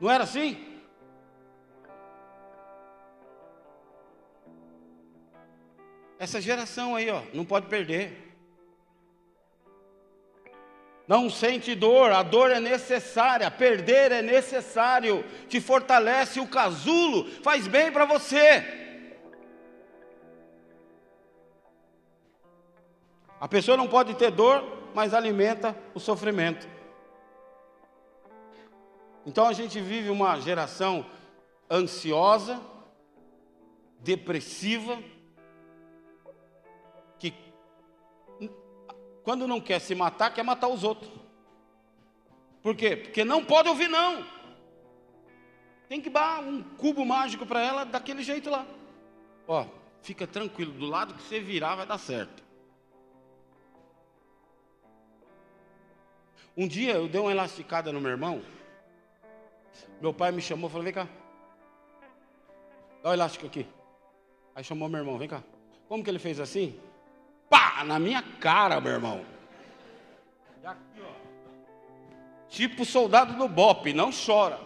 Não 0.00 0.10
era 0.10 0.24
assim? 0.24 0.64
Essa 6.18 6.40
geração 6.40 6.96
aí, 6.96 7.08
ó, 7.10 7.22
não 7.32 7.44
pode 7.44 7.66
perder. 7.66 8.27
Não 11.08 11.30
sente 11.30 11.74
dor, 11.74 12.12
a 12.12 12.22
dor 12.22 12.50
é 12.50 12.60
necessária, 12.60 13.50
perder 13.50 14.12
é 14.12 14.20
necessário, 14.20 15.24
te 15.48 15.58
fortalece 15.58 16.38
o 16.38 16.46
casulo, 16.46 17.24
faz 17.42 17.66
bem 17.66 17.90
para 17.90 18.04
você. 18.04 18.62
A 23.40 23.48
pessoa 23.48 23.74
não 23.74 23.88
pode 23.88 24.14
ter 24.16 24.30
dor, 24.30 24.90
mas 24.94 25.14
alimenta 25.14 25.74
o 25.94 26.00
sofrimento. 26.00 26.68
Então 29.24 29.46
a 29.46 29.54
gente 29.54 29.80
vive 29.80 30.10
uma 30.10 30.38
geração 30.38 31.06
ansiosa, 31.70 32.60
depressiva, 34.00 34.98
quando 39.28 39.46
não 39.46 39.60
quer 39.60 39.78
se 39.78 39.94
matar, 39.94 40.32
quer 40.32 40.42
matar 40.42 40.68
os 40.68 40.82
outros. 40.82 41.12
Por 42.62 42.74
quê? 42.74 42.96
Porque 42.96 43.26
não 43.26 43.44
pode 43.44 43.68
ouvir 43.68 43.86
não. 43.86 44.24
Tem 45.86 46.00
que 46.00 46.08
dar 46.08 46.42
um 46.42 46.62
cubo 46.62 47.04
mágico 47.04 47.44
para 47.44 47.60
ela 47.60 47.84
daquele 47.84 48.22
jeito 48.22 48.48
lá. 48.48 48.66
Ó, 49.46 49.66
fica 50.00 50.26
tranquilo, 50.26 50.72
do 50.72 50.86
lado 50.86 51.12
que 51.12 51.22
você 51.22 51.40
virar 51.40 51.74
vai 51.74 51.84
dar 51.84 51.98
certo. 51.98 52.42
Um 56.56 56.66
dia 56.66 56.94
eu 56.94 57.06
dei 57.06 57.20
uma 57.20 57.30
elasticada 57.30 57.92
no 57.92 58.00
meu 58.00 58.10
irmão. 58.10 58.42
Meu 60.00 60.14
pai 60.14 60.32
me 60.32 60.40
chamou 60.40 60.70
falou: 60.70 60.84
Vem 60.84 60.94
cá. 60.94 61.06
Dá 63.02 63.10
o 63.10 63.12
elástico 63.12 63.44
aqui. 63.44 63.66
Aí 64.54 64.64
chamou 64.64 64.88
meu 64.88 65.00
irmão: 65.00 65.18
Vem 65.18 65.28
cá. 65.28 65.44
Como 65.86 66.02
que 66.02 66.08
ele 66.08 66.18
fez 66.18 66.40
assim? 66.40 66.80
Pá! 67.48 67.84
Na 67.84 67.98
minha 67.98 68.22
cara, 68.40 68.80
meu 68.80 68.92
irmão. 68.92 69.24
Aqui. 70.64 71.02
Tipo 72.48 72.84
soldado 72.84 73.34
do 73.34 73.48
BOP, 73.48 73.92
não 73.92 74.10
chora. 74.10 74.60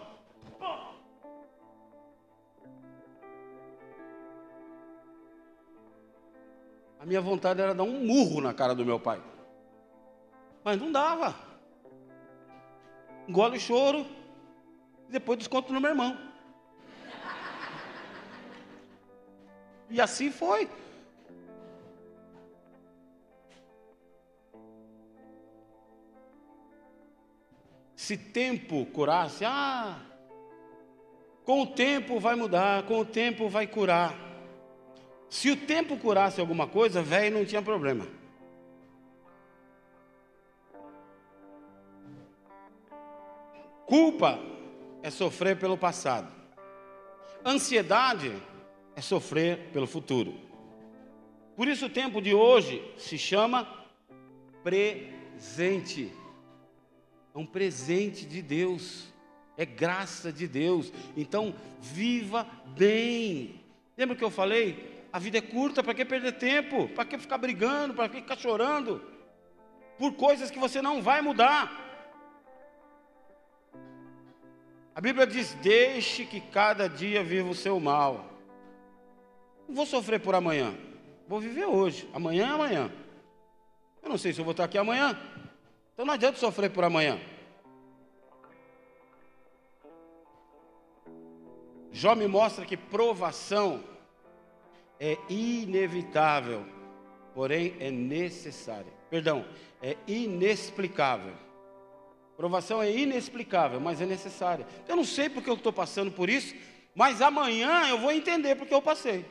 A 6.99 7.05
minha 7.05 7.21
vontade 7.21 7.61
era 7.61 7.75
dar 7.75 7.83
um 7.83 8.05
murro 8.05 8.39
na 8.39 8.53
cara 8.53 8.73
do 8.73 8.85
meu 8.85 8.99
pai. 8.99 9.21
Mas 10.63 10.79
não 10.79 10.91
dava 10.91 11.35
engole 13.27 13.57
o 13.57 13.59
choro, 13.59 14.05
e 15.07 15.11
depois 15.11 15.37
desconto 15.37 15.71
no 15.71 15.79
meu 15.79 15.91
irmão. 15.91 16.17
E 19.89 20.01
assim 20.01 20.31
foi. 20.31 20.69
Se 28.03 28.17
tempo 28.17 28.85
curasse, 28.87 29.45
ah, 29.45 29.97
com 31.45 31.61
o 31.61 31.67
tempo 31.67 32.19
vai 32.19 32.35
mudar, 32.35 32.83
com 32.83 32.99
o 32.99 33.05
tempo 33.05 33.47
vai 33.47 33.65
curar. 33.65 34.13
Se 35.29 35.49
o 35.49 35.55
tempo 35.55 35.95
curasse 35.95 36.41
alguma 36.41 36.67
coisa, 36.67 37.01
velho 37.01 37.37
não 37.37 37.45
tinha 37.45 37.61
problema. 37.61 38.05
Culpa 43.85 44.37
é 45.01 45.09
sofrer 45.09 45.57
pelo 45.57 45.77
passado. 45.77 46.29
Ansiedade 47.45 48.35
é 48.97 49.01
sofrer 49.01 49.69
pelo 49.71 49.87
futuro. 49.87 50.33
Por 51.55 51.69
isso 51.69 51.85
o 51.85 51.89
tempo 51.89 52.21
de 52.21 52.33
hoje 52.33 52.83
se 52.97 53.17
chama 53.17 53.65
presente. 54.61 56.11
É 57.33 57.37
um 57.37 57.45
presente 57.45 58.25
de 58.25 58.41
Deus. 58.41 59.11
É 59.57 59.65
graça 59.65 60.31
de 60.31 60.47
Deus. 60.47 60.91
Então, 61.15 61.55
viva 61.79 62.47
bem. 62.75 63.61
Lembra 63.97 64.15
que 64.15 64.23
eu 64.23 64.31
falei? 64.31 65.05
A 65.11 65.19
vida 65.19 65.37
é 65.37 65.41
curta, 65.41 65.83
para 65.83 65.93
que 65.93 66.03
perder 66.03 66.33
tempo? 66.33 66.87
Para 66.89 67.05
que 67.05 67.17
ficar 67.17 67.37
brigando? 67.37 67.93
Para 67.93 68.09
que 68.09 68.17
ficar 68.17 68.37
chorando? 68.37 69.01
Por 69.97 70.13
coisas 70.13 70.49
que 70.49 70.57
você 70.59 70.81
não 70.81 71.01
vai 71.01 71.21
mudar. 71.21 71.81
A 74.95 75.01
Bíblia 75.01 75.25
diz: 75.25 75.53
Deixe 75.55 76.25
que 76.25 76.39
cada 76.39 76.87
dia 76.87 77.23
viva 77.23 77.49
o 77.49 77.55
seu 77.55 77.79
mal. 77.79 78.29
Não 79.67 79.75
vou 79.75 79.85
sofrer 79.85 80.19
por 80.19 80.35
amanhã. 80.35 80.73
Vou 81.27 81.39
viver 81.39 81.65
hoje. 81.65 82.09
Amanhã 82.13 82.47
é 82.47 82.49
amanhã. 82.49 82.91
Eu 84.01 84.09
não 84.09 84.17
sei 84.17 84.33
se 84.33 84.39
eu 84.39 84.45
vou 84.45 84.51
estar 84.51 84.65
aqui 84.65 84.77
amanhã. 84.77 85.17
Então 85.93 86.05
não 86.05 86.13
adianta 86.13 86.39
sofrer 86.39 86.69
por 86.71 86.83
amanhã. 86.83 87.19
Jó 91.91 92.15
me 92.15 92.27
mostra 92.27 92.65
que 92.65 92.75
provação 92.75 93.83
é 94.99 95.17
inevitável, 95.29 96.65
porém 97.35 97.75
é 97.79 97.91
necessária. 97.91 98.91
Perdão, 99.09 99.45
é 99.79 99.95
inexplicável. 100.07 101.35
Provação 102.35 102.81
é 102.81 102.91
inexplicável, 102.91 103.79
mas 103.79 104.01
é 104.01 104.05
necessária. 104.07 104.65
Eu 104.87 104.95
não 104.95 105.05
sei 105.05 105.29
porque 105.29 105.49
eu 105.49 105.53
estou 105.53 105.71
passando 105.71 106.11
por 106.11 106.29
isso, 106.29 106.55
mas 106.95 107.21
amanhã 107.21 107.87
eu 107.87 107.99
vou 107.99 108.11
entender 108.11 108.55
porque 108.55 108.73
eu 108.73 108.81
passei. 108.81 109.23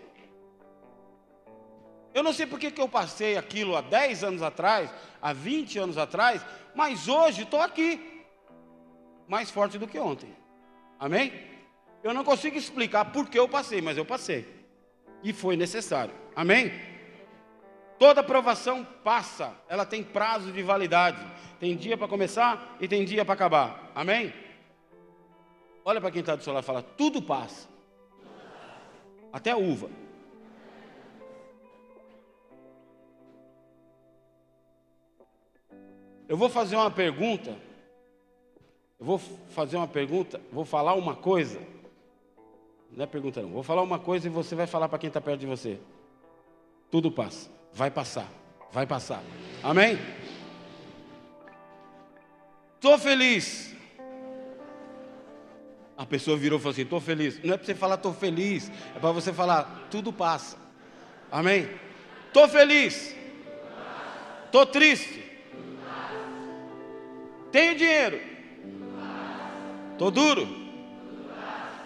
Eu 2.14 2.22
não 2.22 2.32
sei 2.32 2.46
porque 2.46 2.70
que 2.70 2.80
eu 2.80 2.88
passei 2.88 3.36
aquilo 3.36 3.76
há 3.76 3.80
10 3.80 4.24
anos 4.24 4.42
atrás, 4.42 4.90
há 5.20 5.32
20 5.32 5.78
anos 5.78 5.98
atrás, 5.98 6.44
mas 6.74 7.08
hoje 7.08 7.42
estou 7.42 7.60
aqui, 7.60 8.24
mais 9.26 9.50
forte 9.50 9.78
do 9.78 9.88
que 9.88 9.98
ontem. 9.98 10.34
Amém? 10.98 11.32
Eu 12.02 12.12
não 12.12 12.24
consigo 12.24 12.56
explicar 12.56 13.06
por 13.06 13.28
que 13.28 13.38
eu 13.38 13.48
passei, 13.48 13.80
mas 13.80 13.96
eu 13.96 14.04
passei. 14.04 14.46
E 15.22 15.32
foi 15.32 15.56
necessário. 15.56 16.14
Amém? 16.34 16.72
Toda 17.98 18.20
aprovação 18.20 18.84
passa, 19.04 19.54
ela 19.68 19.86
tem 19.86 20.02
prazo 20.02 20.50
de 20.50 20.62
validade. 20.62 21.24
Tem 21.60 21.76
dia 21.76 21.96
para 21.96 22.08
começar 22.08 22.76
e 22.80 22.88
tem 22.88 23.04
dia 23.04 23.24
para 23.24 23.34
acabar. 23.34 23.92
Amém? 23.94 24.34
Olha 25.84 26.00
para 26.00 26.10
quem 26.10 26.20
está 26.20 26.34
do 26.34 26.42
seu 26.42 26.52
lado 26.52 26.64
e 26.64 26.66
fala: 26.66 26.82
tudo 26.82 27.22
passa. 27.22 27.68
Até 29.32 29.52
a 29.52 29.56
uva. 29.56 29.88
Eu 36.28 36.36
vou 36.36 36.48
fazer 36.48 36.76
uma 36.76 36.90
pergunta. 36.90 37.56
Eu 38.98 39.06
vou 39.06 39.18
fazer 39.18 39.76
uma 39.76 39.88
pergunta, 39.88 40.40
vou 40.52 40.64
falar 40.64 40.94
uma 40.94 41.16
coisa. 41.16 41.60
Não 42.88 43.02
é 43.02 43.06
pergunta 43.06 43.42
não. 43.42 43.48
Vou 43.48 43.62
falar 43.64 43.82
uma 43.82 43.98
coisa 43.98 44.28
e 44.28 44.30
você 44.30 44.54
vai 44.54 44.66
falar 44.66 44.88
para 44.88 44.98
quem 44.98 45.08
está 45.08 45.20
perto 45.20 45.40
de 45.40 45.46
você. 45.46 45.80
Tudo 46.88 47.10
passa. 47.10 47.50
Vai 47.72 47.90
passar, 47.90 48.28
vai 48.70 48.86
passar. 48.86 49.22
Amém? 49.62 49.98
Estou 52.76 52.98
feliz. 52.98 53.74
A 55.96 56.06
pessoa 56.06 56.36
virou 56.36 56.58
e 56.58 56.62
falou 56.62 56.72
assim: 56.72 56.82
estou 56.82 57.00
feliz. 57.00 57.42
Não 57.42 57.54
é 57.54 57.56
para 57.56 57.66
você 57.66 57.74
falar 57.74 57.94
estou 57.96 58.12
feliz, 58.12 58.70
é 58.94 58.98
para 58.98 59.12
você 59.12 59.32
falar 59.32 59.88
tudo 59.90 60.12
passa. 60.12 60.56
Amém? 61.30 61.68
Estou 62.28 62.46
feliz. 62.48 63.16
Estou 64.46 64.66
triste. 64.66 65.21
Tenho 67.52 67.76
dinheiro. 67.76 68.20
Estou 69.92 70.10
duro. 70.10 70.48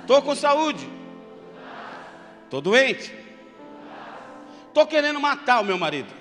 Estou 0.01 0.23
com 0.23 0.35
saúde. 0.37 0.89
Estou 2.45 2.61
doente. 2.61 3.12
Estou 4.69 4.87
querendo 4.87 5.21
matar 5.21 5.61
o 5.61 5.64
meu 5.64 5.77
marido. 5.77 6.14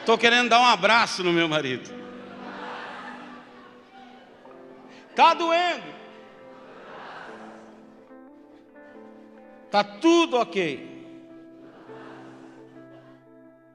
Estou 0.00 0.18
querendo 0.18 0.50
dar 0.50 0.60
um 0.60 0.66
abraço 0.66 1.24
no 1.24 1.32
meu 1.32 1.48
marido. 1.48 1.90
Está 5.10 5.32
doendo. 5.32 5.96
Tá 9.70 9.82
tudo 9.82 10.36
ok. 10.36 10.94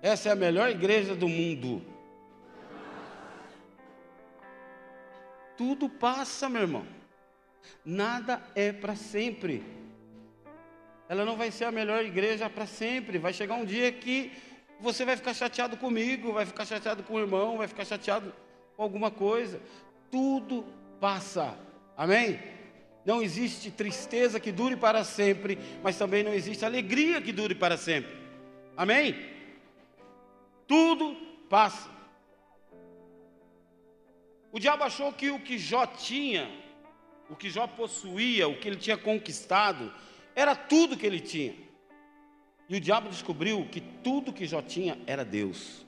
Essa 0.01 0.29
é 0.29 0.31
a 0.31 0.35
melhor 0.35 0.69
igreja 0.69 1.15
do 1.15 1.27
mundo. 1.27 1.90
Tudo 5.61 5.87
passa, 5.87 6.49
meu 6.49 6.63
irmão. 6.63 6.83
Nada 7.85 8.41
é 8.55 8.71
para 8.71 8.95
sempre. 8.95 9.63
Ela 11.07 11.23
não 11.23 11.37
vai 11.37 11.51
ser 11.51 11.65
a 11.65 11.71
melhor 11.71 12.03
igreja 12.03 12.49
para 12.49 12.65
sempre. 12.65 13.19
Vai 13.19 13.31
chegar 13.31 13.53
um 13.53 13.63
dia 13.63 13.91
que 13.91 14.31
você 14.79 15.05
vai 15.05 15.15
ficar 15.15 15.35
chateado 15.35 15.77
comigo, 15.77 16.33
vai 16.33 16.47
ficar 16.47 16.65
chateado 16.65 17.03
com 17.03 17.13
o 17.13 17.19
irmão, 17.19 17.59
vai 17.59 17.67
ficar 17.67 17.85
chateado 17.85 18.33
com 18.75 18.81
alguma 18.81 19.11
coisa. 19.11 19.61
Tudo 20.09 20.65
passa. 20.99 21.55
Amém? 21.95 22.39
Não 23.05 23.21
existe 23.21 23.69
tristeza 23.69 24.39
que 24.39 24.51
dure 24.51 24.75
para 24.75 25.03
sempre, 25.03 25.59
mas 25.83 25.95
também 25.95 26.23
não 26.23 26.33
existe 26.33 26.65
alegria 26.65 27.21
que 27.21 27.31
dure 27.31 27.53
para 27.53 27.77
sempre. 27.77 28.11
Amém? 28.75 29.15
Tudo 30.65 31.15
passa. 31.47 32.00
O 34.51 34.59
diabo 34.59 34.83
achou 34.83 35.13
que 35.13 35.31
o 35.31 35.39
que 35.39 35.57
Jó 35.57 35.85
tinha, 35.85 36.49
o 37.29 37.35
que 37.35 37.49
Jó 37.49 37.65
possuía, 37.67 38.47
o 38.47 38.57
que 38.59 38.67
ele 38.67 38.77
tinha 38.77 38.97
conquistado, 38.97 39.93
era 40.35 40.55
tudo 40.55 40.97
que 40.97 41.05
ele 41.05 41.19
tinha. 41.19 41.55
E 42.67 42.75
o 42.75 42.81
diabo 42.81 43.09
descobriu 43.09 43.67
que 43.69 43.81
tudo 43.81 44.33
que 44.33 44.45
Jó 44.45 44.61
tinha 44.61 44.97
era 45.07 45.23
Deus. 45.23 45.85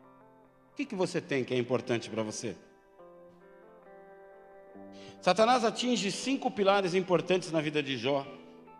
O 0.00 0.76
que, 0.76 0.84
que 0.84 0.94
você 0.94 1.20
tem 1.20 1.44
que 1.44 1.52
é 1.52 1.58
importante 1.58 2.08
para 2.08 2.22
você? 2.22 2.56
Satanás 5.20 5.64
atinge 5.64 6.12
cinco 6.12 6.50
pilares 6.50 6.94
importantes 6.94 7.50
na 7.50 7.60
vida 7.60 7.82
de 7.82 7.96
Jó, 7.96 8.24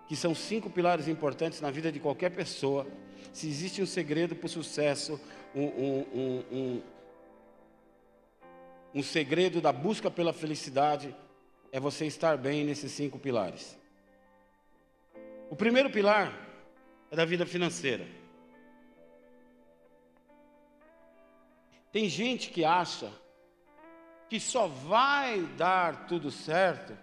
que 0.06 0.14
são 0.14 0.34
cinco 0.34 0.70
pilares 0.70 1.08
importantes 1.08 1.60
na 1.60 1.70
vida 1.70 1.90
de 1.90 1.98
qualquer 1.98 2.30
pessoa. 2.30 2.86
Se 3.32 3.48
existe 3.48 3.82
um 3.82 3.86
segredo 3.86 4.36
para 4.36 4.46
o 4.46 4.48
sucesso, 4.48 5.20
um, 5.54 5.64
um, 5.64 6.44
um, 6.52 6.82
um, 8.98 9.02
segredo 9.02 9.60
da 9.60 9.72
busca 9.72 10.10
pela 10.10 10.32
felicidade, 10.32 11.14
é 11.70 11.78
você 11.78 12.06
estar 12.06 12.36
bem 12.36 12.64
nesses 12.64 12.90
cinco 12.90 13.18
pilares. 13.18 13.78
O 15.48 15.56
primeiro 15.56 15.88
pilar 15.88 16.32
é 17.10 17.16
da 17.16 17.24
vida 17.24 17.46
financeira. 17.46 18.06
Tem 21.92 22.08
gente 22.08 22.50
que 22.50 22.64
acha 22.64 23.10
que 24.28 24.38
só 24.38 24.66
vai 24.66 25.40
dar 25.56 26.06
tudo 26.06 26.30
certo 26.30 26.96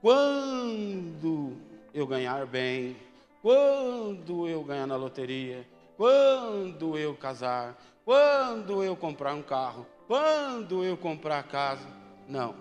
quando 0.00 1.56
eu 1.92 2.06
ganhar 2.06 2.46
bem, 2.46 2.96
quando 3.40 4.46
eu 4.48 4.62
ganhar 4.62 4.86
na 4.86 4.96
loteria, 4.96 5.66
quando 5.96 6.96
eu 6.96 7.16
casar, 7.16 7.76
quando 8.04 8.82
eu 8.84 8.96
comprar 8.96 9.34
um 9.34 9.42
carro, 9.42 9.86
quando 10.12 10.84
eu 10.84 10.94
comprar 10.94 11.42
casa. 11.44 11.88
Não. 12.28 12.54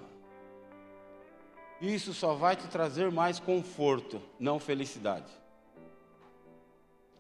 Isso 1.82 2.14
só 2.14 2.34
vai 2.34 2.56
te 2.56 2.66
trazer 2.70 3.12
mais 3.12 3.40
conforto, 3.40 4.22
não 4.40 4.58
felicidade. 4.58 5.30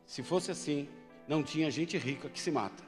Se 0.06 0.24
fosse 0.24 0.50
assim, 0.50 0.88
não 1.28 1.44
tinha 1.44 1.70
gente 1.70 1.98
rica 1.98 2.30
que 2.30 2.40
se 2.40 2.50
mata. 2.50 2.82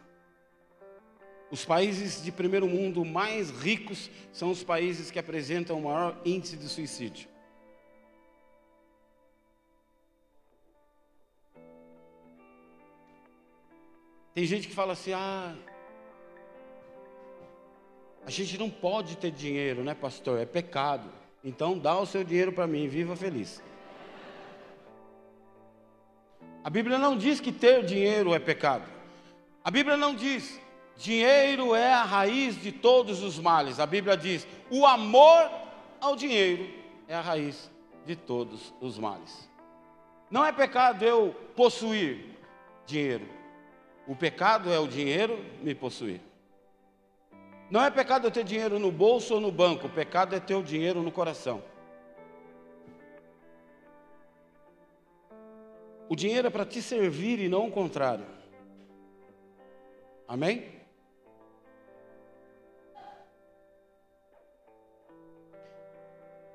Os 1.52 1.66
países 1.66 2.24
de 2.24 2.32
primeiro 2.32 2.66
mundo 2.66 3.04
mais 3.04 3.50
ricos 3.50 4.10
são 4.32 4.50
os 4.50 4.64
países 4.64 5.12
que 5.12 5.20
apresentam 5.20 5.80
o 5.80 5.84
maior 5.84 6.18
índice 6.24 6.56
de 6.56 6.70
suicídio. 6.70 7.28
Tem 14.34 14.46
gente 14.46 14.70
que 14.70 14.74
fala 14.74 14.94
assim: 14.94 15.12
ah, 15.12 15.54
a 18.26 18.30
gente 18.30 18.58
não 18.58 18.70
pode 18.70 19.18
ter 19.18 19.32
dinheiro, 19.32 19.84
né, 19.84 19.94
pastor? 19.94 20.40
É 20.40 20.46
pecado. 20.46 21.10
Então 21.44 21.78
dá 21.78 21.98
o 21.98 22.06
seu 22.06 22.24
dinheiro 22.24 22.54
para 22.54 22.66
mim, 22.66 22.88
viva 22.88 23.16
feliz. 23.16 23.62
A 26.64 26.70
Bíblia 26.70 26.98
não 26.98 27.18
diz 27.18 27.42
que 27.42 27.52
ter 27.52 27.84
dinheiro 27.84 28.34
é 28.34 28.40
pecado. 28.40 28.86
A 29.64 29.70
Bíblia 29.70 29.98
não 29.98 30.16
diz 30.16 30.60
dinheiro 30.96 31.76
é 31.76 31.94
a 31.94 32.04
raiz 32.04 32.62
de 32.62 32.72
todos 32.72 33.22
os 33.22 33.38
males. 33.38 33.80
A 33.80 33.86
Bíblia 33.86 34.16
diz 34.16 34.48
o 34.70 34.86
amor 34.86 35.52
ao 36.00 36.16
dinheiro 36.16 36.70
é 37.08 37.16
a 37.16 37.22
raiz 37.22 37.70
de 38.06 38.16
todos 38.16 38.74
os 38.80 38.98
males. 38.98 39.50
Não 40.32 40.46
é 40.46 40.52
pecado 40.52 41.04
eu 41.04 41.36
possuir 41.56 42.38
dinheiro. 42.86 43.28
O 44.08 44.16
pecado 44.16 44.72
é 44.72 44.80
o 44.80 44.88
dinheiro 44.88 45.44
me 45.62 45.76
possuir. 45.76 46.22
Não 47.70 47.84
é 47.84 47.90
pecado 47.90 48.30
ter 48.30 48.44
dinheiro 48.44 48.78
no 48.78 48.92
bolso 48.92 49.36
ou 49.36 49.40
no 49.40 49.52
banco, 49.52 49.88
o 49.88 49.90
pecado 49.90 50.36
é 50.36 50.40
ter 50.40 50.56
o 50.56 50.64
dinheiro 50.64 51.02
no 51.02 51.12
coração. 51.12 51.64
O 56.08 56.16
dinheiro 56.16 56.48
é 56.48 56.52
para 56.52 56.66
te 56.66 56.82
servir 56.82 57.40
e 57.40 57.50
não 57.50 57.68
o 57.68 57.72
contrário. 57.72 58.26
Amém? 60.28 60.84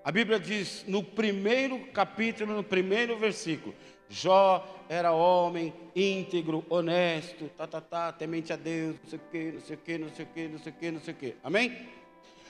A 0.04 0.10
Bíblia 0.10 0.40
diz 0.40 0.84
no 0.86 1.04
primeiro 1.04 1.86
capítulo, 1.88 2.54
no 2.54 2.64
primeiro 2.64 3.18
versículo: 3.18 3.74
Jó 4.08 4.66
era 4.88 5.12
homem 5.12 5.72
íntegro, 5.94 6.64
honesto, 6.68 7.50
tá, 7.56 7.66
tá, 7.66 7.80
tá, 7.80 8.12
temente 8.12 8.52
a 8.52 8.56
Deus, 8.56 8.96
não 9.02 9.10
sei 9.10 9.18
o 9.18 9.22
que, 9.30 9.52
não 9.52 9.60
sei 9.60 9.76
o 9.76 9.78
que, 9.78 9.98
não 9.98 10.08
sei 10.08 10.24
o 10.24 10.28
que, 10.28 10.48
não 10.48 10.58
sei 10.58 10.72
o 10.72 10.74
que, 10.74 10.90
não 10.90 11.00
sei 11.00 11.14
o 11.14 11.16
que. 11.16 11.34
Amém? 11.44 11.88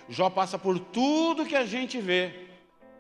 Jó 0.09 0.31
passa 0.31 0.59
por 0.59 0.79
tudo 0.79 1.45
que 1.45 1.57
a 1.57 1.67
gente 1.67 2.01
vê 2.01 2.33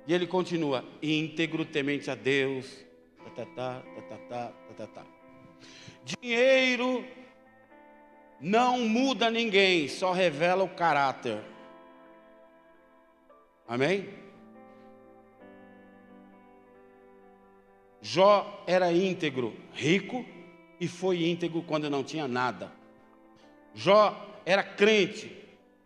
e 0.06 0.12
ele 0.12 0.26
continua 0.26 0.84
íntegro, 1.02 1.64
temente 1.64 2.10
a 2.10 2.14
Deus, 2.14 2.84
tá, 3.36 3.44
tá, 3.44 3.46
tá, 3.46 3.82
tá, 3.82 4.02
tá, 4.02 4.16
tá, 4.16 4.52
tá, 4.68 4.74
tá. 4.74 4.86
tá. 4.86 5.06
Dinheiro 6.04 7.04
não 8.40 8.78
muda 8.80 9.30
ninguém, 9.30 9.88
só 9.88 10.12
revela 10.12 10.64
o 10.64 10.68
caráter. 10.68 11.42
Amém? 13.66 14.08
Jó 18.10 18.64
era 18.66 18.90
íntegro, 18.90 19.54
rico, 19.74 20.24
e 20.80 20.88
foi 20.88 21.26
íntegro 21.28 21.62
quando 21.62 21.90
não 21.90 22.02
tinha 22.02 22.26
nada. 22.26 22.72
Jó 23.74 24.40
era 24.46 24.62
crente, 24.62 25.30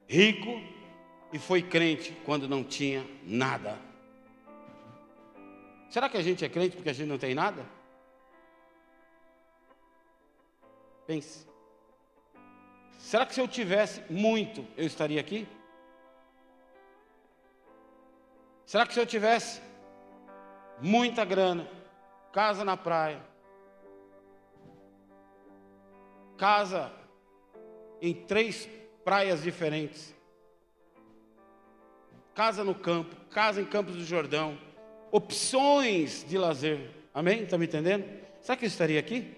rico, 0.07 0.63
e 1.33 1.39
foi 1.41 1.63
crente 1.63 2.17
quando 2.25 2.49
não 2.49 2.63
tinha 2.63 3.05
nada. 3.25 3.77
Será 5.91 6.09
que 6.09 6.17
a 6.17 6.23
gente 6.23 6.45
é 6.45 6.49
crente 6.49 6.77
porque 6.77 6.91
a 6.91 6.93
gente 6.93 7.09
não 7.09 7.19
tem 7.19 7.35
nada? 7.35 7.67
Pense. 11.09 11.45
Será 12.99 13.27
que 13.27 13.35
se 13.35 13.41
eu 13.41 13.49
tivesse 13.49 14.01
muito, 14.09 14.65
eu 14.77 14.87
estaria 14.87 15.21
aqui? 15.21 15.45
Será 18.65 18.87
que 18.87 18.95
se 18.95 19.01
eu 19.01 19.07
tivesse 19.07 19.61
muita 20.81 21.25
grana, 21.25 21.82
casa 22.33 22.65
na 22.65 22.77
praia, 22.77 23.21
casa 26.39 26.91
em 28.01 28.15
três 28.15 28.69
praias 29.05 29.43
diferentes, 29.43 30.15
casa 32.35 32.65
no 32.65 32.75
campo, 32.75 33.15
casa 33.31 33.61
em 33.61 33.65
Campos 33.65 33.95
do 33.95 34.05
Jordão, 34.05 34.59
opções 35.11 36.25
de 36.27 36.39
lazer. 36.39 36.91
Amém? 37.13 37.43
Está 37.43 37.59
me 37.59 37.67
entendendo? 37.67 38.05
Será 38.41 38.57
que 38.57 38.65
eu 38.65 38.69
estaria 38.69 38.99
aqui? 38.99 39.37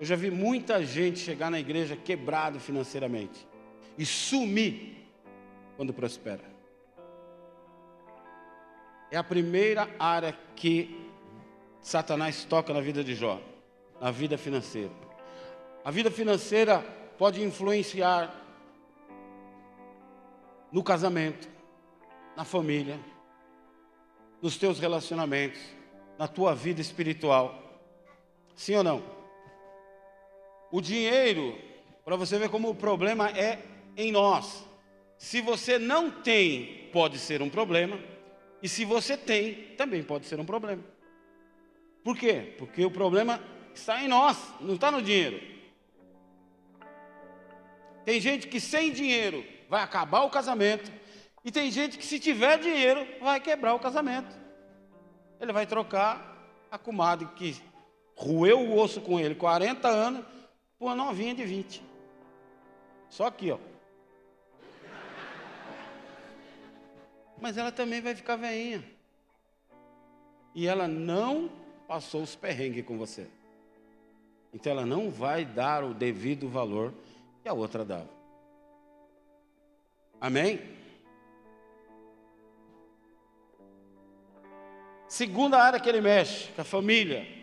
Eu 0.00 0.06
já 0.06 0.16
vi 0.16 0.30
muita 0.30 0.82
gente 0.82 1.18
chegar 1.18 1.50
na 1.50 1.60
igreja 1.60 1.94
quebrado 1.94 2.58
financeiramente 2.58 3.46
e 3.98 4.06
sumir 4.06 5.06
quando 5.76 5.92
prospera. 5.92 6.42
É 9.10 9.18
a 9.18 9.22
primeira 9.22 9.94
área 9.98 10.34
que 10.56 11.06
Satanás 11.82 12.44
toca 12.44 12.72
na 12.72 12.80
vida 12.80 13.04
de 13.04 13.14
Jó, 13.14 13.42
na 14.00 14.10
vida 14.10 14.38
financeira. 14.38 14.92
A 15.84 15.90
vida 15.90 16.10
financeira 16.10 16.78
pode 17.18 17.42
influenciar 17.42 18.34
no 20.72 20.82
casamento, 20.82 21.46
na 22.34 22.44
família, 22.44 22.98
nos 24.40 24.56
teus 24.56 24.78
relacionamentos, 24.78 25.60
na 26.18 26.26
tua 26.26 26.54
vida 26.54 26.80
espiritual. 26.80 27.82
Sim 28.54 28.76
ou 28.76 28.84
não? 28.84 29.19
O 30.70 30.80
dinheiro, 30.80 31.58
para 32.04 32.16
você 32.16 32.38
ver 32.38 32.48
como 32.48 32.70
o 32.70 32.74
problema 32.74 33.30
é 33.30 33.58
em 33.96 34.12
nós. 34.12 34.64
Se 35.18 35.40
você 35.40 35.78
não 35.78 36.10
tem, 36.10 36.88
pode 36.92 37.18
ser 37.18 37.42
um 37.42 37.50
problema, 37.50 37.98
e 38.62 38.68
se 38.68 38.84
você 38.84 39.16
tem, 39.16 39.74
também 39.76 40.02
pode 40.02 40.26
ser 40.26 40.38
um 40.38 40.44
problema. 40.44 40.82
Por 42.04 42.16
quê? 42.16 42.54
Porque 42.56 42.84
o 42.84 42.90
problema 42.90 43.42
está 43.74 44.02
em 44.02 44.08
nós, 44.08 44.38
não 44.60 44.74
está 44.74 44.90
no 44.90 45.02
dinheiro. 45.02 45.40
Tem 48.04 48.20
gente 48.20 48.48
que 48.48 48.60
sem 48.60 48.92
dinheiro 48.92 49.44
vai 49.68 49.82
acabar 49.82 50.22
o 50.22 50.30
casamento, 50.30 50.90
e 51.44 51.50
tem 51.50 51.70
gente 51.70 51.98
que 51.98 52.04
se 52.06 52.20
tiver 52.20 52.58
dinheiro 52.58 53.06
vai 53.20 53.40
quebrar 53.40 53.74
o 53.74 53.78
casamento. 53.78 54.38
Ele 55.40 55.52
vai 55.52 55.66
trocar 55.66 56.30
a 56.70 56.78
comadre 56.78 57.26
que 57.34 57.56
roeu 58.14 58.60
o 58.60 58.78
osso 58.78 59.00
com 59.00 59.18
ele 59.18 59.34
40 59.34 59.88
anos 59.88 60.24
por 60.80 60.86
uma 60.86 60.94
novinha 60.94 61.34
de 61.34 61.44
20. 61.44 61.82
Só 63.10 63.26
aqui, 63.26 63.50
ó. 63.50 63.58
Mas 67.38 67.58
ela 67.58 67.70
também 67.70 68.00
vai 68.00 68.14
ficar 68.14 68.36
veinha. 68.36 68.82
E 70.54 70.66
ela 70.66 70.88
não 70.88 71.50
passou 71.86 72.22
os 72.22 72.34
perrengues 72.34 72.86
com 72.86 72.96
você. 72.96 73.28
Então 74.54 74.72
ela 74.72 74.86
não 74.86 75.10
vai 75.10 75.44
dar 75.44 75.84
o 75.84 75.92
devido 75.92 76.48
valor 76.48 76.94
que 77.42 77.48
a 77.48 77.52
outra 77.52 77.84
dava. 77.84 78.08
Amém? 80.18 80.60
Segunda 85.06 85.58
área 85.58 85.78
que 85.78 85.88
ele 85.88 86.00
mexe, 86.00 86.50
com 86.52 86.62
a 86.62 86.64
família. 86.64 87.39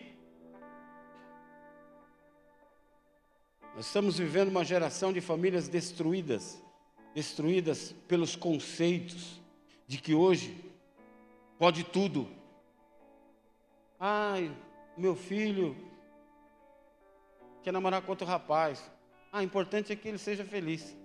Nós 3.77 3.85
estamos 3.85 4.17
vivendo 4.17 4.47
uma 4.47 4.65
geração 4.65 5.13
de 5.13 5.21
famílias 5.21 5.67
destruídas, 5.67 6.59
destruídas 7.13 7.93
pelos 8.07 8.35
conceitos 8.35 9.39
de 9.85 9.99
que 9.99 10.15
hoje 10.15 10.57
pode 11.59 11.83
tudo. 11.83 12.27
Ai, 13.99 14.51
meu 14.97 15.15
filho 15.15 15.77
quer 17.61 17.71
namorar 17.71 18.01
com 18.01 18.09
outro 18.09 18.25
rapaz. 18.25 18.83
Ah, 19.31 19.43
importante 19.43 19.93
é 19.93 19.95
que 19.95 20.07
ele 20.07 20.17
seja 20.17 20.43
feliz. 20.43 20.97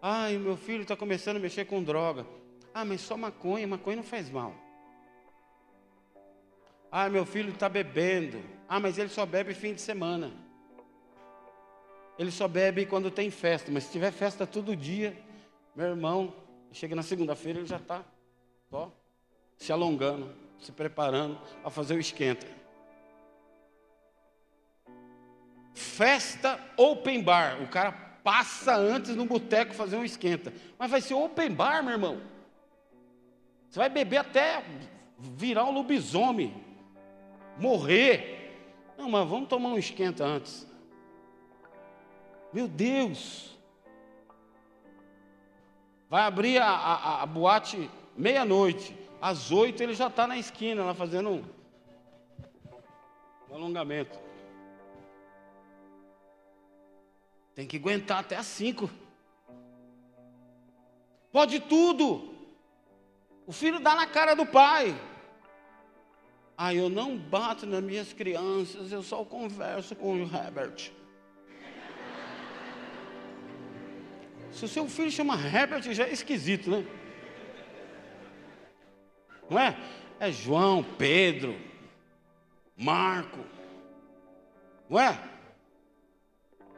Ai, 0.00 0.38
meu 0.38 0.56
filho 0.56 0.82
está 0.82 0.96
começando 0.96 1.38
a 1.38 1.40
mexer 1.40 1.64
com 1.64 1.82
droga. 1.82 2.24
Ah, 2.72 2.84
mas 2.84 3.00
só 3.00 3.16
maconha, 3.16 3.66
maconha 3.66 3.96
não 3.96 4.04
faz 4.04 4.30
mal. 4.30 4.54
Ah, 6.92 7.08
meu 7.08 7.26
filho 7.26 7.50
está 7.50 7.68
bebendo. 7.68 8.40
Ah, 8.68 8.78
mas 8.78 8.98
ele 8.98 9.08
só 9.08 9.26
bebe 9.26 9.52
fim 9.52 9.74
de 9.74 9.80
semana. 9.80 10.43
Ele 12.18 12.30
só 12.30 12.46
bebe 12.46 12.86
quando 12.86 13.10
tem 13.10 13.30
festa, 13.30 13.70
mas 13.72 13.84
se 13.84 13.92
tiver 13.92 14.12
festa 14.12 14.46
todo 14.46 14.76
dia, 14.76 15.16
meu 15.74 15.86
irmão, 15.86 16.32
chega 16.72 16.94
na 16.94 17.02
segunda-feira 17.02 17.58
ele 17.58 17.66
já 17.66 17.76
está 17.76 18.04
só 18.70 18.92
se 19.56 19.72
alongando, 19.72 20.34
se 20.58 20.72
preparando 20.72 21.38
para 21.62 21.70
fazer 21.70 21.94
o 21.94 22.00
esquenta. 22.00 22.46
Festa 25.72 26.60
open 26.76 27.22
bar. 27.22 27.62
O 27.62 27.68
cara 27.68 27.92
passa 27.92 28.76
antes 28.76 29.14
no 29.14 29.26
boteco 29.26 29.74
fazer 29.74 29.96
um 29.96 30.04
esquenta. 30.04 30.52
Mas 30.78 30.90
vai 30.90 31.00
ser 31.00 31.14
open 31.14 31.50
bar, 31.50 31.82
meu 31.82 31.92
irmão. 31.92 32.20
Você 33.68 33.78
vai 33.78 33.88
beber 33.88 34.18
até 34.18 34.64
virar 35.18 35.64
um 35.64 35.72
lobisomem, 35.72 36.54
morrer. 37.58 38.52
Não, 38.96 39.10
mas 39.10 39.28
vamos 39.28 39.48
tomar 39.48 39.70
um 39.70 39.78
esquenta 39.78 40.24
antes. 40.24 40.66
Meu 42.54 42.68
Deus! 42.68 43.58
Vai 46.08 46.22
abrir 46.22 46.58
a, 46.58 46.68
a, 46.68 47.22
a 47.22 47.26
boate 47.26 47.90
meia-noite. 48.16 48.96
Às 49.20 49.50
oito 49.50 49.82
ele 49.82 49.92
já 49.92 50.06
está 50.06 50.24
na 50.24 50.38
esquina 50.38 50.84
lá 50.84 50.94
fazendo 50.94 51.30
um, 51.30 51.44
um 53.50 53.54
alongamento. 53.56 54.16
Tem 57.56 57.66
que 57.66 57.76
aguentar 57.76 58.20
até 58.20 58.36
às 58.36 58.46
cinco. 58.46 58.88
Pode 61.32 61.58
tudo. 61.58 62.36
O 63.48 63.52
filho 63.52 63.80
dá 63.80 63.96
na 63.96 64.06
cara 64.06 64.36
do 64.36 64.46
pai. 64.46 64.94
Ah, 66.56 66.72
eu 66.72 66.88
não 66.88 67.18
bato 67.18 67.66
nas 67.66 67.82
minhas 67.82 68.12
crianças, 68.12 68.92
eu 68.92 69.02
só 69.02 69.24
converso 69.24 69.96
com 69.96 70.14
o 70.14 70.22
Herbert. 70.22 70.92
Se 74.54 74.64
o 74.64 74.68
seu 74.68 74.88
filho 74.88 75.10
chama 75.10 75.34
Herbert, 75.34 75.82
já 75.92 76.04
é 76.04 76.12
esquisito, 76.12 76.70
né? 76.70 76.86
Não 79.50 79.58
é? 79.58 79.76
É 80.20 80.30
João, 80.30 80.82
Pedro, 80.96 81.58
Marco. 82.76 83.40
Não 84.88 85.00
é? 85.00 85.18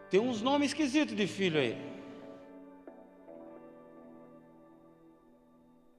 Tem 0.08 0.18
uns 0.18 0.40
nomes 0.40 0.70
esquisitos 0.70 1.14
de 1.14 1.26
filho 1.26 1.60
aí. 1.60 1.76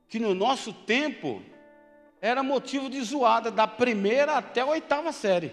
Que 0.10 0.18
no 0.18 0.34
nosso 0.34 0.74
tempo 0.74 1.44
era 2.20 2.42
motivo 2.42 2.90
de 2.90 3.00
zoada, 3.04 3.52
da 3.52 3.68
primeira 3.68 4.38
até 4.38 4.62
a 4.62 4.66
oitava 4.66 5.12
série. 5.12 5.52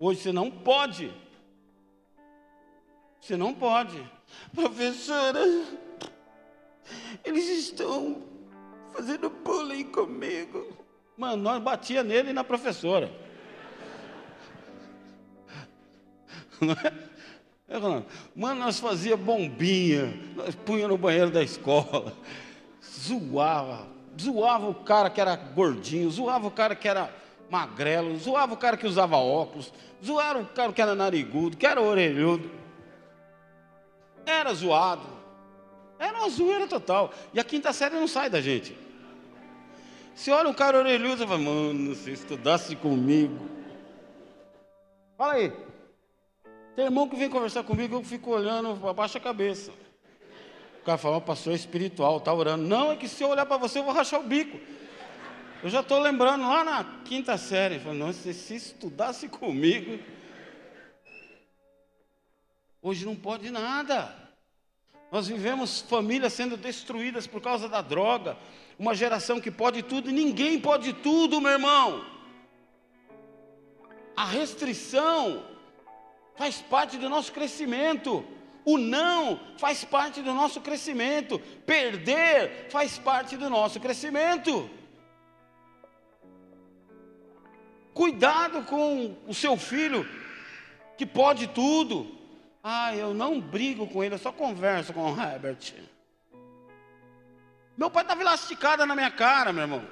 Hoje 0.00 0.20
você 0.20 0.32
não 0.32 0.50
pode. 0.50 1.12
Você 3.20 3.36
não 3.36 3.52
pode. 3.52 4.02
Professora, 4.54 5.40
eles 7.24 7.48
estão 7.48 8.22
fazendo 8.92 9.30
bullying 9.30 9.84
comigo. 9.84 10.76
Mano, 11.16 11.42
nós 11.42 11.62
batia 11.62 12.02
nele 12.02 12.30
e 12.30 12.32
na 12.32 12.44
professora. 12.44 13.10
Mano, 18.34 18.60
nós 18.60 18.78
fazia 18.78 19.16
bombinha, 19.16 20.12
nós 20.36 20.54
punha 20.54 20.86
no 20.86 20.96
banheiro 20.96 21.30
da 21.30 21.42
escola, 21.42 22.12
zoava, 22.82 23.88
zoava 24.20 24.68
o 24.68 24.74
cara 24.74 25.10
que 25.10 25.20
era 25.20 25.34
gordinho, 25.34 26.10
zoava 26.10 26.46
o 26.46 26.50
cara 26.50 26.76
que 26.76 26.86
era 26.86 27.12
magrelo, 27.50 28.16
zoava 28.16 28.54
o 28.54 28.56
cara 28.56 28.76
que 28.76 28.86
usava 28.86 29.16
óculos, 29.16 29.72
zoava 30.04 30.40
o 30.40 30.46
cara 30.46 30.72
que 30.72 30.80
era 30.80 30.94
narigudo, 30.94 31.56
que 31.56 31.66
era 31.66 31.80
orelhudo. 31.80 32.63
Era 34.26 34.52
zoado. 34.54 35.06
Era 35.98 36.18
uma 36.18 36.28
zoeira 36.28 36.66
total. 36.66 37.12
E 37.32 37.40
a 37.40 37.44
quinta 37.44 37.72
série 37.72 37.94
não 37.94 38.08
sai 38.08 38.28
da 38.28 38.40
gente. 38.40 38.76
Se 40.14 40.30
olha 40.30 40.48
um 40.48 40.54
cara 40.54 40.78
orelhudo, 40.78 41.18
você 41.18 41.26
fala, 41.26 41.38
mano, 41.38 41.94
se 41.94 42.12
estudasse 42.12 42.76
comigo. 42.76 43.48
Fala 45.16 45.34
aí. 45.34 45.52
Tem 46.76 46.84
irmão 46.84 47.08
que 47.08 47.16
vem 47.16 47.28
conversar 47.28 47.62
comigo, 47.62 47.96
eu 47.96 48.02
fico 48.02 48.30
olhando, 48.30 48.88
abaixa 48.88 49.18
a 49.18 49.20
cabeça. 49.20 49.70
O 50.82 50.84
cara 50.84 50.98
fala, 50.98 51.20
pastor 51.20 51.54
espiritual, 51.54 52.18
está 52.18 52.32
orando. 52.32 52.64
Não, 52.64 52.92
é 52.92 52.96
que 52.96 53.08
se 53.08 53.22
eu 53.22 53.28
olhar 53.28 53.46
para 53.46 53.56
você, 53.56 53.78
eu 53.78 53.84
vou 53.84 53.92
rachar 53.92 54.20
o 54.20 54.24
bico. 54.24 54.58
Eu 55.62 55.70
já 55.70 55.80
estou 55.80 55.98
lembrando 55.98 56.42
lá 56.42 56.62
na 56.62 56.84
quinta 57.04 57.38
série. 57.38 57.78
Falei, 57.78 57.98
não, 57.98 58.12
se, 58.12 58.34
se 58.34 58.54
estudasse 58.54 59.28
comigo. 59.28 59.98
Hoje 62.86 63.06
não 63.06 63.16
pode 63.16 63.50
nada. 63.50 64.14
Nós 65.10 65.26
vivemos 65.26 65.80
famílias 65.80 66.34
sendo 66.34 66.54
destruídas 66.54 67.26
por 67.26 67.40
causa 67.40 67.66
da 67.66 67.80
droga. 67.80 68.36
Uma 68.78 68.94
geração 68.94 69.40
que 69.40 69.50
pode 69.50 69.82
tudo 69.82 70.10
e 70.10 70.12
ninguém 70.12 70.60
pode 70.60 70.92
tudo, 70.92 71.40
meu 71.40 71.52
irmão. 71.52 72.04
A 74.14 74.26
restrição 74.26 75.42
faz 76.36 76.60
parte 76.60 76.98
do 76.98 77.08
nosso 77.08 77.32
crescimento. 77.32 78.22
O 78.66 78.76
não 78.76 79.40
faz 79.56 79.82
parte 79.82 80.20
do 80.20 80.34
nosso 80.34 80.60
crescimento. 80.60 81.38
Perder 81.64 82.68
faz 82.68 82.98
parte 82.98 83.34
do 83.34 83.48
nosso 83.48 83.80
crescimento. 83.80 84.68
Cuidado 87.94 88.62
com 88.64 89.16
o 89.26 89.32
seu 89.32 89.56
filho 89.56 90.06
que 90.98 91.06
pode 91.06 91.46
tudo. 91.46 92.23
Ah, 92.66 92.96
eu 92.96 93.12
não 93.12 93.38
brigo 93.38 93.86
com 93.86 94.02
ele, 94.02 94.14
eu 94.14 94.18
só 94.18 94.32
converso 94.32 94.94
com 94.94 95.12
o 95.12 95.20
Herbert. 95.20 95.74
Meu 97.76 97.90
pai 97.90 98.02
estava 98.02 98.22
elasticado 98.22 98.86
na 98.86 98.94
minha 98.94 99.10
cara, 99.10 99.52
meu 99.52 99.64
irmão. 99.64 99.86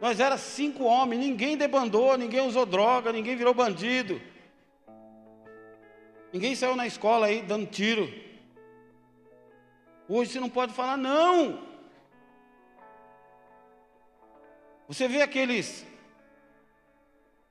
Nós 0.00 0.18
era 0.18 0.36
cinco 0.36 0.82
homens, 0.82 1.20
ninguém 1.20 1.56
debandou, 1.56 2.18
ninguém 2.18 2.40
usou 2.40 2.66
droga, 2.66 3.12
ninguém 3.12 3.36
virou 3.36 3.54
bandido. 3.54 4.20
Ninguém 6.32 6.56
saiu 6.56 6.74
na 6.74 6.88
escola 6.88 7.26
aí 7.26 7.40
dando 7.40 7.66
tiro. 7.66 8.12
Hoje 10.08 10.32
você 10.32 10.40
não 10.40 10.50
pode 10.50 10.72
falar 10.72 10.96
não. 10.96 11.62
Você 14.88 15.06
vê 15.06 15.22
aqueles 15.22 15.86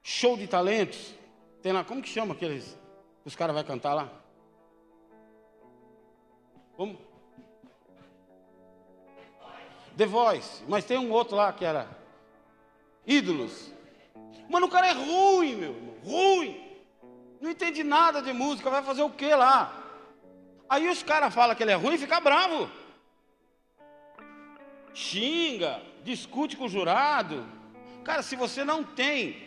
show 0.04 0.36
de 0.36 0.46
talentos, 0.46 1.16
tem 1.62 1.72
lá, 1.72 1.86
como 1.86 2.02
que 2.02 2.10
chama 2.10 2.34
aqueles 2.34 2.78
Os 3.24 3.34
caras 3.34 3.56
vão 3.56 3.64
cantar 3.64 3.94
lá? 3.94 4.21
The 9.98 10.06
Voice. 10.06 10.64
Mas 10.68 10.86
tem 10.86 10.98
um 10.98 11.12
outro 11.12 11.36
lá 11.36 11.52
que 11.52 11.66
era 11.66 11.88
Ídolos. 13.06 13.72
Mano, 14.50 14.68
o 14.68 14.70
cara 14.70 14.88
é 14.88 14.94
ruim, 14.94 15.56
meu 15.56 15.74
irmão. 15.74 15.96
Ruim. 16.04 16.62
Não 17.40 17.50
entende 17.50 17.84
nada 17.84 18.22
de 18.22 18.34
música. 18.34 18.70
Vai 18.70 18.84
fazer 18.84 19.02
o 19.02 19.10
que 19.10 19.34
lá? 19.34 19.78
Aí 20.70 20.88
os 20.88 21.04
caras 21.04 21.34
falam 21.34 21.56
que 21.56 21.64
ele 21.64 21.72
é 21.72 21.76
ruim 21.76 21.96
e 21.96 21.98
fica 21.98 22.20
bravo. 22.20 22.70
Xinga, 24.94 25.82
discute 26.04 26.56
com 26.56 26.66
o 26.66 26.70
jurado. 26.70 27.46
Cara, 28.04 28.22
se 28.22 28.36
você 28.36 28.64
não 28.64 28.84
tem 28.84 29.42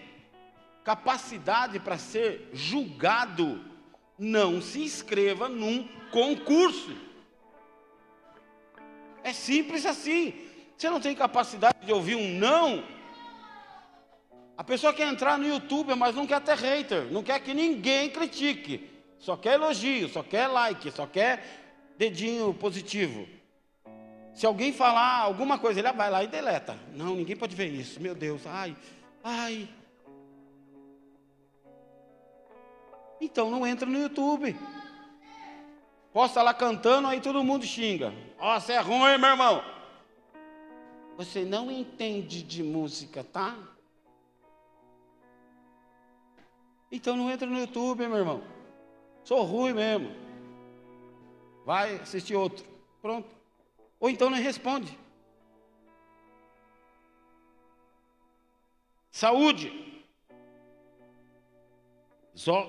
capacidade 0.84 1.78
para 1.80 1.96
ser 1.98 2.50
julgado, 2.52 3.64
não 4.18 4.60
se 4.60 4.82
inscreva 4.82 5.48
num 5.48 5.88
concurso. 6.10 6.94
É 9.24 9.32
simples 9.32 9.86
assim. 9.86 10.34
Você 10.76 10.90
não 10.90 11.00
tem 11.00 11.14
capacidade 11.14 11.78
de 11.84 11.92
ouvir 11.92 12.14
um 12.14 12.38
não. 12.38 12.84
A 14.56 14.62
pessoa 14.62 14.92
quer 14.92 15.08
entrar 15.08 15.38
no 15.38 15.46
YouTube, 15.46 15.94
mas 15.94 16.14
não 16.14 16.26
quer 16.26 16.40
ter 16.40 16.56
hater, 16.56 17.10
não 17.10 17.22
quer 17.22 17.40
que 17.40 17.52
ninguém 17.52 18.10
critique. 18.10 18.88
Só 19.18 19.36
quer 19.36 19.54
elogio, 19.54 20.08
só 20.08 20.22
quer 20.22 20.46
like, 20.46 20.90
só 20.92 21.06
quer 21.06 21.42
dedinho 21.96 22.52
positivo. 22.54 23.26
Se 24.34 24.44
alguém 24.44 24.72
falar 24.72 25.20
alguma 25.20 25.58
coisa, 25.58 25.80
ele 25.80 25.92
vai 25.92 26.10
lá 26.10 26.22
e 26.22 26.28
deleta. 26.28 26.76
Não, 26.92 27.16
ninguém 27.16 27.36
pode 27.36 27.56
ver 27.56 27.68
isso. 27.68 28.00
Meu 28.00 28.14
Deus, 28.14 28.42
ai, 28.46 28.76
ai. 29.22 29.68
Então 33.20 33.50
não 33.50 33.66
entra 33.66 33.88
no 33.88 33.98
YouTube. 33.98 34.54
Posta 36.14 36.42
lá 36.42 36.54
cantando, 36.54 37.08
aí 37.08 37.20
todo 37.20 37.42
mundo 37.42 37.66
xinga. 37.66 38.14
Ó, 38.38 38.56
oh, 38.56 38.60
você 38.60 38.74
é 38.74 38.78
ruim, 38.78 39.18
meu 39.18 39.30
irmão. 39.30 39.64
Você 41.16 41.44
não 41.44 41.72
entende 41.72 42.40
de 42.40 42.62
música, 42.62 43.24
tá? 43.24 43.58
Então 46.92 47.16
não 47.16 47.28
entra 47.28 47.48
no 47.48 47.58
YouTube, 47.58 48.06
meu 48.06 48.16
irmão. 48.16 48.44
Sou 49.24 49.42
ruim 49.42 49.72
mesmo. 49.72 50.14
Vai 51.66 51.96
assistir 51.96 52.36
outro. 52.36 52.64
Pronto. 53.02 53.28
Ou 53.98 54.08
então 54.08 54.30
não 54.30 54.38
responde. 54.38 54.96
Saúde. 59.10 60.00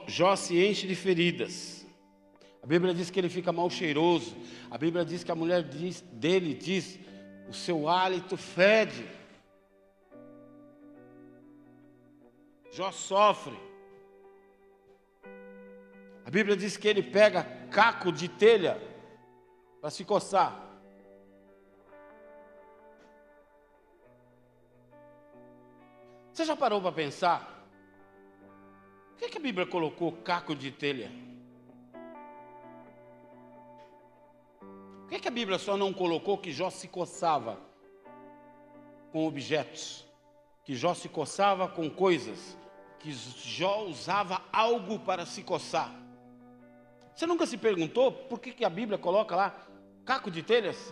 Jó 0.08 0.36
se 0.36 0.66
enche 0.66 0.88
de 0.88 0.96
feridas. 0.96 1.85
A 2.66 2.68
Bíblia 2.68 2.96
diz 2.96 3.12
que 3.12 3.20
ele 3.20 3.30
fica 3.30 3.52
mal 3.52 3.70
cheiroso. 3.70 4.36
A 4.72 4.78
Bíblia 4.80 5.06
diz 5.06 5.24
que 5.24 5.32
a 5.32 5.36
mulher 5.36 5.62
diz, 5.62 6.02
dele 6.02 6.56
diz: 6.56 6.98
o 7.48 7.54
seu 7.54 7.88
hálito 7.88 8.36
fede. 8.36 9.08
Jó 12.72 12.92
sofre. 12.92 13.56
A 16.26 16.32
Bíblia 16.32 16.58
diz 16.58 16.76
que 16.76 16.88
ele 16.88 17.04
pega 17.04 17.44
caco 17.70 18.12
de 18.12 18.28
telha 18.28 18.82
para 19.80 19.92
se 19.92 20.04
coçar. 20.04 20.60
Você 26.34 26.46
já 26.46 26.56
parou 26.56 26.82
para 26.82 26.92
pensar? 26.92 27.70
Por 29.12 29.20
que, 29.20 29.30
que 29.30 29.38
a 29.38 29.42
Bíblia 29.42 29.68
colocou 29.68 30.12
caco 30.12 30.56
de 30.56 30.72
telha? 30.72 31.35
Por 35.06 35.12
que, 35.12 35.20
que 35.20 35.28
a 35.28 35.32
Bíblia 35.32 35.60
só 35.60 35.78
não 35.78 35.94
colocou 35.94 36.36
que 36.36 36.52
Jó 36.52 36.72
se 36.72 36.88
coçava 36.88 37.60
com 39.12 39.28
objetos? 39.28 40.04
Que 40.64 40.74
Jó 40.74 40.96
se 40.96 41.08
coçava 41.08 41.68
com 41.68 41.88
coisas? 41.92 42.58
Que 42.98 43.12
Jó 43.12 43.84
usava 43.84 44.42
algo 44.52 44.98
para 44.98 45.24
se 45.28 45.44
coçar? 45.44 45.94
Você 47.16 47.28
nunca 47.28 47.46
se 47.46 47.56
perguntou 47.56 48.12
por 48.12 48.40
que, 48.40 48.52
que 48.52 48.66
a 48.66 48.70
Bíblia 48.70 48.98
coloca 48.98 49.36
lá 49.36 49.68
caco 50.04 50.32
de 50.32 50.42
telhas? 50.42 50.92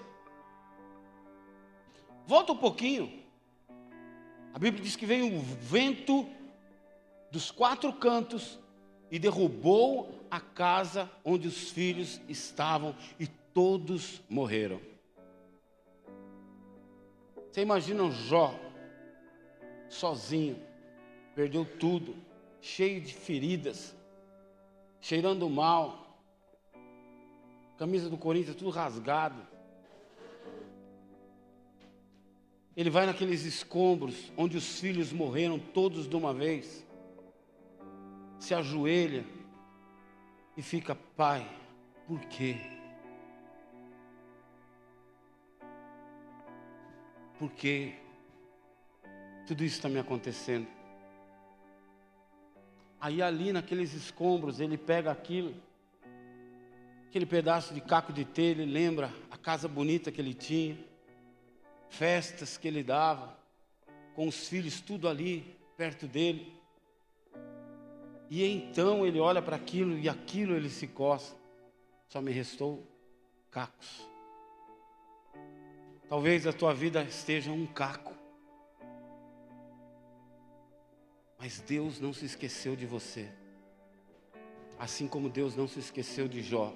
Volta 2.28 2.52
um 2.54 2.58
pouquinho. 2.58 3.24
A 4.54 4.60
Bíblia 4.60 4.84
diz 4.84 4.96
que 4.96 5.08
veio 5.08 5.26
um 5.26 5.40
vento 5.40 6.30
dos 7.32 7.50
quatro 7.50 7.92
cantos 7.92 8.60
e 9.10 9.18
derrubou 9.18 10.24
a 10.30 10.40
casa 10.40 11.10
onde 11.26 11.48
os 11.48 11.72
filhos 11.72 12.22
estavam 12.30 12.96
e 13.20 13.28
todos 13.54 14.22
morreram. 14.30 14.80
Você 17.52 17.62
imagina 17.62 18.10
Jó 18.10 18.60
sozinho, 19.90 20.58
perdeu 21.36 21.66
tudo, 21.66 22.16
cheio 22.60 23.00
de 23.00 23.14
feridas, 23.14 23.96
cheirando 25.00 25.48
mal, 25.50 26.20
camisa 27.78 28.10
do 28.10 28.18
Corinthians 28.18 28.56
tudo 28.56 28.72
rasgado. 28.72 29.46
Ele 32.76 32.90
vai 32.90 33.06
naqueles 33.06 33.46
escombros 33.46 34.32
onde 34.36 34.58
os 34.58 34.80
filhos 34.80 35.14
morreram 35.14 35.60
todos 35.60 36.08
de 36.08 36.16
uma 36.16 36.34
vez 36.34 36.84
se 38.40 38.54
ajoelha 38.54 39.26
e 40.58 40.62
fica, 40.62 40.94
Pai, 41.16 41.50
por 42.06 42.20
quê? 42.26 42.73
Por 47.44 47.52
que 47.52 47.94
tudo 49.46 49.66
isso 49.66 49.76
está 49.76 49.90
me 49.90 50.00
acontecendo? 50.00 50.66
Aí 53.02 53.22
ali 53.22 53.52
naqueles 53.52 53.94
escombros 53.94 54.62
ele 54.62 54.78
pega 54.78 55.12
aquilo, 55.12 55.54
aquele 57.10 57.26
pedaço 57.26 57.74
de 57.74 57.82
caco 57.82 58.14
de 58.14 58.24
telha, 58.24 58.66
lembra 58.66 59.12
a 59.30 59.36
casa 59.36 59.68
bonita 59.68 60.10
que 60.10 60.22
ele 60.22 60.34
tinha, 60.34 60.78
festas 61.90 62.56
que 62.56 62.66
ele 62.66 62.82
dava, 62.82 63.38
com 64.16 64.26
os 64.26 64.48
filhos 64.48 64.80
tudo 64.80 65.10
ali 65.10 65.54
perto 65.76 66.08
dele. 66.08 66.58
E 68.30 68.46
então 68.46 69.06
ele 69.06 69.20
olha 69.20 69.42
para 69.42 69.58
aquilo 69.58 70.00
e 70.00 70.08
aquilo 70.08 70.56
ele 70.56 70.70
se 70.70 70.88
coça. 70.88 71.36
Só 72.08 72.22
me 72.22 72.32
restou 72.32 72.88
cacos. 73.52 74.13
Talvez 76.08 76.46
a 76.46 76.54
tua 76.54 76.74
vida 76.74 77.04
esteja 77.04 77.52
um 77.52 77.66
caco. 77.66 78.14
Mas 81.40 81.60
Deus 81.60 82.00
não 82.00 82.14
se 82.14 82.26
esqueceu 82.26 82.76
de 82.76 82.86
você. 82.86 83.30
Assim 84.80 85.08
como 85.08 85.30
Deus 85.30 85.56
não 85.56 85.68
se 85.68 85.80
esqueceu 85.80 86.28
de 86.28 86.42
Jó. 86.42 86.74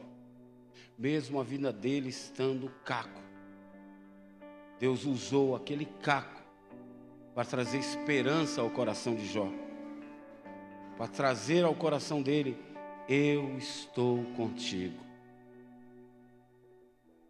Mesmo 0.97 1.39
a 1.39 1.43
vida 1.43 1.71
dele 1.71 2.09
estando 2.09 2.69
caco. 2.83 3.21
Deus 4.79 5.05
usou 5.05 5.55
aquele 5.55 5.85
caco 5.85 6.41
para 7.33 7.45
trazer 7.45 7.77
esperança 7.77 8.61
ao 8.61 8.69
coração 8.69 9.15
de 9.15 9.25
Jó 9.25 9.49
para 10.97 11.07
trazer 11.07 11.63
ao 11.63 11.75
coração 11.75 12.21
dele: 12.21 12.57
Eu 13.07 13.55
estou 13.57 14.23
contigo. 14.35 15.06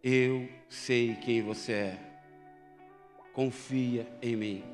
Eu 0.02 0.48
sei 0.68 1.16
quem 1.16 1.42
você 1.42 1.72
é. 1.72 1.98
Confia 3.32 4.06
em 4.22 4.36
mim. 4.36 4.64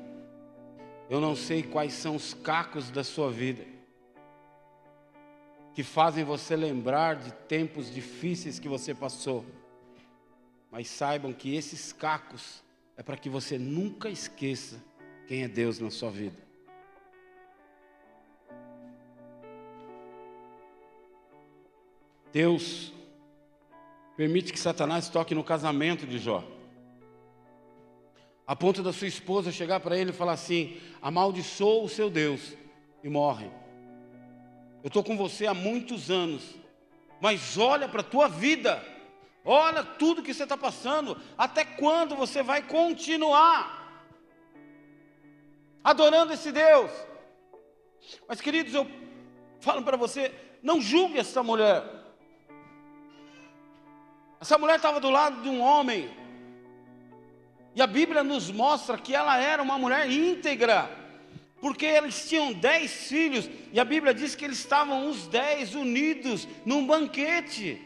Eu 1.09 1.19
não 1.19 1.35
sei 1.35 1.63
quais 1.63 1.93
são 1.93 2.15
os 2.15 2.33
cacos 2.33 2.89
da 2.89 3.03
sua 3.03 3.31
vida 3.31 3.63
que 5.75 5.83
fazem 5.83 6.23
você 6.23 6.55
lembrar 6.55 7.17
de 7.17 7.33
tempos 7.33 7.93
difíceis 7.93 8.57
que 8.59 8.67
você 8.69 8.93
passou. 8.93 9.45
Mas 10.71 10.87
saibam 10.87 11.33
que 11.33 11.53
esses 11.53 11.91
cacos 11.91 12.63
é 12.95 13.03
para 13.03 13.17
que 13.17 13.29
você 13.29 13.57
nunca 13.57 14.09
esqueça 14.09 14.81
quem 15.27 15.43
é 15.43 15.47
Deus 15.49 15.77
na 15.79 15.91
sua 15.91 16.09
vida. 16.09 16.37
Deus 22.31 22.93
permite 24.15 24.53
que 24.53 24.59
Satanás 24.59 25.09
toque 25.09 25.35
no 25.35 25.43
casamento 25.43 26.05
de 26.05 26.17
Jó. 26.17 26.43
A 28.47 28.55
ponto 28.55 28.83
da 28.83 28.93
sua 28.93 29.07
esposa 29.07 29.51
chegar 29.51 29.79
para 29.79 29.97
ele 29.97 30.11
e 30.11 30.13
falar 30.13 30.33
assim: 30.33 30.79
amaldiçoa 31.01 31.83
o 31.83 31.89
seu 31.89 32.09
Deus 32.09 32.55
e 33.03 33.09
morre. 33.09 33.49
Eu 34.83 34.87
estou 34.87 35.03
com 35.03 35.17
você 35.17 35.47
há 35.47 35.53
muitos 35.53 36.11
anos, 36.11 36.55
mas 37.19 37.57
olha 37.57 37.89
para 37.89 38.01
a 38.01 38.03
tua 38.03 38.27
vida, 38.27 38.83
olha 39.43 39.83
tudo 39.83 40.21
que 40.21 40.33
você 40.33 40.43
está 40.43 40.55
passando, 40.55 41.19
até 41.37 41.65
quando 41.65 42.15
você 42.15 42.43
vai 42.43 42.61
continuar 42.61 43.85
adorando 45.85 46.33
esse 46.33 46.51
Deus? 46.51 46.91
Mas 48.27 48.41
queridos, 48.41 48.73
eu 48.73 48.87
falo 49.59 49.83
para 49.83 49.95
você, 49.95 50.33
Não 50.63 50.81
julgue 50.81 51.19
essa 51.19 51.43
mulher. 51.43 51.83
Essa 54.39 54.57
mulher 54.57 54.75
estava 54.75 54.99
do 54.99 55.09
lado 55.09 55.41
de 55.41 55.49
um 55.49 55.61
homem. 55.61 56.09
E 57.75 57.81
a 57.81 57.87
Bíblia 57.87 58.23
nos 58.23 58.51
mostra 58.51 58.97
que 58.97 59.13
ela 59.13 59.37
era 59.37 59.61
uma 59.61 59.77
mulher 59.77 60.09
íntegra. 60.09 60.89
Porque 61.59 61.85
eles 61.85 62.27
tinham 62.27 62.53
dez 62.53 63.07
filhos. 63.07 63.49
E 63.71 63.79
a 63.79 63.85
Bíblia 63.85 64.13
diz 64.13 64.35
que 64.35 64.45
eles 64.45 64.59
estavam 64.59 65.09
os 65.09 65.27
dez 65.27 65.73
unidos 65.73 66.47
num 66.65 66.85
banquete. 66.85 67.81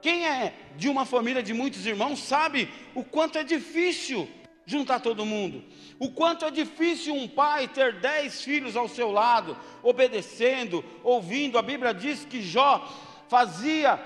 Quem 0.00 0.26
é 0.26 0.52
de 0.76 0.88
uma 0.88 1.04
família 1.04 1.42
de 1.42 1.54
muitos 1.54 1.86
irmãos 1.86 2.18
sabe 2.18 2.68
o 2.94 3.04
quanto 3.04 3.38
é 3.38 3.44
difícil 3.44 4.28
juntar 4.66 5.00
todo 5.00 5.24
mundo. 5.24 5.64
O 5.98 6.10
quanto 6.10 6.44
é 6.44 6.50
difícil 6.50 7.14
um 7.14 7.28
pai 7.28 7.68
ter 7.68 8.00
dez 8.00 8.42
filhos 8.42 8.76
ao 8.76 8.88
seu 8.88 9.10
lado, 9.10 9.56
obedecendo, 9.82 10.84
ouvindo. 11.04 11.56
A 11.56 11.62
Bíblia 11.62 11.94
diz 11.94 12.24
que 12.24 12.42
Jó 12.42 12.86
fazia 13.28 13.96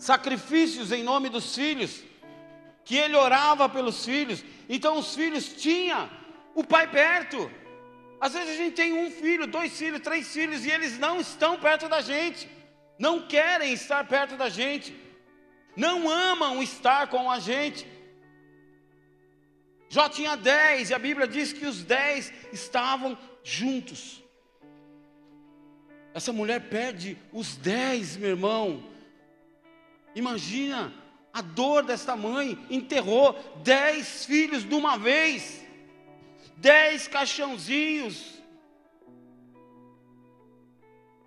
sacrifícios 0.00 0.90
em 0.90 1.04
nome 1.04 1.28
dos 1.28 1.54
filhos, 1.54 2.02
que 2.84 2.96
ele 2.96 3.14
orava 3.14 3.68
pelos 3.68 4.04
filhos. 4.04 4.44
Então 4.68 4.98
os 4.98 5.14
filhos 5.14 5.44
tinham 5.52 6.10
o 6.54 6.64
pai 6.64 6.90
perto. 6.90 7.48
Às 8.20 8.32
vezes 8.32 8.50
a 8.54 8.56
gente 8.56 8.74
tem 8.74 8.92
um 8.92 9.10
filho, 9.10 9.46
dois 9.46 9.78
filhos, 9.78 10.00
três 10.00 10.32
filhos 10.32 10.64
e 10.64 10.70
eles 10.70 10.98
não 10.98 11.20
estão 11.20 11.58
perto 11.58 11.88
da 11.88 12.00
gente 12.00 12.48
não 13.00 13.26
querem 13.26 13.72
estar 13.72 14.06
perto 14.06 14.36
da 14.36 14.50
gente, 14.50 14.94
não 15.74 16.06
amam 16.10 16.62
estar 16.62 17.06
com 17.06 17.30
a 17.30 17.40
gente. 17.40 17.86
Jó 19.88 20.06
tinha 20.06 20.36
dez, 20.36 20.90
e 20.90 20.94
a 20.94 20.98
Bíblia 20.98 21.26
diz 21.26 21.50
que 21.50 21.64
os 21.64 21.82
dez 21.82 22.30
estavam 22.52 23.16
juntos. 23.42 24.22
Essa 26.12 26.30
mulher 26.30 26.68
perde 26.68 27.16
os 27.32 27.56
dez, 27.56 28.18
meu 28.18 28.28
irmão. 28.28 28.84
Imagina 30.14 30.92
a 31.32 31.40
dor 31.40 31.84
desta 31.84 32.16
mãe, 32.16 32.58
enterrou 32.68 33.38
dez 33.62 34.24
filhos 34.24 34.64
de 34.64 34.74
uma 34.74 34.98
vez, 34.98 35.64
dez 36.56 37.06
caixãozinhos. 37.06 38.40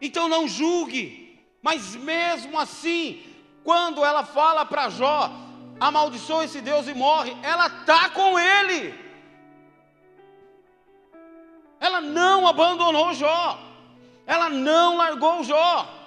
Então 0.01 0.27
não 0.27 0.47
julgue, 0.47 1.39
mas 1.61 1.95
mesmo 1.95 2.59
assim, 2.59 3.23
quando 3.63 4.03
ela 4.03 4.25
fala 4.25 4.65
para 4.65 4.89
Jó, 4.89 5.31
amaldiçoa 5.79 6.43
esse 6.43 6.59
Deus 6.59 6.87
e 6.87 6.93
morre, 6.93 7.35
ela 7.41 7.67
está 7.67 8.09
com 8.09 8.37
ele. 8.37 8.93
Ela 11.79 11.99
não 11.99 12.47
abandonou 12.47 13.13
Jó. 13.13 13.59
Ela 14.25 14.49
não 14.49 14.97
largou 14.97 15.43
Jó. 15.43 16.02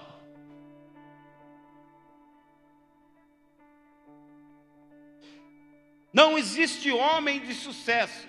Não 6.17 6.39
existe 6.39 6.91
homem 6.91 7.41
de 7.41 7.53
sucesso 7.53 8.27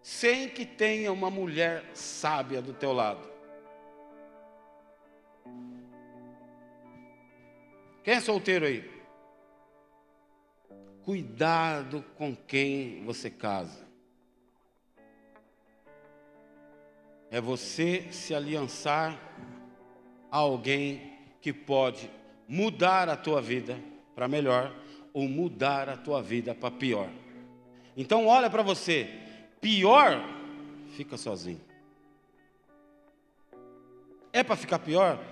sem 0.00 0.48
que 0.48 0.64
tenha 0.64 1.12
uma 1.12 1.30
mulher 1.30 1.84
sábia 1.92 2.62
do 2.62 2.72
teu 2.72 2.94
lado. 2.94 3.30
Quem 8.02 8.14
é 8.14 8.20
solteiro 8.22 8.64
aí? 8.64 8.90
Cuidado 11.04 12.02
com 12.16 12.34
quem 12.34 13.04
você 13.04 13.28
casa. 13.28 13.86
É 17.30 17.38
você 17.38 18.10
se 18.12 18.34
aliançar 18.34 19.14
a 20.30 20.38
alguém 20.38 21.18
que 21.42 21.52
pode 21.52 22.10
mudar 22.48 23.10
a 23.10 23.16
tua 23.16 23.42
vida 23.42 23.78
para 24.14 24.26
melhor 24.26 24.74
ou 25.14 25.28
mudar 25.28 25.88
a 25.88 25.96
tua 25.96 26.20
vida 26.20 26.54
para 26.54 26.72
pior. 26.72 27.08
Então 27.96 28.26
olha 28.26 28.50
para 28.50 28.62
você, 28.62 29.08
pior, 29.60 30.20
fica 30.96 31.16
sozinho. 31.16 31.60
É 34.32 34.42
para 34.42 34.56
ficar 34.56 34.80
pior? 34.80 35.22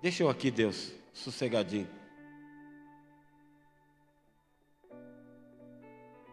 Deixa 0.00 0.22
eu 0.22 0.30
aqui, 0.30 0.48
Deus, 0.48 0.92
sossegadinho. 1.12 1.88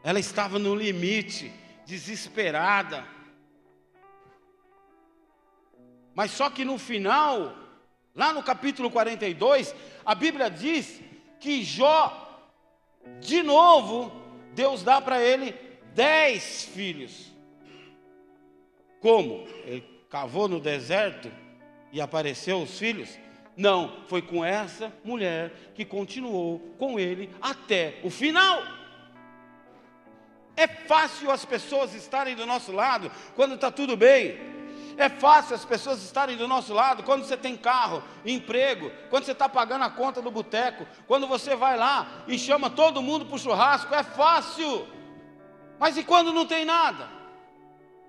Ela 0.03 0.19
estava 0.19 0.59
no 0.59 0.75
limite, 0.75 1.51
desesperada. 1.87 3.03
Mas 6.13 6.29
só 6.31 6.51
que 6.51 6.63
no 6.63 6.77
final, 6.77 7.55
lá 8.15 8.31
no 8.31 8.43
capítulo 8.43 8.91
42, 8.91 9.73
a 10.05 10.13
Bíblia 10.13 10.49
diz 10.49 11.01
que 11.39 11.63
Jó, 11.63 12.28
de 13.19 13.43
novo, 13.43 14.11
Deus 14.53 14.83
dá 14.83 15.01
para 15.01 15.21
ele 15.21 15.53
dez 15.93 16.65
filhos. 16.65 17.31
Como? 18.99 19.45
Ele 19.65 19.83
cavou 20.09 20.47
no 20.47 20.59
deserto 20.59 21.31
e 21.91 22.01
apareceu 22.01 22.61
os 22.61 22.77
filhos? 22.77 23.17
Não, 23.55 24.05
foi 24.07 24.21
com 24.21 24.43
essa 24.43 24.93
mulher 25.03 25.51
que 25.73 25.83
continuou 25.83 26.59
com 26.77 26.99
ele 26.99 27.29
até 27.41 27.99
o 28.03 28.09
final. 28.09 28.63
É 30.55 30.67
fácil 30.67 31.31
as 31.31 31.45
pessoas 31.45 31.93
estarem 31.93 32.35
do 32.35 32.45
nosso 32.45 32.71
lado 32.71 33.11
quando 33.35 33.55
está 33.55 33.71
tudo 33.71 33.95
bem. 33.95 34.37
É 34.99 35.07
fácil 35.07 35.55
as 35.55 35.63
pessoas 35.63 36.03
estarem 36.03 36.35
do 36.35 36.45
nosso 36.45 36.73
lado 36.73 37.03
quando 37.03 37.23
você 37.23 37.37
tem 37.37 37.55
carro, 37.55 38.03
emprego, 38.25 38.91
quando 39.09 39.23
você 39.23 39.31
está 39.31 39.47
pagando 39.47 39.85
a 39.85 39.89
conta 39.89 40.21
do 40.21 40.29
boteco, 40.29 40.85
quando 41.07 41.25
você 41.25 41.55
vai 41.55 41.77
lá 41.77 42.25
e 42.27 42.37
chama 42.37 42.69
todo 42.69 43.01
mundo 43.01 43.25
para 43.25 43.37
o 43.37 43.39
churrasco. 43.39 43.95
É 43.95 44.03
fácil. 44.03 44.85
Mas 45.79 45.95
e 45.95 46.03
quando 46.03 46.33
não 46.33 46.45
tem 46.45 46.65
nada? 46.65 47.07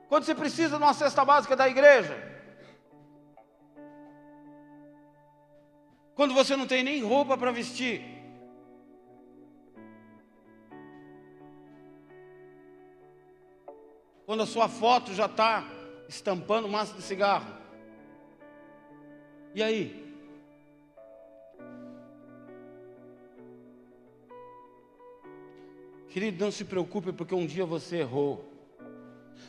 Quando 0.08 0.24
você 0.24 0.34
precisa 0.34 0.76
de 0.76 0.82
uma 0.82 0.92
cesta 0.92 1.24
básica 1.24 1.54
da 1.54 1.68
igreja? 1.68 2.28
Quando 6.16 6.34
você 6.34 6.56
não 6.56 6.66
tem 6.66 6.82
nem 6.82 7.04
roupa 7.04 7.38
para 7.38 7.52
vestir? 7.52 8.20
quando 14.30 14.44
a 14.44 14.46
sua 14.46 14.68
foto 14.68 15.12
já 15.12 15.26
está 15.26 15.64
estampando 16.10 16.68
massa 16.68 16.92
de 16.94 17.02
cigarro? 17.02 17.54
E 19.54 19.62
aí? 19.62 20.12
Querido, 26.08 26.44
não 26.44 26.50
se 26.50 26.64
preocupe 26.64 27.12
porque 27.12 27.32
um 27.32 27.46
dia 27.46 27.64
você 27.64 27.98
errou. 27.98 28.44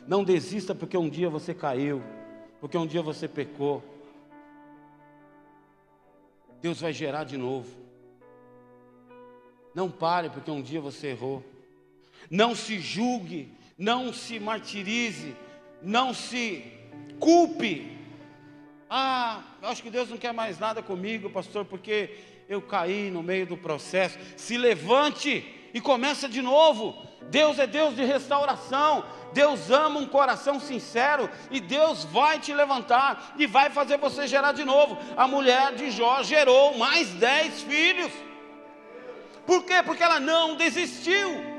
Não 0.06 0.22
desista 0.22 0.72
porque 0.72 0.96
um 0.96 1.08
dia 1.08 1.28
você 1.28 1.52
caiu, 1.52 2.00
porque 2.60 2.78
um 2.78 2.86
dia 2.86 3.02
você 3.02 3.26
pecou. 3.26 3.82
Deus 6.60 6.80
vai 6.80 6.92
gerar 6.92 7.24
de 7.24 7.36
novo. 7.36 7.68
Não 9.74 9.90
pare 9.90 10.30
porque 10.30 10.50
um 10.50 10.62
dia 10.62 10.80
você 10.80 11.08
errou. 11.08 11.42
Não 12.30 12.54
se 12.54 12.78
julgue 12.78 13.52
não 13.82 14.12
se 14.12 14.38
martirize, 14.38 15.34
não 15.82 16.14
se 16.14 16.64
culpe. 17.18 17.98
Ah, 18.88 19.40
eu 19.60 19.68
acho 19.68 19.82
que 19.82 19.90
Deus 19.90 20.08
não 20.08 20.16
quer 20.16 20.32
mais 20.32 20.58
nada 20.58 20.82
comigo, 20.82 21.30
pastor, 21.30 21.64
porque 21.64 22.10
eu 22.48 22.60
caí 22.60 23.10
no 23.10 23.22
meio 23.22 23.46
do 23.46 23.56
processo. 23.56 24.18
Se 24.36 24.56
levante 24.56 25.44
e 25.72 25.80
começa 25.80 26.28
de 26.28 26.42
novo. 26.42 27.06
Deus 27.30 27.58
é 27.58 27.66
Deus 27.66 27.96
de 27.96 28.04
restauração. 28.04 29.04
Deus 29.32 29.70
ama 29.70 29.98
um 29.98 30.06
coração 30.06 30.60
sincero 30.60 31.30
e 31.50 31.58
Deus 31.58 32.04
vai 32.04 32.38
te 32.38 32.52
levantar 32.52 33.34
e 33.38 33.46
vai 33.46 33.70
fazer 33.70 33.96
você 33.96 34.26
gerar 34.26 34.52
de 34.52 34.64
novo. 34.64 34.98
A 35.16 35.26
mulher 35.26 35.74
de 35.74 35.90
Jó 35.90 36.22
gerou 36.22 36.76
mais 36.76 37.08
dez 37.14 37.62
filhos. 37.62 38.12
Por 39.46 39.64
quê? 39.64 39.82
Porque 39.84 40.02
ela 40.02 40.20
não 40.20 40.54
desistiu. 40.54 41.52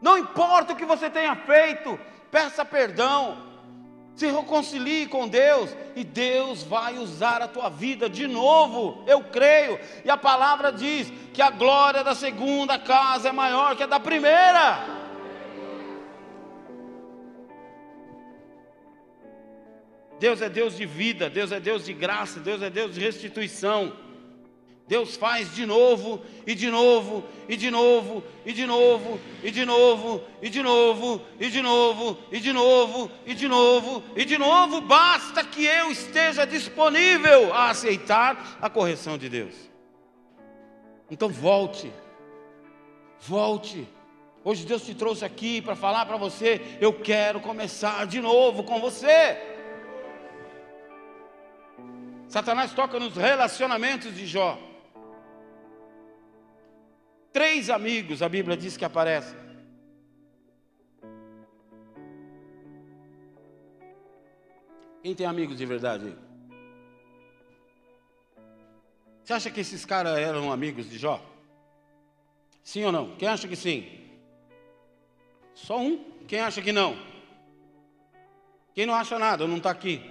Não 0.00 0.16
importa 0.16 0.72
o 0.72 0.76
que 0.76 0.86
você 0.86 1.10
tenha 1.10 1.36
feito, 1.36 2.00
peça 2.30 2.64
perdão, 2.64 3.50
se 4.14 4.26
reconcilie 4.26 5.06
com 5.06 5.26
Deus 5.26 5.74
e 5.96 6.04
Deus 6.04 6.62
vai 6.62 6.98
usar 6.98 7.40
a 7.40 7.48
tua 7.48 7.68
vida 7.68 8.08
de 8.08 8.26
novo. 8.26 9.02
Eu 9.06 9.24
creio. 9.24 9.80
E 10.04 10.10
a 10.10 10.16
palavra 10.16 10.70
diz 10.70 11.10
que 11.32 11.40
a 11.40 11.50
glória 11.50 12.04
da 12.04 12.14
segunda 12.14 12.78
casa 12.78 13.30
é 13.30 13.32
maior 13.32 13.76
que 13.76 13.82
a 13.82 13.86
da 13.86 13.98
primeira. 13.98 15.00
Deus 20.18 20.42
é 20.42 20.50
Deus 20.50 20.76
de 20.76 20.84
vida, 20.84 21.30
Deus 21.30 21.50
é 21.50 21.58
Deus 21.58 21.86
de 21.86 21.94
graça, 21.94 22.40
Deus 22.40 22.60
é 22.60 22.68
Deus 22.68 22.94
de 22.94 23.00
restituição. 23.00 24.09
Deus 24.90 25.14
faz 25.14 25.54
de 25.54 25.64
novo, 25.64 26.20
e 26.44 26.52
de 26.52 26.68
novo, 26.68 27.22
e 27.48 27.56
de 27.56 27.70
novo, 27.70 28.24
e 28.44 28.52
de 28.52 28.66
novo, 28.66 29.20
e 29.40 29.48
de 29.48 29.64
novo, 29.64 30.20
e 30.42 30.50
de 30.50 30.64
novo, 30.64 31.22
e 31.38 31.48
de 31.48 31.62
novo, 31.62 32.18
e 32.32 32.40
de 32.40 32.52
novo, 32.52 33.10
e 33.24 33.34
de 33.36 33.46
novo, 33.46 34.02
e 34.16 34.24
de 34.24 34.36
novo, 34.36 34.80
basta 34.80 35.44
que 35.44 35.64
eu 35.64 35.92
esteja 35.92 36.44
disponível 36.44 37.54
a 37.54 37.70
aceitar 37.70 38.58
a 38.60 38.68
correção 38.68 39.16
de 39.16 39.28
Deus. 39.28 39.54
Então 41.08 41.28
volte, 41.28 41.92
volte. 43.20 43.86
Hoje 44.42 44.66
Deus 44.66 44.82
te 44.82 44.92
trouxe 44.92 45.24
aqui 45.24 45.62
para 45.62 45.76
falar 45.76 46.04
para 46.04 46.16
você: 46.16 46.60
eu 46.80 46.92
quero 46.94 47.38
começar 47.38 48.08
de 48.08 48.20
novo 48.20 48.64
com 48.64 48.80
você. 48.80 49.38
Satanás 52.26 52.72
toca 52.72 52.98
nos 52.98 53.14
relacionamentos 53.14 54.12
de 54.12 54.26
Jó. 54.26 54.69
Três 57.32 57.70
amigos, 57.70 58.22
a 58.22 58.28
Bíblia 58.28 58.56
diz 58.56 58.76
que 58.76 58.84
aparecem. 58.84 59.38
Quem 65.02 65.14
tem 65.14 65.26
amigos 65.26 65.56
de 65.56 65.64
verdade? 65.64 66.16
Você 69.24 69.32
acha 69.32 69.50
que 69.50 69.60
esses 69.60 69.84
caras 69.84 70.18
eram 70.18 70.50
amigos 70.52 70.90
de 70.90 70.98
Jó? 70.98 71.22
Sim 72.62 72.84
ou 72.84 72.92
não? 72.92 73.16
Quem 73.16 73.28
acha 73.28 73.46
que 73.46 73.56
sim? 73.56 74.10
Só 75.54 75.78
um? 75.78 76.04
Quem 76.26 76.40
acha 76.40 76.60
que 76.60 76.72
não? 76.72 76.96
Quem 78.74 78.86
não 78.86 78.94
acha 78.94 79.18
nada, 79.18 79.46
não 79.46 79.58
está 79.58 79.70
aqui? 79.70 80.02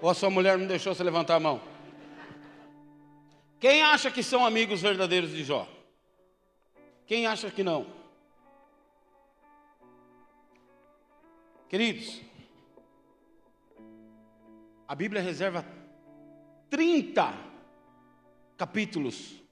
Ou 0.00 0.10
a 0.10 0.14
sua 0.14 0.30
mulher 0.30 0.56
não 0.58 0.66
deixou 0.66 0.94
você 0.94 1.02
levantar 1.02 1.36
a 1.36 1.40
mão? 1.40 1.60
Quem 3.58 3.82
acha 3.82 4.10
que 4.10 4.22
são 4.22 4.44
amigos 4.44 4.82
verdadeiros 4.82 5.30
de 5.30 5.42
Jó? 5.42 5.66
Quem 7.06 7.26
acha 7.26 7.50
que 7.50 7.62
não? 7.62 7.86
Queridos, 11.68 12.20
a 14.86 14.94
Bíblia 14.94 15.22
reserva 15.22 15.64
30 16.68 17.32
capítulos 18.56 19.42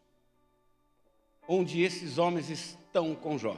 onde 1.46 1.82
esses 1.82 2.18
homens 2.18 2.50
estão 2.50 3.14
com 3.14 3.38
Jó. 3.38 3.56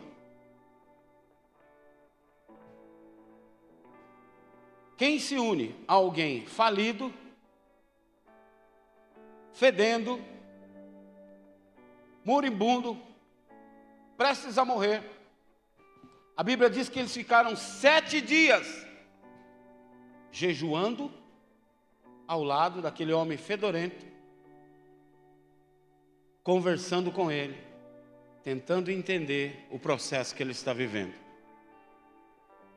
Quem 4.97 5.19
se 5.19 5.37
une 5.39 5.77
a 5.87 5.95
alguém 5.95 6.47
falido, 6.47 7.13
fedendo, 9.53 10.19
moribundo, 12.27 13.01
prestes 14.17 14.59
a 14.59 14.65
morrer. 14.65 15.01
A 16.37 16.43
Bíblia 16.43 16.69
diz 16.69 16.89
que 16.89 16.99
eles 16.99 17.15
ficaram 17.15 17.55
sete 17.55 18.21
dias 18.21 18.85
jejuando 20.33 21.11
ao 22.27 22.43
lado 22.43 22.83
daquele 22.83 23.13
homem 23.13 23.39
fedorento, 23.39 24.05
conversando 26.43 27.13
com 27.13 27.31
ele, 27.31 27.57
tentando 28.43 28.91
entender 28.91 29.65
o 29.71 29.79
processo 29.79 30.35
que 30.35 30.43
ele 30.43 30.51
está 30.51 30.73
vivendo. 30.73 31.15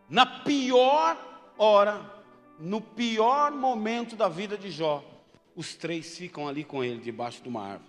Na 0.07 0.27
pior 0.27 1.17
hora, 1.57 1.99
no 2.59 2.79
pior 2.79 3.51
momento 3.51 4.15
da 4.15 4.29
vida 4.29 4.55
de 4.55 4.69
Jó, 4.69 5.03
os 5.55 5.73
três 5.73 6.15
ficam 6.15 6.47
ali 6.47 6.63
com 6.63 6.83
ele, 6.83 7.01
debaixo 7.01 7.41
de 7.41 7.49
uma 7.49 7.63
árvore 7.63 7.88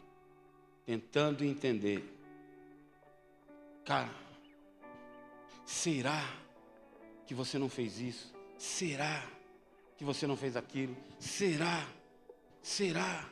tentando 0.90 1.44
entender. 1.44 2.02
Cara, 3.84 4.10
será 5.64 6.20
que 7.24 7.32
você 7.32 7.60
não 7.60 7.68
fez 7.68 8.00
isso? 8.00 8.34
Será 8.58 9.22
que 9.96 10.02
você 10.02 10.26
não 10.26 10.36
fez 10.36 10.56
aquilo? 10.56 10.96
Será? 11.16 11.86
Será? 12.60 13.24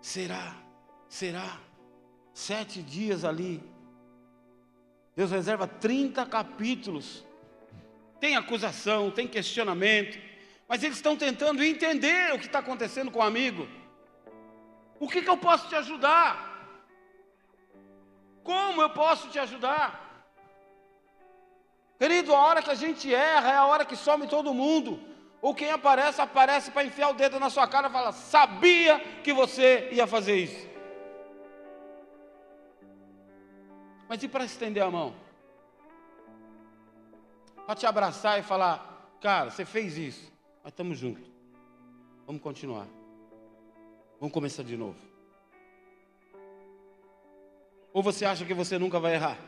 Será? 0.00 0.56
Será? 1.08 1.60
Sete 2.32 2.80
dias 2.80 3.24
ali. 3.24 3.60
Deus 5.16 5.32
reserva 5.32 5.66
30 5.66 6.24
capítulos. 6.26 7.24
Tem 8.20 8.36
acusação, 8.36 9.10
tem 9.10 9.26
questionamento, 9.26 10.16
mas 10.68 10.84
eles 10.84 10.98
estão 10.98 11.16
tentando 11.16 11.64
entender 11.64 12.32
o 12.32 12.38
que 12.38 12.46
está 12.46 12.60
acontecendo 12.60 13.10
com 13.10 13.18
o 13.18 13.22
amigo. 13.22 13.66
O 15.00 15.08
que, 15.08 15.20
que 15.20 15.28
eu 15.28 15.36
posso 15.36 15.68
te 15.68 15.74
ajudar? 15.74 16.51
Como 18.42 18.82
eu 18.82 18.90
posso 18.90 19.28
te 19.28 19.38
ajudar? 19.38 20.02
Querido, 21.98 22.34
a 22.34 22.38
hora 22.38 22.62
que 22.62 22.70
a 22.70 22.74
gente 22.74 23.14
erra 23.14 23.50
é 23.50 23.56
a 23.56 23.66
hora 23.66 23.84
que 23.84 23.94
some 23.94 24.26
todo 24.26 24.52
mundo. 24.52 25.00
Ou 25.40 25.54
quem 25.54 25.70
aparece, 25.70 26.20
aparece 26.20 26.70
para 26.70 26.84
enfiar 26.84 27.10
o 27.10 27.14
dedo 27.14 27.38
na 27.38 27.50
sua 27.50 27.66
cara 27.66 27.88
e 27.88 27.92
fala: 27.92 28.12
Sabia 28.12 28.98
que 29.22 29.32
você 29.32 29.88
ia 29.92 30.06
fazer 30.06 30.36
isso. 30.36 30.68
Mas 34.08 34.22
e 34.22 34.28
para 34.28 34.44
estender 34.44 34.82
a 34.82 34.90
mão? 34.90 35.14
Para 37.66 37.74
te 37.74 37.86
abraçar 37.86 38.38
e 38.38 38.42
falar: 38.42 39.16
Cara, 39.20 39.50
você 39.50 39.64
fez 39.64 39.96
isso, 39.96 40.32
mas 40.62 40.72
estamos 40.72 40.98
juntos. 40.98 41.24
Vamos 42.26 42.42
continuar. 42.42 42.86
Vamos 44.20 44.32
começar 44.32 44.62
de 44.62 44.76
novo. 44.76 45.11
Ou 47.92 48.02
você 48.02 48.24
acha 48.24 48.44
que 48.44 48.54
você 48.54 48.78
nunca 48.78 48.98
vai 48.98 49.14
errar? 49.14 49.38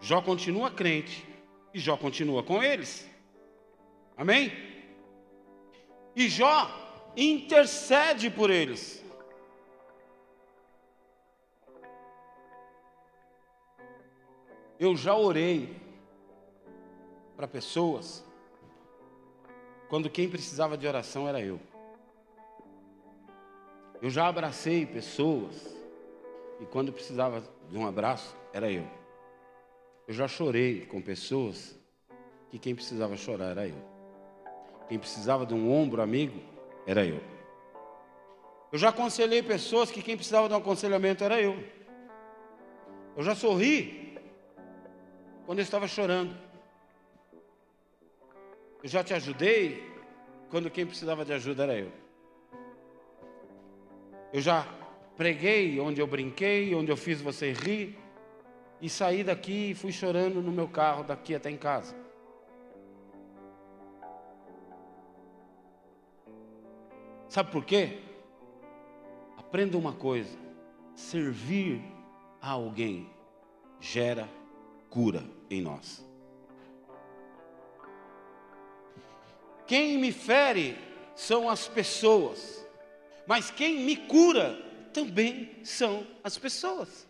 Jó 0.00 0.20
continua 0.22 0.70
crente 0.70 1.26
e 1.72 1.78
Jó 1.78 1.96
continua 1.96 2.42
com 2.42 2.62
eles. 2.62 3.08
Amém? 4.16 4.52
E 6.14 6.28
Jó 6.28 6.70
intercede 7.16 8.30
por 8.30 8.50
eles. 8.50 9.04
Eu 14.78 14.96
já 14.96 15.14
orei 15.16 15.74
para 17.36 17.48
pessoas 17.48 18.24
quando 19.88 20.10
quem 20.10 20.28
precisava 20.28 20.76
de 20.76 20.86
oração 20.86 21.28
era 21.28 21.40
eu. 21.40 21.58
Eu 24.02 24.10
já 24.10 24.28
abracei 24.28 24.84
pessoas 24.84 25.74
e 26.60 26.66
quando 26.66 26.92
precisava 26.92 27.42
de 27.70 27.78
um 27.78 27.86
abraço, 27.86 28.36
era 28.52 28.70
eu. 28.70 28.86
Eu 30.06 30.14
já 30.14 30.28
chorei 30.28 30.86
com 30.86 31.00
pessoas 31.00 31.78
que 32.50 32.58
quem 32.58 32.74
precisava 32.74 33.16
chorar 33.16 33.50
era 33.50 33.66
eu. 33.66 33.96
Quem 34.88 34.98
precisava 34.98 35.44
de 35.44 35.54
um 35.54 35.72
ombro 35.72 36.00
amigo, 36.00 36.40
era 36.86 37.04
eu. 37.04 37.20
Eu 38.70 38.78
já 38.78 38.90
aconselhei 38.90 39.42
pessoas 39.42 39.90
que 39.90 40.02
quem 40.02 40.16
precisava 40.16 40.48
de 40.48 40.54
um 40.54 40.58
aconselhamento 40.58 41.24
era 41.24 41.40
eu. 41.40 41.62
Eu 43.16 43.22
já 43.24 43.34
sorri 43.34 44.18
quando 45.46 45.58
eu 45.58 45.62
estava 45.62 45.88
chorando. 45.88 46.36
Eu 48.82 48.88
já 48.88 49.02
te 49.02 49.14
ajudei 49.14 49.90
quando 50.50 50.70
quem 50.70 50.86
precisava 50.86 51.24
de 51.24 51.32
ajuda 51.32 51.64
era 51.64 51.78
eu. 51.78 52.05
Eu 54.32 54.40
já 54.40 54.66
preguei 55.16 55.78
onde 55.80 56.00
eu 56.00 56.06
brinquei, 56.06 56.74
onde 56.74 56.90
eu 56.90 56.96
fiz 56.96 57.20
você 57.20 57.52
rir, 57.52 57.98
e 58.80 58.88
saí 58.88 59.24
daqui 59.24 59.70
e 59.70 59.74
fui 59.74 59.92
chorando 59.92 60.42
no 60.42 60.52
meu 60.52 60.68
carro 60.68 61.02
daqui 61.04 61.34
até 61.34 61.50
em 61.50 61.56
casa. 61.56 61.96
Sabe 67.28 67.50
por 67.50 67.64
quê? 67.64 67.98
Aprenda 69.36 69.78
uma 69.78 69.92
coisa: 69.92 70.36
servir 70.94 71.82
a 72.40 72.50
alguém 72.50 73.08
gera 73.80 74.28
cura 74.90 75.24
em 75.50 75.60
nós. 75.60 76.04
Quem 79.66 79.98
me 79.98 80.12
fere 80.12 80.76
são 81.14 81.48
as 81.48 81.66
pessoas 81.66 82.65
mas 83.26 83.50
quem 83.50 83.80
me 83.80 83.96
cura 83.96 84.54
também 84.92 85.62
são 85.64 86.06
as 86.22 86.38
pessoas. 86.38 87.06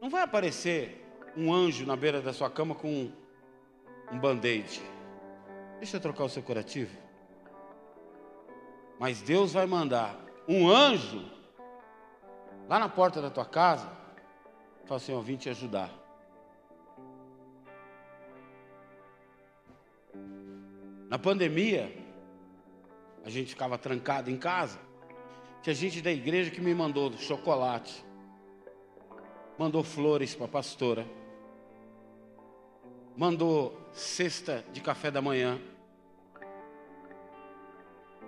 Não 0.00 0.10
vai 0.10 0.22
aparecer 0.22 1.00
um 1.36 1.52
anjo 1.52 1.86
na 1.86 1.94
beira 1.94 2.20
da 2.20 2.32
sua 2.32 2.50
cama 2.50 2.74
com 2.74 3.12
um, 4.10 4.18
band-aid. 4.18 4.82
Deixa 5.78 5.96
eu 5.96 6.00
trocar 6.00 6.24
o 6.24 6.28
seu 6.28 6.42
curativo. 6.42 6.96
Mas 8.98 9.22
Deus 9.22 9.52
vai 9.52 9.66
mandar 9.66 10.18
um 10.48 10.68
anjo 10.68 11.24
lá 12.68 12.78
na 12.78 12.88
porta 12.88 13.22
da 13.22 13.30
tua 13.30 13.44
casa, 13.44 13.86
fala 14.86 14.96
assim: 14.96 15.12
Eu 15.12 15.22
vim 15.22 15.36
te 15.36 15.48
ajudar. 15.48 15.90
Na 21.08 21.18
pandemia, 21.18 22.01
a 23.24 23.30
gente 23.30 23.50
ficava 23.50 23.78
trancado 23.78 24.30
em 24.30 24.36
casa. 24.36 24.78
Tinha 25.62 25.74
gente 25.74 26.00
da 26.00 26.10
igreja 26.10 26.50
que 26.50 26.60
me 26.60 26.74
mandou 26.74 27.12
chocolate, 27.16 28.04
mandou 29.56 29.84
flores 29.84 30.34
para 30.34 30.46
a 30.46 30.48
pastora, 30.48 31.06
mandou 33.16 33.80
cesta 33.92 34.64
de 34.72 34.80
café 34.80 35.10
da 35.10 35.22
manhã. 35.22 35.60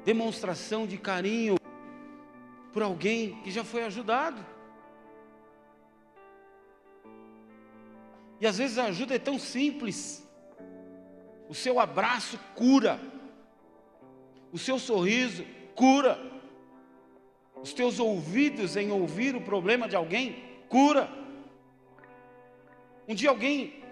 Demonstração 0.04 0.86
de 0.86 0.98
carinho 0.98 1.56
por 2.72 2.82
alguém 2.82 3.40
que 3.42 3.50
já 3.50 3.64
foi 3.64 3.84
ajudado. 3.84 4.44
E 8.40 8.46
às 8.46 8.58
vezes 8.58 8.78
a 8.78 8.84
ajuda 8.84 9.14
é 9.14 9.18
tão 9.18 9.38
simples. 9.38 10.28
O 11.48 11.54
seu 11.54 11.80
abraço 11.80 12.38
cura. 12.54 13.00
O 14.54 14.58
seu 14.58 14.78
sorriso 14.78 15.44
cura. 15.74 16.16
Os 17.60 17.72
teus 17.72 17.98
ouvidos 17.98 18.76
em 18.76 18.92
ouvir 18.92 19.34
o 19.34 19.40
problema 19.40 19.88
de 19.88 19.96
alguém 19.96 20.44
cura. 20.68 21.10
Um 23.08 23.16
dia 23.16 23.30
alguém 23.30 23.82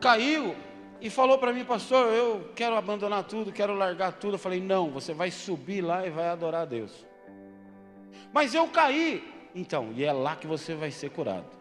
caiu 0.00 0.54
e 1.00 1.10
falou 1.10 1.36
para 1.36 1.52
mim, 1.52 1.64
pastor, 1.64 2.06
eu 2.14 2.52
quero 2.54 2.76
abandonar 2.76 3.24
tudo, 3.24 3.50
quero 3.50 3.74
largar 3.74 4.12
tudo. 4.12 4.34
Eu 4.34 4.38
falei, 4.38 4.60
não, 4.60 4.92
você 4.92 5.12
vai 5.12 5.32
subir 5.32 5.80
lá 5.80 6.06
e 6.06 6.10
vai 6.10 6.28
adorar 6.28 6.62
a 6.62 6.66
Deus. 6.66 7.04
Mas 8.32 8.54
eu 8.54 8.68
caí. 8.68 9.34
Então, 9.52 9.92
e 9.96 10.04
é 10.04 10.12
lá 10.12 10.36
que 10.36 10.46
você 10.46 10.76
vai 10.76 10.92
ser 10.92 11.10
curado. 11.10 11.55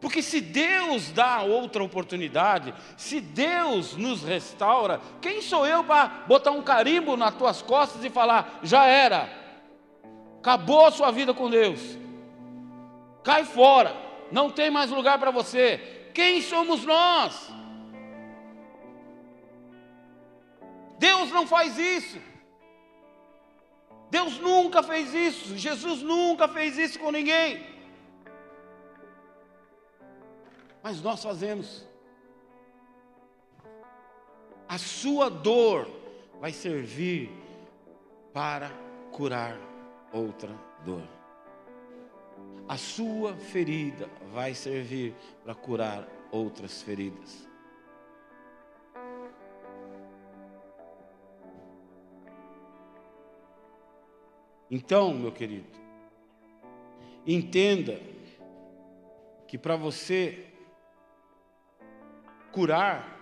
Porque 0.00 0.22
se 0.22 0.40
Deus 0.40 1.10
dá 1.10 1.42
outra 1.42 1.82
oportunidade, 1.82 2.72
se 2.96 3.20
Deus 3.20 3.96
nos 3.96 4.22
restaura, 4.22 5.00
quem 5.20 5.42
sou 5.42 5.66
eu 5.66 5.82
para 5.82 6.24
botar 6.26 6.52
um 6.52 6.62
carimbo 6.62 7.16
nas 7.16 7.34
tuas 7.34 7.62
costas 7.62 8.04
e 8.04 8.10
falar, 8.10 8.60
já 8.62 8.84
era, 8.84 9.28
acabou 10.38 10.86
a 10.86 10.92
sua 10.92 11.10
vida 11.10 11.34
com 11.34 11.50
Deus, 11.50 11.80
cai 13.24 13.44
fora, 13.44 13.94
não 14.30 14.50
tem 14.50 14.70
mais 14.70 14.90
lugar 14.90 15.18
para 15.18 15.32
você. 15.32 16.10
Quem 16.14 16.42
somos 16.42 16.84
nós? 16.84 17.50
Deus 20.98 21.30
não 21.30 21.46
faz 21.46 21.76
isso. 21.76 22.18
Deus 24.10 24.38
nunca 24.38 24.82
fez 24.82 25.12
isso. 25.12 25.56
Jesus 25.56 26.02
nunca 26.02 26.48
fez 26.48 26.78
isso 26.78 26.98
com 26.98 27.10
ninguém. 27.10 27.64
Mas 30.88 31.02
nós 31.02 31.22
fazemos. 31.22 31.86
A 34.66 34.78
sua 34.78 35.28
dor 35.28 35.86
vai 36.40 36.50
servir 36.50 37.30
para 38.32 38.70
curar 39.12 39.58
outra 40.10 40.48
dor. 40.86 41.06
A 42.66 42.78
sua 42.78 43.36
ferida 43.36 44.08
vai 44.32 44.54
servir 44.54 45.14
para 45.44 45.54
curar 45.54 46.08
outras 46.30 46.80
feridas. 46.80 47.46
Então, 54.70 55.12
meu 55.12 55.32
querido, 55.32 55.68
entenda 57.26 58.00
que 59.46 59.58
para 59.58 59.76
você 59.76 60.47
curar. 62.58 63.16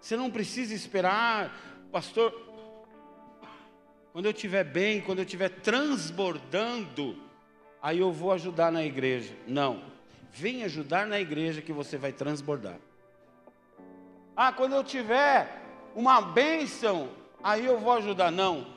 Você 0.00 0.16
não 0.16 0.30
precisa 0.30 0.72
esperar, 0.72 1.52
pastor. 1.90 2.32
Quando 4.12 4.26
eu 4.26 4.30
estiver 4.30 4.62
bem, 4.62 5.00
quando 5.00 5.18
eu 5.18 5.24
estiver 5.24 5.48
transbordando, 5.48 7.20
aí 7.82 7.98
eu 7.98 8.12
vou 8.12 8.30
ajudar 8.30 8.70
na 8.70 8.84
igreja. 8.84 9.34
Não. 9.44 9.82
Vem 10.30 10.62
ajudar 10.62 11.04
na 11.04 11.18
igreja 11.18 11.60
que 11.60 11.72
você 11.72 11.98
vai 11.98 12.12
transbordar. 12.12 12.76
Ah, 14.36 14.52
quando 14.52 14.76
eu 14.76 14.84
tiver 14.84 15.48
uma 15.92 16.20
bênção, 16.20 17.08
aí 17.42 17.66
eu 17.66 17.80
vou 17.80 17.92
ajudar. 17.94 18.30
Não. 18.30 18.68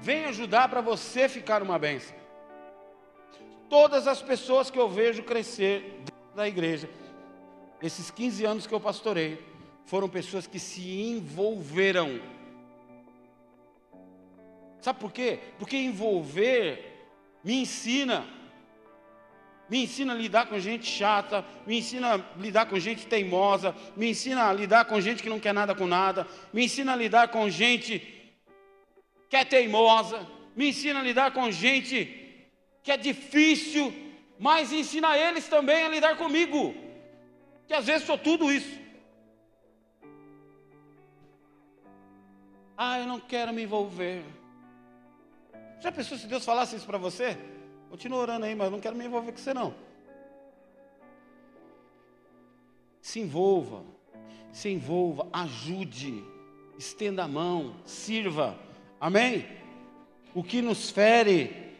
Vem 0.00 0.24
ajudar 0.24 0.70
para 0.70 0.80
você 0.80 1.28
ficar 1.28 1.62
uma 1.62 1.78
bênção. 1.78 2.16
Todas 3.68 4.06
as 4.06 4.22
pessoas 4.22 4.70
que 4.70 4.78
eu 4.78 4.88
vejo 4.88 5.22
crescer 5.22 6.02
da 6.34 6.48
igreja, 6.48 6.88
esses 7.82 8.10
15 8.10 8.44
anos 8.46 8.66
que 8.66 8.74
eu 8.74 8.80
pastorei, 8.80 9.49
foram 9.90 10.08
pessoas 10.08 10.46
que 10.46 10.60
se 10.60 10.88
envolveram. 11.00 12.20
Sabe 14.80 15.00
por 15.00 15.10
quê? 15.10 15.40
Porque 15.58 15.76
envolver 15.76 17.08
me 17.42 17.54
ensina. 17.62 18.24
Me 19.68 19.82
ensina 19.82 20.12
a 20.12 20.16
lidar 20.16 20.46
com 20.46 20.60
gente 20.60 20.86
chata, 20.86 21.44
me 21.66 21.78
ensina 21.78 22.14
a 22.14 22.16
lidar 22.38 22.66
com 22.66 22.78
gente 22.78 23.04
teimosa, 23.04 23.74
me 23.96 24.10
ensina 24.10 24.48
a 24.48 24.52
lidar 24.52 24.84
com 24.84 25.00
gente 25.00 25.24
que 25.24 25.28
não 25.28 25.40
quer 25.40 25.52
nada 25.52 25.74
com 25.74 25.88
nada, 25.88 26.26
me 26.52 26.64
ensina 26.64 26.92
a 26.92 26.96
lidar 26.96 27.28
com 27.28 27.50
gente 27.50 28.00
que 29.28 29.36
é 29.36 29.44
teimosa, 29.44 30.24
me 30.54 30.68
ensina 30.68 31.00
a 31.00 31.02
lidar 31.02 31.32
com 31.32 31.50
gente 31.50 32.48
que 32.84 32.92
é 32.92 32.96
difícil, 32.96 33.92
mas 34.38 34.72
ensina 34.72 35.18
eles 35.18 35.48
também 35.48 35.84
a 35.84 35.88
lidar 35.88 36.16
comigo 36.16 36.74
que 37.66 37.74
às 37.74 37.86
vezes 37.86 38.06
sou 38.06 38.18
tudo 38.18 38.52
isso. 38.52 38.79
Ah, 42.82 42.98
eu 42.98 43.04
não 43.04 43.20
quero 43.20 43.52
me 43.52 43.64
envolver. 43.64 44.24
Já 45.80 45.92
pensou 45.92 46.16
se 46.16 46.26
Deus 46.26 46.46
falasse 46.46 46.76
isso 46.76 46.86
para 46.86 46.96
você? 46.96 47.36
Continua 47.90 48.20
orando 48.20 48.46
aí, 48.46 48.54
mas 48.54 48.64
eu 48.64 48.70
não 48.70 48.80
quero 48.80 48.96
me 48.96 49.04
envolver 49.04 49.32
com 49.32 49.36
você 49.36 49.52
não. 49.52 49.74
Se 53.02 53.20
envolva, 53.20 53.84
se 54.50 54.70
envolva, 54.70 55.28
ajude, 55.30 56.24
estenda 56.78 57.24
a 57.24 57.28
mão, 57.28 57.76
sirva. 57.84 58.58
Amém? 58.98 59.46
O 60.34 60.42
que 60.42 60.62
nos 60.62 60.88
fere 60.88 61.76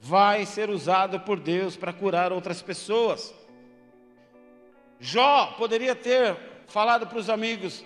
vai 0.00 0.46
ser 0.46 0.70
usado 0.70 1.20
por 1.20 1.38
Deus 1.38 1.76
para 1.76 1.92
curar 1.92 2.32
outras 2.32 2.62
pessoas. 2.62 3.34
Jó 4.98 5.56
poderia 5.58 5.94
ter 5.94 6.38
falado 6.68 7.06
para 7.06 7.18
os 7.18 7.28
amigos 7.28 7.84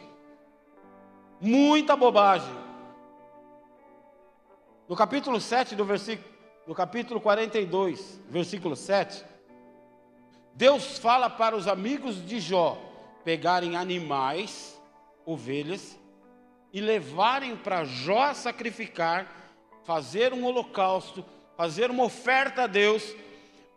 muita 1.41 1.97
bobagem. 1.97 2.55
No 4.89 4.95
capítulo 4.95 5.41
7 5.41 5.75
do 5.75 5.85
versículo, 5.85 6.29
no 6.67 6.75
capítulo 6.75 7.21
42, 7.21 8.21
versículo 8.29 8.77
7, 8.77 9.25
Deus 10.55 10.99
fala 10.99 11.29
para 11.29 11.57
os 11.57 11.67
amigos 11.67 12.25
de 12.25 12.39
Jó 12.39 12.79
pegarem 13.25 13.77
animais, 13.77 14.81
ovelhas, 15.25 15.99
e 16.73 16.81
levarem 16.81 17.57
para 17.57 17.85
Jó 17.85 18.35
sacrificar, 18.35 19.27
fazer 19.85 20.33
um 20.33 20.45
holocausto, 20.45 21.25
fazer 21.57 21.91
uma 21.91 22.05
oferta 22.05 22.65
a 22.65 22.67
Deus, 22.67 23.15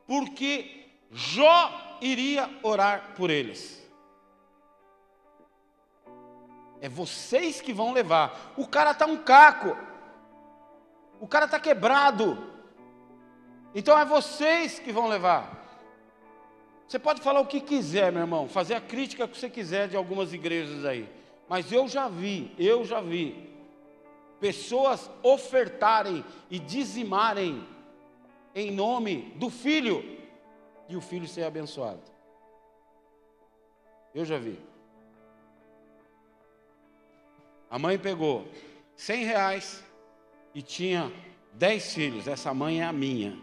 porque 0.06 0.86
Jó 1.12 1.98
iria 2.02 2.50
orar 2.64 3.14
por 3.16 3.30
eles. 3.30 3.87
É 6.82 6.88
vocês 6.88 7.60
que 7.62 7.74
vão 7.74 7.92
levar. 7.92 8.54
O 8.58 8.68
cara 8.68 8.92
está 8.92 9.06
um 9.06 9.18
caco. 9.18 9.76
O 11.20 11.28
cara 11.28 11.46
está 11.46 11.60
quebrado. 11.60 12.38
Então 13.74 13.98
é 13.98 14.06
vocês 14.06 14.80
que 14.80 14.92
vão 14.92 15.08
levar. 15.08 15.58
Você 16.88 16.98
pode 16.98 17.22
falar 17.22 17.42
o 17.42 17.46
que 17.46 17.60
quiser, 17.60 18.12
meu 18.12 18.22
irmão, 18.22 18.48
fazer 18.48 18.76
a 18.76 18.82
crítica 18.82 19.28
que 19.28 19.38
você 19.38 19.50
quiser 19.50 19.90
de 19.90 19.98
algumas 19.98 20.32
igrejas 20.32 20.86
aí. 20.86 21.10
Mas 21.50 21.72
eu 21.72 21.88
já 21.88 22.08
vi, 22.08 22.54
eu 22.58 22.86
já 22.86 23.02
vi 23.02 23.48
pessoas 24.40 25.10
ofertarem 25.24 26.24
e 26.50 26.60
dizimarem 26.60 27.66
em 28.54 28.72
nome 28.72 29.34
do 29.36 29.50
filho 29.50 30.04
e 30.88 30.96
o 30.96 31.02
filho 31.02 31.28
ser 31.28 31.44
abençoado. 31.44 32.02
Eu 34.14 34.24
já 34.26 34.38
vi. 34.38 34.60
A 37.70 37.78
mãe 37.78 37.98
pegou 37.98 38.48
100 38.96 39.26
reais 39.26 39.84
e 40.54 40.62
tinha 40.62 41.12
10 41.54 41.94
filhos. 41.94 42.28
Essa 42.28 42.54
mãe 42.54 42.82
é 42.82 42.86
a 42.86 42.94
minha. 42.94 43.38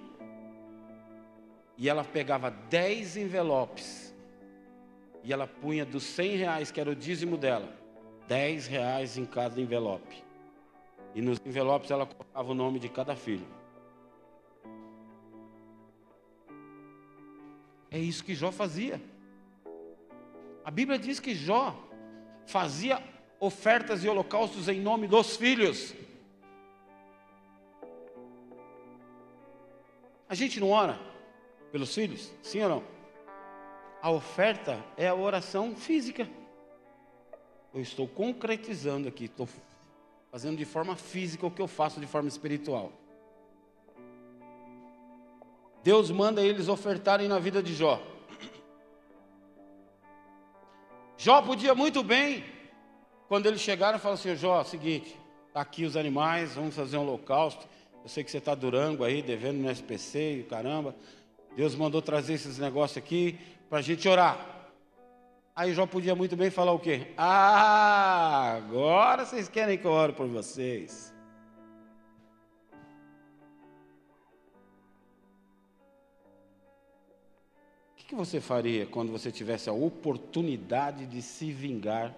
E 1.76 1.88
ela 1.88 2.04
pegava 2.04 2.50
10 2.50 3.16
envelopes. 3.16 4.14
E 5.22 5.32
ela 5.32 5.46
punha 5.46 5.84
dos 5.84 6.02
100 6.02 6.36
reais, 6.36 6.70
que 6.70 6.80
era 6.80 6.90
o 6.90 6.94
dízimo 6.94 7.36
dela, 7.36 7.72
10 8.28 8.66
reais 8.66 9.16
em 9.16 9.24
cada 9.24 9.60
envelope. 9.60 10.22
E 11.14 11.22
nos 11.22 11.38
envelopes 11.44 11.90
ela 11.90 12.06
colocava 12.06 12.50
o 12.50 12.54
nome 12.54 12.78
de 12.78 12.88
cada 12.88 13.14
filho. 13.14 13.46
É 17.90 17.98
isso 17.98 18.24
que 18.24 18.34
Jó 18.34 18.50
fazia. 18.50 19.00
A 20.64 20.70
Bíblia 20.70 20.98
diz 20.98 21.20
que 21.20 21.34
Jó 21.34 21.74
fazia 22.46 23.00
ofertas 23.44 24.02
e 24.02 24.08
holocaustos 24.08 24.68
em 24.68 24.80
nome 24.80 25.06
dos 25.06 25.36
filhos. 25.36 25.94
A 30.28 30.34
gente 30.34 30.58
não 30.58 30.70
ora 30.70 30.98
pelos 31.70 31.94
filhos? 31.94 32.32
Sim 32.42 32.62
ou 32.62 32.68
não? 32.68 32.82
A 34.00 34.10
oferta 34.10 34.82
é 34.96 35.08
a 35.08 35.14
oração 35.14 35.74
física. 35.74 36.28
Eu 37.72 37.80
estou 37.80 38.06
concretizando 38.06 39.08
aqui, 39.08 39.24
estou 39.24 39.48
fazendo 40.30 40.56
de 40.56 40.64
forma 40.64 40.96
física 40.96 41.46
o 41.46 41.50
que 41.50 41.60
eu 41.60 41.68
faço 41.68 42.00
de 42.00 42.06
forma 42.06 42.28
espiritual. 42.28 42.92
Deus 45.82 46.10
manda 46.10 46.42
eles 46.42 46.68
ofertarem 46.68 47.28
na 47.28 47.38
vida 47.38 47.62
de 47.62 47.74
Jó. 47.74 48.00
Jó 51.16 51.42
podia 51.42 51.74
muito 51.74 52.02
bem, 52.02 52.44
quando 53.28 53.46
eles 53.46 53.60
chegaram, 53.60 53.98
falar 53.98 54.14
assim: 54.14 54.34
Jó, 54.36 54.62
seguinte, 54.64 55.16
está 55.48 55.60
aqui 55.60 55.84
os 55.84 55.96
animais, 55.96 56.54
vamos 56.54 56.74
fazer 56.74 56.96
um 56.96 57.02
holocausto. 57.02 57.66
Eu 58.02 58.08
sei 58.08 58.22
que 58.22 58.30
você 58.30 58.38
está 58.38 58.54
durango 58.54 59.02
aí, 59.02 59.22
devendo 59.22 59.58
no 59.58 59.70
SPC 59.70 60.40
e 60.40 60.42
caramba. 60.42 60.94
Deus 61.56 61.74
mandou 61.74 62.02
trazer 62.02 62.34
esses 62.34 62.58
negócios 62.58 62.98
aqui 62.98 63.38
para 63.68 63.78
a 63.78 63.82
gente 63.82 64.06
orar. 64.08 64.54
Aí 65.56 65.72
Jó 65.72 65.86
podia 65.86 66.14
muito 66.14 66.36
bem 66.36 66.50
falar 66.50 66.72
o 66.72 66.80
quê? 66.80 67.12
Ah, 67.16 68.54
agora 68.56 69.24
vocês 69.24 69.48
querem 69.48 69.78
que 69.78 69.84
eu 69.84 69.92
ore 69.92 70.12
por 70.12 70.26
vocês. 70.26 71.14
O 77.92 78.06
que 78.06 78.14
você 78.14 78.40
faria 78.40 78.84
quando 78.84 79.12
você 79.12 79.30
tivesse 79.30 79.70
a 79.70 79.72
oportunidade 79.72 81.06
de 81.06 81.22
se 81.22 81.52
vingar 81.52 82.14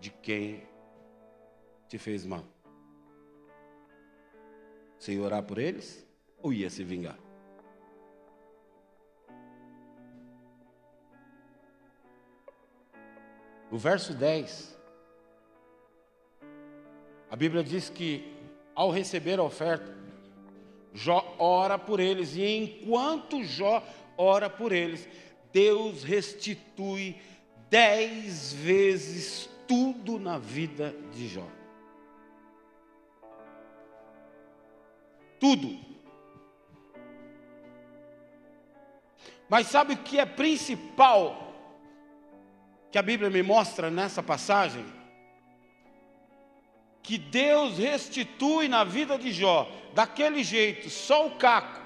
de 0.00 0.10
quem 0.10 0.62
te 1.88 1.98
fez 1.98 2.24
mal? 2.24 2.44
Você 4.98 5.12
ia 5.12 5.22
orar 5.22 5.42
por 5.42 5.58
eles 5.58 6.06
ou 6.42 6.52
ia 6.52 6.70
se 6.70 6.82
vingar? 6.82 7.18
No 13.70 13.78
verso 13.78 14.14
10, 14.14 14.78
a 17.28 17.36
Bíblia 17.36 17.64
diz 17.64 17.90
que 17.90 18.32
ao 18.74 18.90
receber 18.90 19.38
a 19.38 19.42
oferta, 19.42 19.96
Jó 20.94 21.36
ora 21.38 21.78
por 21.78 22.00
eles, 22.00 22.34
e 22.36 22.42
enquanto 22.42 23.42
Jó 23.44 23.82
ora 24.16 24.48
por 24.48 24.72
eles, 24.72 25.06
Deus 25.52 26.02
restitui 26.02 27.20
dez 27.68 28.52
vezes 28.52 29.50
tudo 29.66 30.18
na 30.18 30.38
vida 30.38 30.94
de 31.12 31.28
Jó. 31.28 31.46
Tudo. 35.38 35.78
Mas 39.48 39.68
sabe 39.68 39.94
o 39.94 39.98
que 39.98 40.18
é 40.18 40.26
principal 40.26 41.46
que 42.90 42.98
a 42.98 43.02
Bíblia 43.02 43.30
me 43.30 43.42
mostra 43.42 43.90
nessa 43.90 44.22
passagem? 44.22 44.84
Que 47.02 47.16
Deus 47.16 47.78
restitui 47.78 48.68
na 48.68 48.82
vida 48.82 49.16
de 49.16 49.30
Jó, 49.30 49.70
daquele 49.94 50.42
jeito, 50.42 50.90
só 50.90 51.28
o 51.28 51.36
caco, 51.36 51.80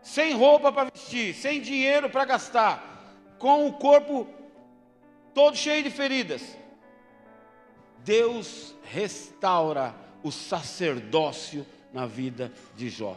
sem 0.00 0.32
roupa 0.34 0.72
para 0.72 0.90
vestir, 0.90 1.34
sem 1.34 1.60
dinheiro 1.60 2.08
para 2.08 2.24
gastar, 2.24 2.82
com 3.38 3.66
o 3.66 3.74
corpo 3.74 4.26
todo 5.34 5.56
cheio 5.56 5.82
de 5.82 5.90
feridas. 5.90 6.56
Deus 8.04 8.74
restaura 8.84 9.94
o 10.22 10.30
sacerdócio 10.30 11.66
na 11.92 12.06
vida 12.06 12.52
de 12.76 12.88
Jó. 12.88 13.16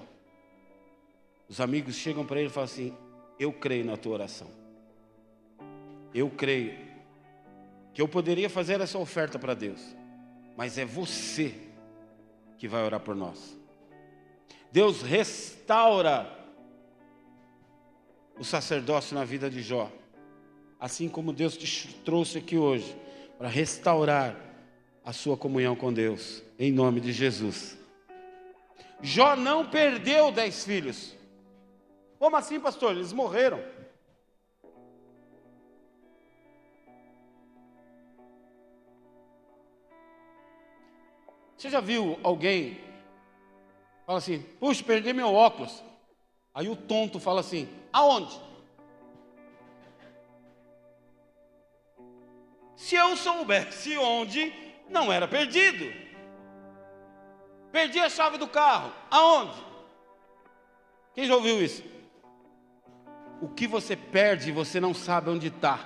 Os 1.47 1.61
amigos 1.61 1.95
chegam 1.95 2.25
para 2.25 2.39
ele 2.39 2.49
e 2.49 2.51
falam 2.51 2.65
assim: 2.65 2.95
Eu 3.39 3.53
creio 3.53 3.85
na 3.85 3.95
tua 3.95 4.13
oração 4.13 4.67
eu 6.13 6.29
creio 6.29 6.75
que 7.93 8.01
eu 8.01 8.07
poderia 8.07 8.49
fazer 8.49 8.81
essa 8.81 8.97
oferta 8.97 9.37
para 9.37 9.53
Deus, 9.53 9.81
mas 10.55 10.77
é 10.77 10.85
você 10.85 11.53
que 12.57 12.67
vai 12.67 12.83
orar 12.83 12.99
por 12.99 13.15
nós. 13.15 13.57
Deus 14.71 15.01
restaura 15.01 16.31
o 18.37 18.43
sacerdócio 18.43 19.15
na 19.15 19.23
vida 19.23 19.49
de 19.49 19.61
Jó, 19.61 19.91
assim 20.79 21.09
como 21.09 21.33
Deus 21.33 21.57
te 21.57 21.93
trouxe 22.05 22.37
aqui 22.37 22.57
hoje 22.57 22.95
para 23.37 23.47
restaurar 23.47 24.35
a 25.03 25.13
sua 25.13 25.37
comunhão 25.37 25.75
com 25.75 25.91
Deus, 25.91 26.43
em 26.59 26.71
nome 26.71 26.99
de 26.99 27.11
Jesus. 27.11 27.77
Jó 29.01 29.35
não 29.35 29.65
perdeu 29.65 30.31
dez 30.31 30.65
filhos. 30.65 31.15
Como 32.19 32.35
assim, 32.35 32.59
pastor? 32.59 32.95
Eles 32.95 33.13
morreram. 33.13 33.61
Você 41.55 41.69
já 41.69 41.79
viu 41.79 42.19
alguém 42.21 42.79
fala 44.05 44.19
assim: 44.19 44.39
"Puxa, 44.59 44.83
perdi 44.83 45.11
meu 45.13 45.33
óculos". 45.33 45.83
Aí 46.53 46.69
o 46.69 46.75
tonto 46.75 47.19
fala 47.19 47.41
assim: 47.41 47.67
"Aonde?" 47.91 48.39
Se 52.77 52.95
eu 52.95 53.17
soubesse 53.17 53.97
onde, 53.97 54.53
não 54.89 55.11
era 55.11 55.27
perdido. 55.27 55.91
Perdi 57.73 57.99
a 57.99 58.09
chave 58.09 58.37
do 58.37 58.47
carro. 58.47 58.93
Aonde? 59.11 59.61
Quem 61.13 61.25
já 61.25 61.35
ouviu 61.35 61.61
isso? 61.61 61.83
O 63.41 63.49
que 63.49 63.67
você 63.67 63.97
perde, 63.97 64.53
você 64.53 64.79
não 64.79 64.93
sabe 64.93 65.29
onde 65.29 65.47
está. 65.47 65.85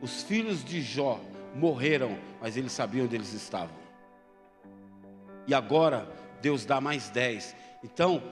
Os 0.00 0.22
filhos 0.22 0.64
de 0.64 0.80
Jó 0.80 1.18
morreram, 1.52 2.16
mas 2.40 2.56
eles 2.56 2.70
sabiam 2.70 3.06
onde 3.06 3.16
eles 3.16 3.32
estavam 3.32 3.88
e 5.48 5.54
agora 5.54 6.06
Deus 6.42 6.66
dá 6.66 6.80
mais 6.80 7.08
dez. 7.08 7.56
Então, 7.82 8.22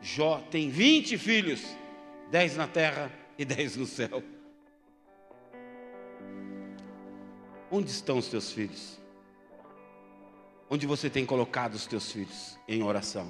Jó 0.00 0.40
tem 0.50 0.70
20 0.70 1.18
filhos, 1.18 1.62
dez 2.30 2.56
na 2.56 2.66
terra 2.66 3.12
e 3.38 3.44
dez 3.44 3.76
no 3.76 3.84
céu. 3.84 4.22
Onde 7.76 7.90
estão 7.90 8.18
os 8.18 8.28
teus 8.28 8.52
filhos? 8.52 9.00
Onde 10.70 10.86
você 10.86 11.10
tem 11.10 11.26
colocado 11.26 11.74
os 11.74 11.86
teus 11.86 12.12
filhos 12.12 12.56
em 12.68 12.84
oração? 12.84 13.28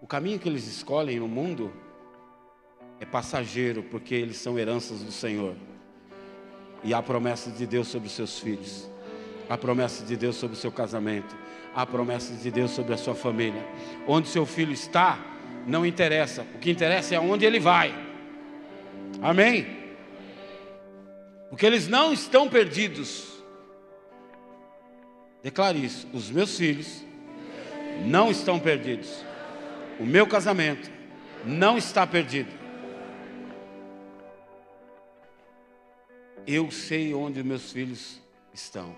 O 0.00 0.06
caminho 0.06 0.38
que 0.38 0.48
eles 0.48 0.64
escolhem 0.68 1.18
no 1.18 1.26
mundo 1.26 1.72
é 3.00 3.04
passageiro, 3.04 3.82
porque 3.82 4.14
eles 4.14 4.36
são 4.36 4.56
heranças 4.56 5.00
do 5.00 5.10
Senhor. 5.10 5.56
E 6.84 6.94
há 6.94 7.02
promessas 7.02 7.58
de 7.58 7.66
Deus 7.66 7.88
sobre 7.88 8.06
os 8.06 8.14
seus 8.14 8.38
filhos 8.38 8.88
a 9.48 9.58
promessa 9.58 10.04
de 10.04 10.16
Deus 10.16 10.36
sobre 10.36 10.56
o 10.56 10.60
seu 10.60 10.70
casamento, 10.70 11.36
a 11.74 11.84
promessa 11.84 12.32
de 12.34 12.50
Deus 12.50 12.70
sobre 12.70 12.94
a 12.94 12.96
sua 12.96 13.14
família. 13.14 13.64
Onde 14.06 14.28
seu 14.28 14.46
filho 14.46 14.72
está, 14.72 15.18
não 15.66 15.84
interessa, 15.84 16.46
o 16.54 16.58
que 16.58 16.70
interessa 16.70 17.14
é 17.14 17.18
aonde 17.18 17.44
ele 17.44 17.58
vai. 17.58 17.92
Amém? 19.20 19.75
Porque 21.48 21.64
eles 21.64 21.86
não 21.88 22.12
estão 22.12 22.48
perdidos. 22.48 23.36
Declare 25.42 25.84
isso: 25.84 26.08
os 26.12 26.30
meus 26.30 26.56
filhos 26.56 27.04
não 28.04 28.30
estão 28.30 28.58
perdidos. 28.58 29.24
O 29.98 30.04
meu 30.04 30.26
casamento 30.26 30.90
não 31.44 31.78
está 31.78 32.06
perdido. 32.06 32.50
Eu 36.46 36.70
sei 36.70 37.14
onde 37.14 37.42
meus 37.42 37.72
filhos 37.72 38.20
estão. 38.52 38.96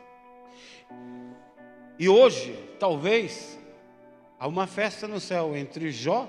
E 1.99 2.09
hoje, 2.09 2.55
talvez, 2.79 3.59
há 4.39 4.47
uma 4.47 4.67
festa 4.67 5.09
no 5.09 5.19
céu 5.19 5.57
entre 5.57 5.91
Jó 5.91 6.29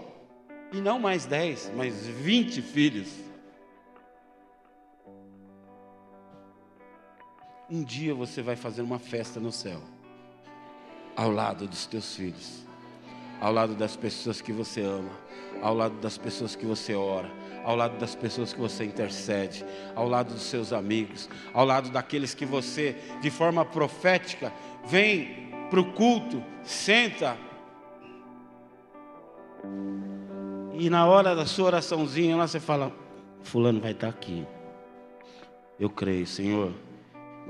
e 0.72 0.78
não 0.82 1.00
mais 1.00 1.26
dez, 1.26 1.72
mas 1.76 2.08
vinte 2.08 2.62
filhos. 2.62 3.29
Um 7.72 7.84
dia 7.84 8.16
você 8.16 8.42
vai 8.42 8.56
fazer 8.56 8.82
uma 8.82 8.98
festa 8.98 9.40
no 9.40 9.52
céu, 9.52 9.80
ao 11.16 11.30
lado 11.30 11.68
dos 11.68 11.86
teus 11.86 12.16
filhos, 12.16 12.66
ao 13.40 13.54
lado 13.54 13.76
das 13.76 13.96
pessoas 13.96 14.42
que 14.42 14.52
você 14.52 14.82
ama, 14.82 15.12
ao 15.62 15.76
lado 15.76 15.96
das 16.02 16.18
pessoas 16.18 16.56
que 16.56 16.66
você 16.66 16.96
ora, 16.96 17.30
ao 17.64 17.76
lado 17.76 18.00
das 18.00 18.16
pessoas 18.16 18.54
que 18.54 18.60
você 18.60 18.86
intercede, 18.86 19.64
ao 19.96 20.10
lado 20.10 20.34
dos 20.34 20.42
seus 20.42 20.74
amigos, 20.74 21.30
ao 21.54 21.64
lado 21.64 21.92
daqueles 21.92 22.34
que 22.34 22.44
você, 22.44 22.96
de 23.22 23.30
forma 23.30 23.64
profética, 23.64 24.52
vem 24.88 25.52
para 25.70 25.80
o 25.80 25.94
culto, 25.94 26.44
senta. 26.64 27.38
E 30.74 30.90
na 30.90 31.06
hora 31.06 31.36
da 31.36 31.46
sua 31.46 31.68
oraçãozinha, 31.68 32.36
lá 32.36 32.48
você 32.48 32.60
fala: 32.60 32.92
Fulano 33.44 33.80
vai 33.80 33.92
estar 33.92 34.10
aqui. 34.10 34.48
Eu 35.80 35.90
creio, 35.92 36.26
Senhor. 36.26 36.74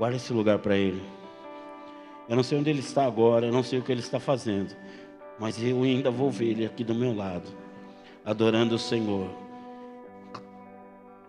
Guarda 0.00 0.16
esse 0.16 0.32
lugar 0.32 0.58
para 0.60 0.78
ele. 0.78 1.02
Eu 2.26 2.34
não 2.34 2.42
sei 2.42 2.56
onde 2.56 2.70
ele 2.70 2.80
está 2.80 3.04
agora, 3.04 3.44
eu 3.44 3.52
não 3.52 3.62
sei 3.62 3.78
o 3.78 3.82
que 3.82 3.92
ele 3.92 4.00
está 4.00 4.18
fazendo, 4.18 4.74
mas 5.38 5.62
eu 5.62 5.82
ainda 5.82 6.10
vou 6.10 6.30
ver 6.30 6.46
ele 6.46 6.64
aqui 6.64 6.82
do 6.82 6.94
meu 6.94 7.14
lado, 7.14 7.46
adorando 8.24 8.76
o 8.76 8.78
Senhor, 8.78 9.28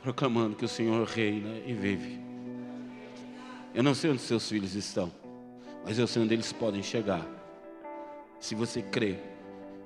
proclamando 0.01 0.55
que 0.55 0.63
o 0.63 0.69
Senhor 0.69 1.05
reina 1.05 1.49
e 1.65 1.73
vive. 1.73 2.17
Eu 3.75 3.83
não 3.83 3.93
sei 3.93 4.11
onde 4.11 4.21
seus 4.21 4.47
filhos 4.47 4.73
estão, 4.73 5.11
mas 5.83 5.99
eu 5.99 6.07
sei 6.07 6.21
onde 6.21 6.33
eles 6.33 6.53
podem 6.53 6.81
chegar. 6.81 7.27
Se 8.39 8.55
você 8.55 8.81
crê, 8.81 9.17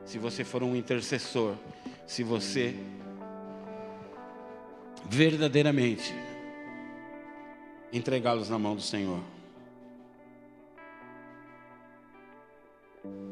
se 0.06 0.20
você 0.20 0.44
for 0.44 0.62
um 0.62 0.76
intercessor, 0.76 1.56
se 2.06 2.22
você 2.22 2.76
verdadeiramente 5.10 6.14
entregá-los 7.98 8.50
na 8.50 8.60
mão 8.60 8.76
do 8.76 8.82
Senhor. 8.82 9.22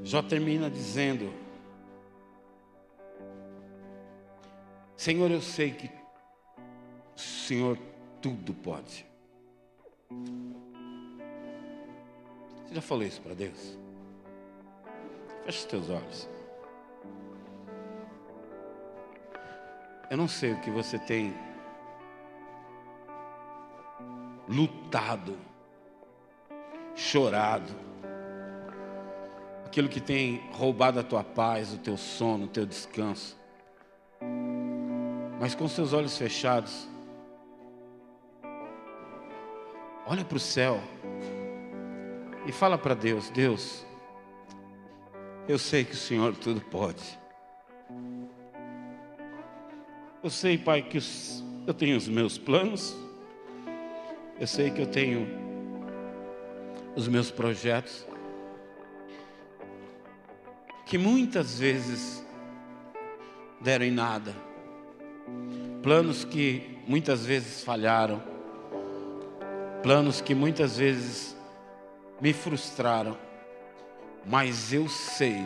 Jó 0.04 0.22
termina 0.22 0.70
dizendo: 0.70 1.34
Senhor, 4.96 5.30
eu 5.30 5.42
sei 5.42 5.72
que 5.72 5.88
o 7.16 7.20
Senhor 7.20 7.78
tudo 8.22 8.54
pode. 8.54 9.06
Você 12.66 12.76
já 12.76 12.82
falou 12.82 13.04
isso 13.04 13.22
para 13.22 13.34
Deus? 13.34 13.78
Feche 15.46 15.60
os 15.60 15.66
teus 15.66 15.90
olhos. 15.90 16.30
Eu 20.10 20.18
não 20.18 20.28
sei 20.28 20.54
o 20.54 20.62
que 20.62 20.70
você 20.70 20.98
tem 21.00 21.34
lutado, 24.48 25.38
chorado, 26.96 27.74
aquilo 29.66 29.90
que 29.90 30.00
tem 30.00 30.42
roubado 30.52 31.00
a 31.00 31.04
tua 31.04 31.24
paz, 31.24 31.74
o 31.74 31.78
teu 31.78 31.98
sono, 31.98 32.46
o 32.46 32.48
teu 32.48 32.66
descanso. 32.66 33.38
Mas 35.40 35.56
com 35.56 35.68
seus 35.68 35.94
olhos 35.94 36.18
fechados, 36.18 36.88
olha 40.06 40.24
para 40.24 40.38
o 40.38 40.40
céu 40.40 40.80
e 42.46 42.52
fala 42.52 42.78
para 42.78 42.94
Deus: 42.94 43.30
Deus, 43.30 43.86
eu 45.48 45.58
sei 45.58 45.84
que 45.84 45.94
o 45.94 45.98
Senhor 45.98 46.36
tudo 46.36 46.62
pode. 46.62 47.20
Eu 50.24 50.30
sei, 50.30 50.58
Pai, 50.58 50.82
que 50.82 51.00
eu 51.68 51.74
tenho 51.74 51.98
os 51.98 52.08
meus 52.08 52.38
planos, 52.38 52.96
eu 54.40 54.48
sei 54.48 54.72
que 54.72 54.82
eu 54.82 54.88
tenho 54.88 55.28
os 56.96 57.08
meus 57.08 57.30
projetos, 57.30 58.06
que 60.86 60.98
muitas 60.98 61.60
vezes 61.60 62.26
deram 63.62 63.86
em 63.86 63.92
nada, 63.92 64.34
planos 65.82 66.26
que 66.26 66.80
muitas 66.88 67.26
vezes 67.26 67.64
falharam, 67.64 68.22
planos 69.82 70.20
que 70.20 70.36
muitas 70.36 70.78
vezes 70.78 71.36
me 72.20 72.34
frustraram, 72.34 73.18
mas 74.26 74.74
eu 74.74 74.88
sei 74.88 75.46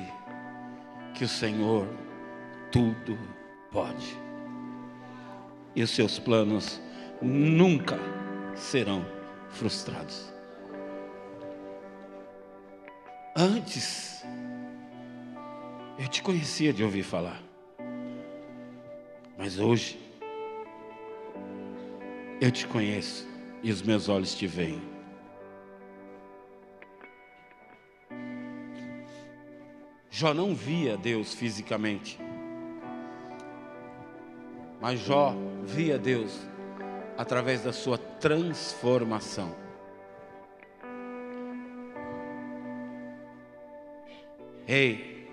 que 1.13 1.23
o 1.23 1.29
Senhor 1.29 1.87
tudo 2.71 3.17
pode, 3.71 4.17
e 5.75 5.83
os 5.83 5.91
seus 5.91 6.17
planos 6.19 6.81
nunca 7.21 8.16
serão 8.57 9.05
frustrados. 9.49 10.33
Antes, 13.35 14.25
eu 15.99 16.07
te 16.07 16.21
conhecia 16.23 16.73
de 16.73 16.83
ouvir 16.83 17.03
falar, 17.03 17.41
mas 19.37 19.59
hoje, 19.59 19.99
eu 22.41 22.51
te 22.51 22.67
conheço 22.67 23.27
e 23.61 23.71
os 23.71 23.81
meus 23.81 24.09
olhos 24.09 24.33
te 24.33 24.47
veem. 24.47 24.81
Jó 30.09 30.33
não 30.33 30.55
via 30.55 30.97
Deus 30.97 31.35
fisicamente, 31.35 32.19
mas 34.81 34.99
Jó 34.99 35.35
via 35.63 35.99
Deus 35.99 36.39
através 37.17 37.61
da 37.61 37.73
sua 37.73 37.97
transformação. 37.97 39.55
Ei, 44.67 45.27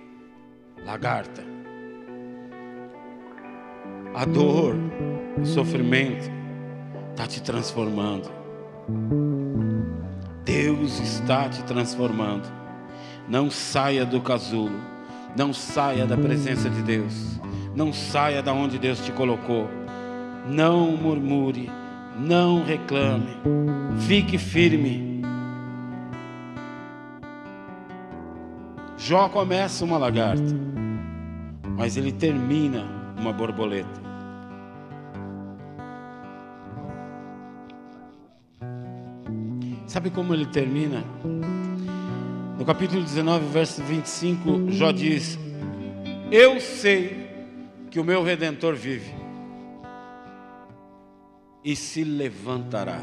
lagarta, 0.85 1.43
a 4.15 4.25
dor, 4.25 4.77
o 5.41 5.45
sofrimento 5.45 6.31
está 7.11 7.27
te 7.27 7.43
transformando. 7.43 8.31
Deus 10.45 11.01
está 11.01 11.49
te 11.49 11.65
transformando. 11.65 12.49
Não 13.29 13.51
saia 13.51 14.05
do 14.05 14.21
casulo, 14.21 14.79
não 15.37 15.53
saia 15.53 16.07
da 16.07 16.17
presença 16.17 16.71
de 16.71 16.83
Deus, 16.83 17.41
não 17.75 17.93
saia 17.93 18.43
da 18.43 18.53
onde 18.53 18.79
Deus 18.79 19.01
te 19.05 19.11
colocou 19.11 19.69
não 20.45 20.97
murmure, 20.97 21.71
não 22.19 22.63
reclame, 22.63 23.29
fique 24.07 24.37
firme. 24.39 25.23
Jó 28.99 29.29
começa 29.29 29.85
uma 29.85 29.99
lagarta, 29.99 30.55
mas 31.77 31.97
ele 31.97 32.13
termina 32.13 32.87
uma 33.19 33.33
borboleta. 33.33 34.05
Sabe 39.87 40.11
como 40.11 40.35
ele 40.35 40.47
termina? 40.47 41.05
No 42.59 42.65
capítulo 42.65 43.03
19, 43.03 43.47
verso 43.47 43.83
25, 43.83 44.71
Jó 44.71 44.91
diz: 44.91 45.39
Eu 46.31 46.61
sei 46.61 47.25
que 47.91 48.01
o 48.01 48.05
meu 48.05 48.23
redentor 48.23 48.75
vive 48.75 49.24
e 51.65 51.75
se 51.75 52.05
levantará. 52.05 53.01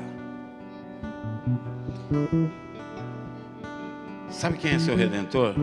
Sabe 4.29 4.57
quem 4.57 4.71
é 4.71 4.79
seu 4.79 4.95
redentor? 4.95 5.55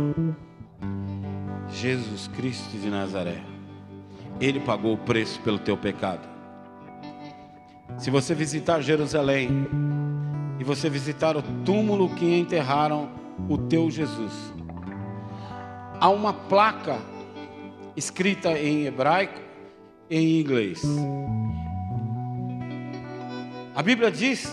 Jesus 1.69 2.29
Cristo 2.29 2.77
de 2.77 2.91
Nazaré. 2.91 3.41
Ele 4.41 4.61
pagou 4.61 4.95
o 4.95 4.99
preço 4.99 5.41
pelo 5.41 5.59
teu 5.59 5.77
pecado. 5.77 6.29
Se 7.97 8.11
você 8.11 8.35
visitar 8.35 8.81
Jerusalém 8.81 9.49
e 10.59 10.65
você 10.65 10.91
visitar 10.91 11.37
o 11.37 11.43
túmulo 11.65 12.09
que 12.11 12.39
enterraram 12.39 13.11
o 13.49 13.57
teu 13.57 13.91
Jesus, 13.91 14.33
há 16.01 16.09
uma 16.09 16.33
placa 16.33 16.99
escrita 17.97 18.59
em 18.59 18.87
hebraico 18.87 19.41
e 20.11 20.17
em 20.17 20.41
inglês. 20.41 20.83
A 23.79 23.83
Bíblia 23.83 24.11
diz 24.11 24.51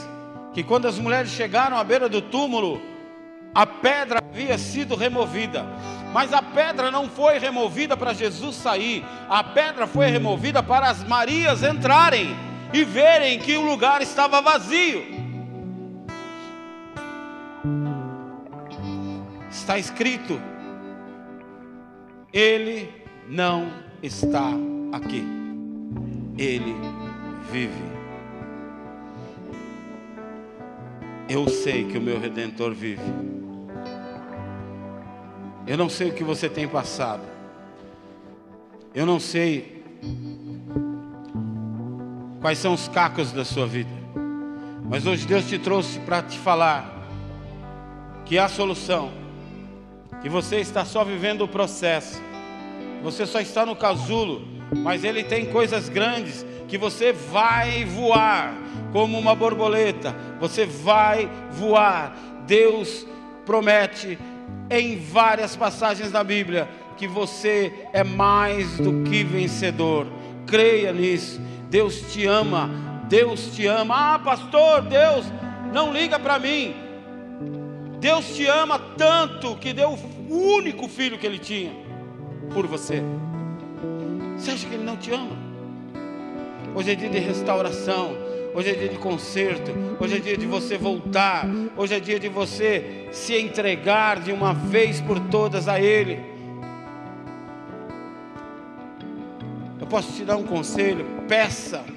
que 0.54 0.64
quando 0.64 0.88
as 0.88 1.00
mulheres 1.00 1.32
chegaram 1.32 1.76
à 1.76 1.84
beira 1.84 2.08
do 2.08 2.22
túmulo, 2.22 2.80
a 3.56 3.66
pedra 3.66 4.20
havia 4.20 4.56
sido 4.56 4.96
removida. 4.96 5.66
Mas 6.14 6.32
a 6.32 6.44
pedra 6.44 6.92
não 6.92 7.10
foi 7.10 7.40
removida 7.40 7.98
para 7.98 8.14
Jesus 8.14 8.56
sair, 8.56 9.04
a 9.28 9.44
pedra 9.44 9.88
foi 9.88 10.12
removida 10.12 10.62
para 10.62 10.92
as 10.92 11.04
Marias 11.04 11.64
entrarem 11.64 12.36
e 12.72 12.84
verem 12.84 13.40
que 13.40 13.58
o 13.58 13.66
lugar 13.66 14.00
estava 14.00 14.44
vazio. 14.44 15.04
Está 19.50 19.80
escrito: 19.80 20.40
Ele 22.32 22.94
não 23.28 23.72
está 24.04 24.52
aqui, 24.94 25.28
Ele 26.38 26.76
vive. 27.52 27.95
Eu 31.28 31.48
sei 31.50 31.86
que 31.86 31.98
o 31.98 32.02
meu 32.02 32.20
redentor 32.20 32.74
vive. 32.74 33.02
Eu 35.66 35.78
não 35.78 35.90
sei 35.90 36.10
o 36.10 36.14
que 36.14 36.24
você 36.24 36.48
tem 36.48 36.68
passado. 36.68 37.24
Eu 38.94 39.06
não 39.06 39.20
sei 39.20 39.84
quais 42.40 42.60
são 42.60 42.76
os 42.76 42.88
cacos 42.88 43.32
da 43.32 43.44
sua 43.44 43.66
vida. 43.66 43.90
Mas 44.88 45.08
hoje 45.08 45.26
Deus 45.26 45.48
te 45.48 45.58
trouxe 45.58 46.00
para 46.02 46.22
te 46.22 46.38
falar 46.38 47.10
que 48.24 48.38
há 48.38 48.48
solução. 48.48 49.12
Que 50.22 50.30
você 50.30 50.58
está 50.58 50.86
só 50.86 51.04
vivendo 51.04 51.42
o 51.42 51.48
processo. 51.48 52.22
Você 53.02 53.26
só 53.26 53.40
está 53.40 53.66
no 53.66 53.76
casulo, 53.76 54.48
mas 54.78 55.04
ele 55.04 55.24
tem 55.24 55.48
coisas 55.48 55.90
grandes 55.90 56.46
que 56.68 56.78
você 56.78 57.14
vai 57.14 57.86
voar 57.86 58.54
como 58.92 59.18
uma 59.18 59.36
borboleta, 59.36 60.16
você 60.40 60.66
vai 60.66 61.30
voar. 61.52 62.16
Deus 62.48 63.06
promete 63.46 64.18
em 64.70 64.98
várias 64.98 65.56
passagens 65.56 66.12
da 66.12 66.24
Bíblia 66.24 66.68
que 66.98 67.08
você 67.08 67.88
é 67.94 68.04
mais 68.04 68.78
do 68.78 69.04
que 69.04 69.24
vencedor. 69.24 70.08
Creia 70.48 70.94
nisso. 70.94 71.42
Deus 71.70 72.02
te 72.14 72.26
ama. 72.26 72.70
Deus 73.10 73.56
te 73.56 73.68
ama. 73.68 74.16
Ah, 74.16 74.20
pastor, 74.20 74.82
Deus 74.84 75.26
não 75.74 75.92
liga 75.92 76.18
para 76.18 76.40
mim. 76.40 76.74
Deus 78.00 78.36
te 78.36 78.46
ama 78.46 78.80
tanto 78.98 79.56
que 79.56 79.74
deu 79.74 79.98
o 80.30 80.56
único 80.56 80.88
filho 80.88 81.18
que 81.18 81.26
ele 81.26 81.40
tinha 81.40 81.72
por 82.54 82.66
você. 82.68 83.02
Você 84.38 84.52
acha 84.52 84.68
que 84.68 84.76
ele 84.76 84.84
não 84.84 84.98
te 84.98 85.12
ama? 85.12 85.45
Hoje 86.76 86.92
é 86.92 86.96
dia 86.96 87.10
de 87.10 87.20
restauração. 87.20 88.18
Hoje 88.54 88.70
é 88.70 88.74
dia 88.74 88.90
de 88.90 88.98
conserto. 88.98 89.72
Hoje 89.98 90.18
é 90.18 90.20
dia 90.20 90.38
de 90.38 90.46
você 90.46 90.78
voltar. 90.78 91.48
Hoje 91.78 91.96
é 91.96 92.00
dia 92.02 92.20
de 92.20 92.28
você 92.28 93.08
se 93.14 93.34
entregar 93.34 94.20
de 94.20 94.34
uma 94.34 94.54
vez 94.54 95.00
por 95.00 95.18
todas 95.18 95.70
a 95.70 95.80
Ele. 95.80 96.20
Eu 99.80 99.88
posso 99.88 100.12
te 100.12 100.26
dar 100.26 100.36
um 100.36 100.44
conselho? 100.44 101.06
Peça 101.30 101.95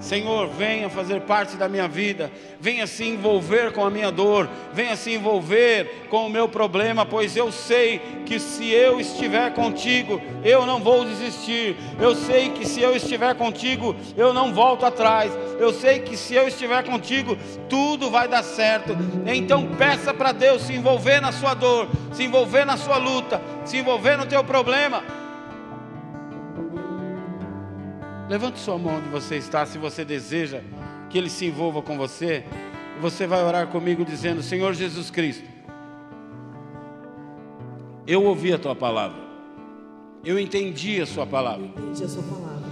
Senhor, 0.00 0.48
venha 0.48 0.88
fazer 0.88 1.20
parte 1.20 1.56
da 1.56 1.68
minha 1.68 1.86
vida, 1.86 2.32
venha 2.58 2.86
se 2.86 3.04
envolver 3.04 3.70
com 3.72 3.84
a 3.84 3.90
minha 3.90 4.10
dor, 4.10 4.48
venha 4.72 4.96
se 4.96 5.12
envolver 5.12 6.06
com 6.08 6.26
o 6.26 6.30
meu 6.30 6.48
problema, 6.48 7.04
pois 7.04 7.36
eu 7.36 7.52
sei 7.52 8.00
que 8.24 8.40
se 8.40 8.70
eu 8.70 8.98
estiver 8.98 9.52
contigo, 9.52 10.20
eu 10.42 10.64
não 10.64 10.80
vou 10.80 11.04
desistir. 11.04 11.76
Eu 12.00 12.14
sei 12.14 12.48
que 12.48 12.66
se 12.66 12.80
eu 12.80 12.96
estiver 12.96 13.34
contigo, 13.34 13.94
eu 14.16 14.32
não 14.32 14.54
volto 14.54 14.86
atrás. 14.86 15.30
Eu 15.58 15.70
sei 15.72 16.00
que 16.00 16.16
se 16.16 16.34
eu 16.34 16.48
estiver 16.48 16.82
contigo, 16.82 17.36
tudo 17.68 18.10
vai 18.10 18.26
dar 18.26 18.42
certo. 18.42 18.96
Então 19.26 19.66
peça 19.76 20.14
para 20.14 20.32
Deus 20.32 20.62
se 20.62 20.72
envolver 20.72 21.20
na 21.20 21.30
sua 21.30 21.52
dor, 21.52 21.88
se 22.12 22.24
envolver 22.24 22.64
na 22.64 22.78
sua 22.78 22.96
luta, 22.96 23.40
se 23.66 23.76
envolver 23.76 24.16
no 24.16 24.24
teu 24.24 24.42
problema. 24.42 25.04
Levante 28.30 28.60
sua 28.60 28.78
mão 28.78 28.98
onde 28.98 29.08
você 29.08 29.38
está, 29.38 29.66
se 29.66 29.76
você 29.76 30.04
deseja 30.04 30.60
que 31.10 31.18
Ele 31.18 31.28
se 31.28 31.46
envolva 31.46 31.82
com 31.82 31.98
você. 31.98 32.44
E 32.96 33.00
você 33.00 33.26
vai 33.26 33.42
orar 33.42 33.66
comigo 33.66 34.04
dizendo: 34.04 34.40
Senhor 34.40 34.72
Jesus 34.72 35.10
Cristo, 35.10 35.42
eu 38.06 38.22
ouvi 38.22 38.52
a 38.52 38.58
tua 38.58 38.76
palavra, 38.76 39.18
eu 40.24 40.38
entendi 40.38 41.00
a 41.00 41.06
sua 41.06 41.26
palavra. 41.26 41.66
Eu 41.66 41.82
entendi 41.82 42.04
a 42.04 42.08
sua 42.08 42.22
palavra. 42.22 42.70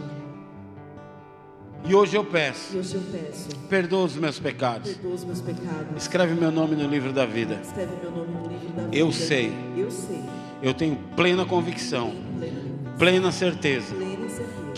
E 1.84 1.92
hoje 1.92 2.14
eu 2.16 2.24
peço, 2.24 2.78
hoje 2.78 2.94
eu 2.94 3.02
peço, 3.10 3.48
perdoa 3.68 4.04
os 4.04 4.14
meus 4.14 4.38
pecados, 4.38 4.92
perdoa 4.92 5.14
os 5.14 5.24
meus 5.24 5.40
pecados. 5.40 5.96
escreve 5.96 6.34
meu 6.34 6.52
nome 6.52 6.76
no 6.76 6.86
livro 6.88 7.12
da 7.12 7.26
vida. 7.26 7.58
Escreve 7.60 7.96
meu 8.00 8.12
nome 8.12 8.32
no 8.32 8.48
livro 8.48 8.68
da 8.76 8.82
vida. 8.84 8.96
Eu 8.96 9.10
sei. 9.10 9.52
Eu 9.76 9.90
sei. 9.90 10.22
Eu 10.62 10.72
tenho 10.72 10.96
plena 11.16 11.44
convicção, 11.44 12.12
Plena, 12.38 12.60
plena 12.96 13.32
certeza, 13.32 13.92
plena 13.92 14.06
certeza. 14.06 14.07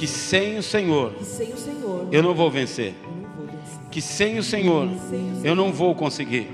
Que 0.00 0.06
sem 0.06 0.56
o 0.56 0.62
Senhor 0.62 1.12
sem 1.22 1.52
o 1.52 1.56
Senhor 1.58 2.08
eu 2.10 2.22
não 2.22 2.32
vou 2.32 2.50
vencer, 2.50 2.94
eu 3.04 3.10
não 3.10 3.28
vou 3.36 3.46
vencer. 3.46 3.80
que 3.90 4.00
sem 4.00 4.38
o 4.38 4.42
Senhor 4.42 4.88
eu 5.44 5.54
não 5.54 5.70
vou 5.70 5.94
conseguir, 5.94 6.48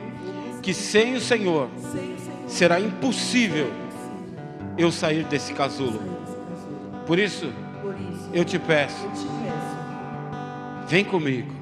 que 0.61 0.75
sem 0.75 1.15
o 1.15 1.21
Senhor 1.21 1.69
Sem 1.77 1.91
o 1.91 2.19
Senhor 2.19 2.49
será 2.49 2.81
impossível 2.81 3.71
eu 4.77 4.91
sair 4.91 5.25
desse 5.25 5.53
casulo. 5.53 6.01
Por 7.07 7.21
isso, 7.21 7.53
eu 8.35 8.45
te 8.45 8.59
peço, 8.59 9.09
vem 10.89 11.05
comigo, 11.05 11.53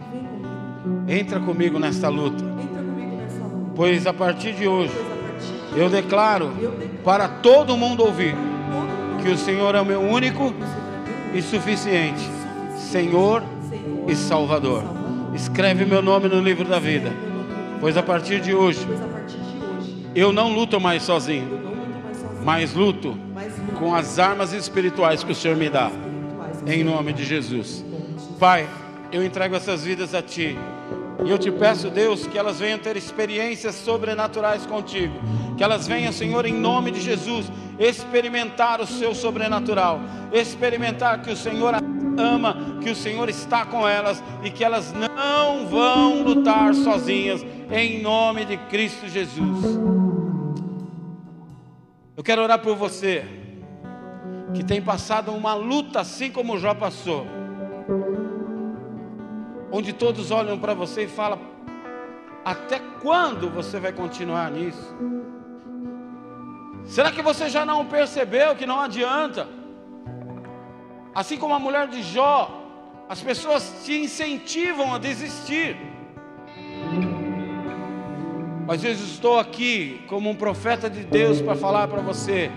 entra 1.07 1.39
comigo 1.39 1.79
nesta 1.79 2.09
luta, 2.09 2.43
pois 3.77 4.07
a 4.07 4.15
partir 4.15 4.55
de 4.55 4.67
hoje 4.67 4.95
eu 5.77 5.91
declaro 5.91 6.51
para 7.05 7.29
todo 7.29 7.77
mundo 7.77 8.03
ouvir 8.05 8.35
que 9.23 9.29
o 9.29 9.37
Senhor 9.37 9.75
é 9.75 9.81
o 9.83 9.85
meu 9.85 10.01
único 10.01 10.55
e 11.35 11.43
suficiente 11.43 12.23
Senhor 12.77 13.43
e 14.07 14.15
Salvador. 14.15 14.83
Escreve 15.35 15.85
meu 15.85 16.01
nome 16.01 16.29
no 16.29 16.41
livro 16.41 16.65
da 16.65 16.79
vida, 16.79 17.13
pois 17.81 17.97
a 17.97 18.03
partir 18.03 18.41
de 18.41 18.55
hoje 18.55 18.87
eu 20.15 20.33
não 20.33 20.55
luto 20.55 20.81
mais 20.81 21.03
sozinho, 21.03 21.61
mas 22.45 22.73
luto 22.73 23.19
com 23.79 23.95
as 23.95 24.19
armas 24.19 24.53
espirituais 24.53 25.25
que 25.25 25.33
o 25.33 25.35
Senhor 25.35 25.57
me 25.57 25.69
dá, 25.69 25.91
em 26.67 26.85
nome 26.85 27.13
de 27.13 27.25
Jesus. 27.25 27.85
Pai, 28.39 28.69
eu 29.11 29.25
entrego 29.25 29.57
essas 29.57 29.85
vidas 29.85 30.15
a 30.15 30.23
Ti. 30.23 30.57
E 31.25 31.31
eu 31.31 31.39
te 31.39 31.51
peço, 31.51 31.89
Deus, 31.89 32.27
que 32.27 32.37
elas 32.37 32.59
venham 32.59 32.79
ter 32.79 32.97
experiências 32.97 33.75
sobrenaturais 33.77 34.67
contigo. 34.67 35.15
Que 35.57 35.65
elas 35.65 35.87
venham, 35.87 36.13
Senhor, 36.13 36.45
em 36.45 36.53
nome 36.53 36.91
de 36.91 37.01
Jesus, 37.01 37.51
experimentar 37.79 38.81
o 38.81 38.87
seu 38.87 39.15
sobrenatural. 39.15 40.01
Experimentar 40.33 41.23
que 41.23 41.31
o 41.31 41.37
Senhor 41.37 41.75
ama, 42.19 42.79
que 42.83 42.91
o 42.91 42.97
Senhor 42.97 43.29
está 43.29 43.65
com 43.67 43.87
elas 43.87 44.23
e 44.43 44.51
que 44.51 44.65
elas 44.65 44.93
não 44.93 45.67
vão 45.67 46.23
lutar 46.23 46.75
sozinhas, 46.75 47.45
em 47.71 48.03
nome 48.03 48.45
de 48.45 48.57
Cristo 48.57 49.09
Jesus. 49.09 49.65
Eu 52.17 52.23
quero 52.23 52.43
orar 52.43 52.61
por 52.61 52.77
você 52.77 53.25
que 54.55 54.63
tem 54.63 54.81
passado 54.81 55.33
uma 55.33 55.55
luta 55.55 56.01
assim 56.01 56.31
como 56.31 56.59
Jó 56.59 56.75
passou 56.75 57.27
onde 59.75 59.93
todos 59.93 60.31
olham 60.31 60.57
para 60.57 60.73
você 60.73 61.03
e 61.03 61.09
falam: 61.09 61.41
até 62.45 62.79
quando 63.03 63.51
você 63.51 63.81
vai 63.81 63.93
continuar 63.93 64.49
nisso? 64.53 64.95
Será 66.85 67.11
que 67.11 67.23
você 67.23 67.49
já 67.49 67.65
não 67.65 67.87
percebeu 67.87 68.55
que 68.55 68.67
não 68.67 68.81
adianta? 68.81 69.49
Assim 71.15 71.37
como 71.37 71.55
a 71.55 71.59
mulher 71.59 71.89
de 71.89 72.03
Jó, 72.03 72.63
as 73.09 73.21
pessoas 73.21 73.83
te 73.85 74.01
incentivam 74.01 74.95
a 74.95 74.99
desistir. 74.99 75.77
Mas 78.67 78.83
eu 78.83 78.93
estou 78.93 79.39
aqui 79.39 80.03
como 80.09 80.31
um 80.31 80.35
profeta 80.35 80.89
de 80.89 81.05
Deus 81.05 81.41
para 81.41 81.55
falar 81.55 81.89
para 81.89 82.01
você: 82.01 82.51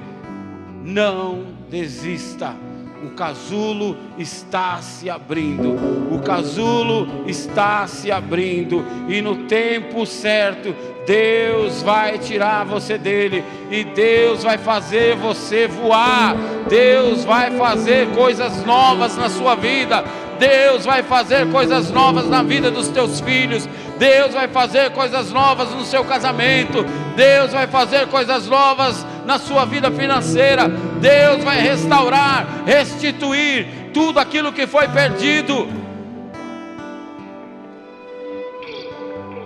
não 0.84 1.46
desista. 1.70 2.56
O 3.04 3.12
casulo 3.12 3.96
está 4.18 4.82
se 4.82 5.10
abrindo. 5.10 5.76
O 6.12 6.20
casulo 6.20 7.24
está 7.28 7.86
se 7.86 8.12
abrindo. 8.12 8.84
E 9.08 9.22
no 9.22 9.46
tempo 9.46 10.06
certo, 10.06 10.74
Deus 11.06 11.84
vai 11.84 12.18
tirar 12.18 12.66
você 12.66 12.98
dele. 12.98 13.44
E 13.70 13.84
Deus 13.84 14.44
vai 14.44 14.58
fazer 14.58 15.16
você 15.16 15.68
voar. 15.68 16.36
Deus 16.68 17.24
vai 17.24 17.52
fazer 17.52 18.08
coisas 18.16 18.66
novas 18.66 19.16
na 19.16 19.30
sua 19.30 19.56
vida. 19.56 20.04
Deus 20.40 20.86
vai 20.86 21.04
fazer 21.04 21.50
coisas 21.52 21.92
novas 21.92 22.28
na 22.28 22.42
vida 22.42 22.72
dos 22.72 22.88
teus 22.88 23.20
filhos. 23.20 23.68
Deus 24.00 24.34
vai 24.34 24.48
fazer 24.48 24.92
coisas 24.92 25.32
novas 25.32 25.70
no 25.72 25.84
seu 25.84 26.04
casamento. 26.04 26.84
Deus 27.16 27.52
vai 27.52 27.68
fazer 27.68 28.08
coisas 28.08 28.48
novas 28.48 29.06
na 29.28 29.38
sua 29.38 29.66
vida 29.66 29.92
financeira. 29.92 30.70
Deus 30.70 31.44
vai 31.44 31.60
restaurar, 31.60 32.64
restituir 32.66 33.92
tudo 33.94 34.20
aquilo 34.20 34.54
que 34.54 34.66
foi 34.66 34.88
perdido. 34.88 35.68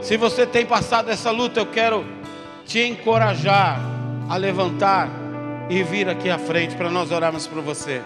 Se 0.01 0.15
você 0.17 0.45
tem 0.45 0.67
passado 0.67 1.09
essa 1.09 1.31
luta, 1.31 1.59
eu 1.59 1.65
quero 1.65 2.05
te 2.63 2.79
encorajar 2.79 3.81
a 4.29 4.37
levantar 4.37 5.09
e 5.67 5.81
vir 5.81 6.07
aqui 6.07 6.29
à 6.29 6.37
frente 6.37 6.75
para 6.75 6.91
nós 6.91 7.11
orarmos 7.11 7.47
por 7.47 7.61
você. 7.63 8.01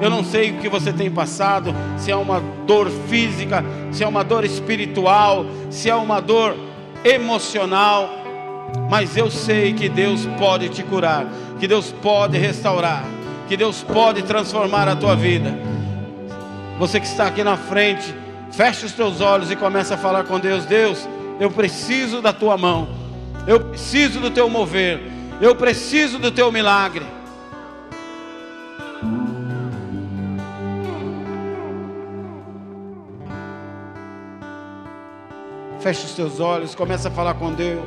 Eu 0.00 0.10
não 0.10 0.22
sei 0.22 0.50
o 0.50 0.58
que 0.58 0.68
você 0.68 0.92
tem 0.92 1.10
passado, 1.10 1.74
se 1.98 2.10
é 2.10 2.16
uma 2.16 2.40
dor 2.66 2.90
física, 3.08 3.64
se 3.92 4.04
é 4.04 4.06
uma 4.06 4.22
dor 4.22 4.44
espiritual, 4.44 5.46
se 5.70 5.88
é 5.88 5.94
uma 5.94 6.20
dor 6.20 6.54
emocional, 7.04 8.23
mas 8.88 9.16
eu 9.16 9.30
sei 9.30 9.72
que 9.72 9.88
Deus 9.88 10.26
pode 10.38 10.68
te 10.68 10.82
curar, 10.82 11.26
que 11.58 11.66
Deus 11.66 11.92
pode 12.02 12.38
restaurar, 12.38 13.04
que 13.48 13.56
Deus 13.56 13.82
pode 13.82 14.22
transformar 14.22 14.88
a 14.88 14.96
tua 14.96 15.14
vida. 15.16 15.54
Você 16.78 16.98
que 17.00 17.06
está 17.06 17.26
aqui 17.26 17.44
na 17.44 17.56
frente, 17.56 18.14
feche 18.50 18.86
os 18.86 18.92
teus 18.92 19.20
olhos 19.20 19.50
e 19.50 19.56
começa 19.56 19.94
a 19.94 19.98
falar 19.98 20.24
com 20.24 20.38
Deus: 20.38 20.64
Deus, 20.64 21.08
eu 21.40 21.50
preciso 21.50 22.20
da 22.20 22.32
tua 22.32 22.56
mão, 22.56 22.88
eu 23.46 23.60
preciso 23.60 24.20
do 24.20 24.30
teu 24.30 24.48
mover, 24.48 25.00
eu 25.40 25.54
preciso 25.54 26.18
do 26.18 26.30
teu 26.30 26.50
milagre. 26.50 27.04
Feche 35.80 36.06
os 36.06 36.12
teus 36.12 36.40
olhos, 36.40 36.74
começa 36.74 37.08
a 37.08 37.10
falar 37.10 37.34
com 37.34 37.52
Deus. 37.52 37.84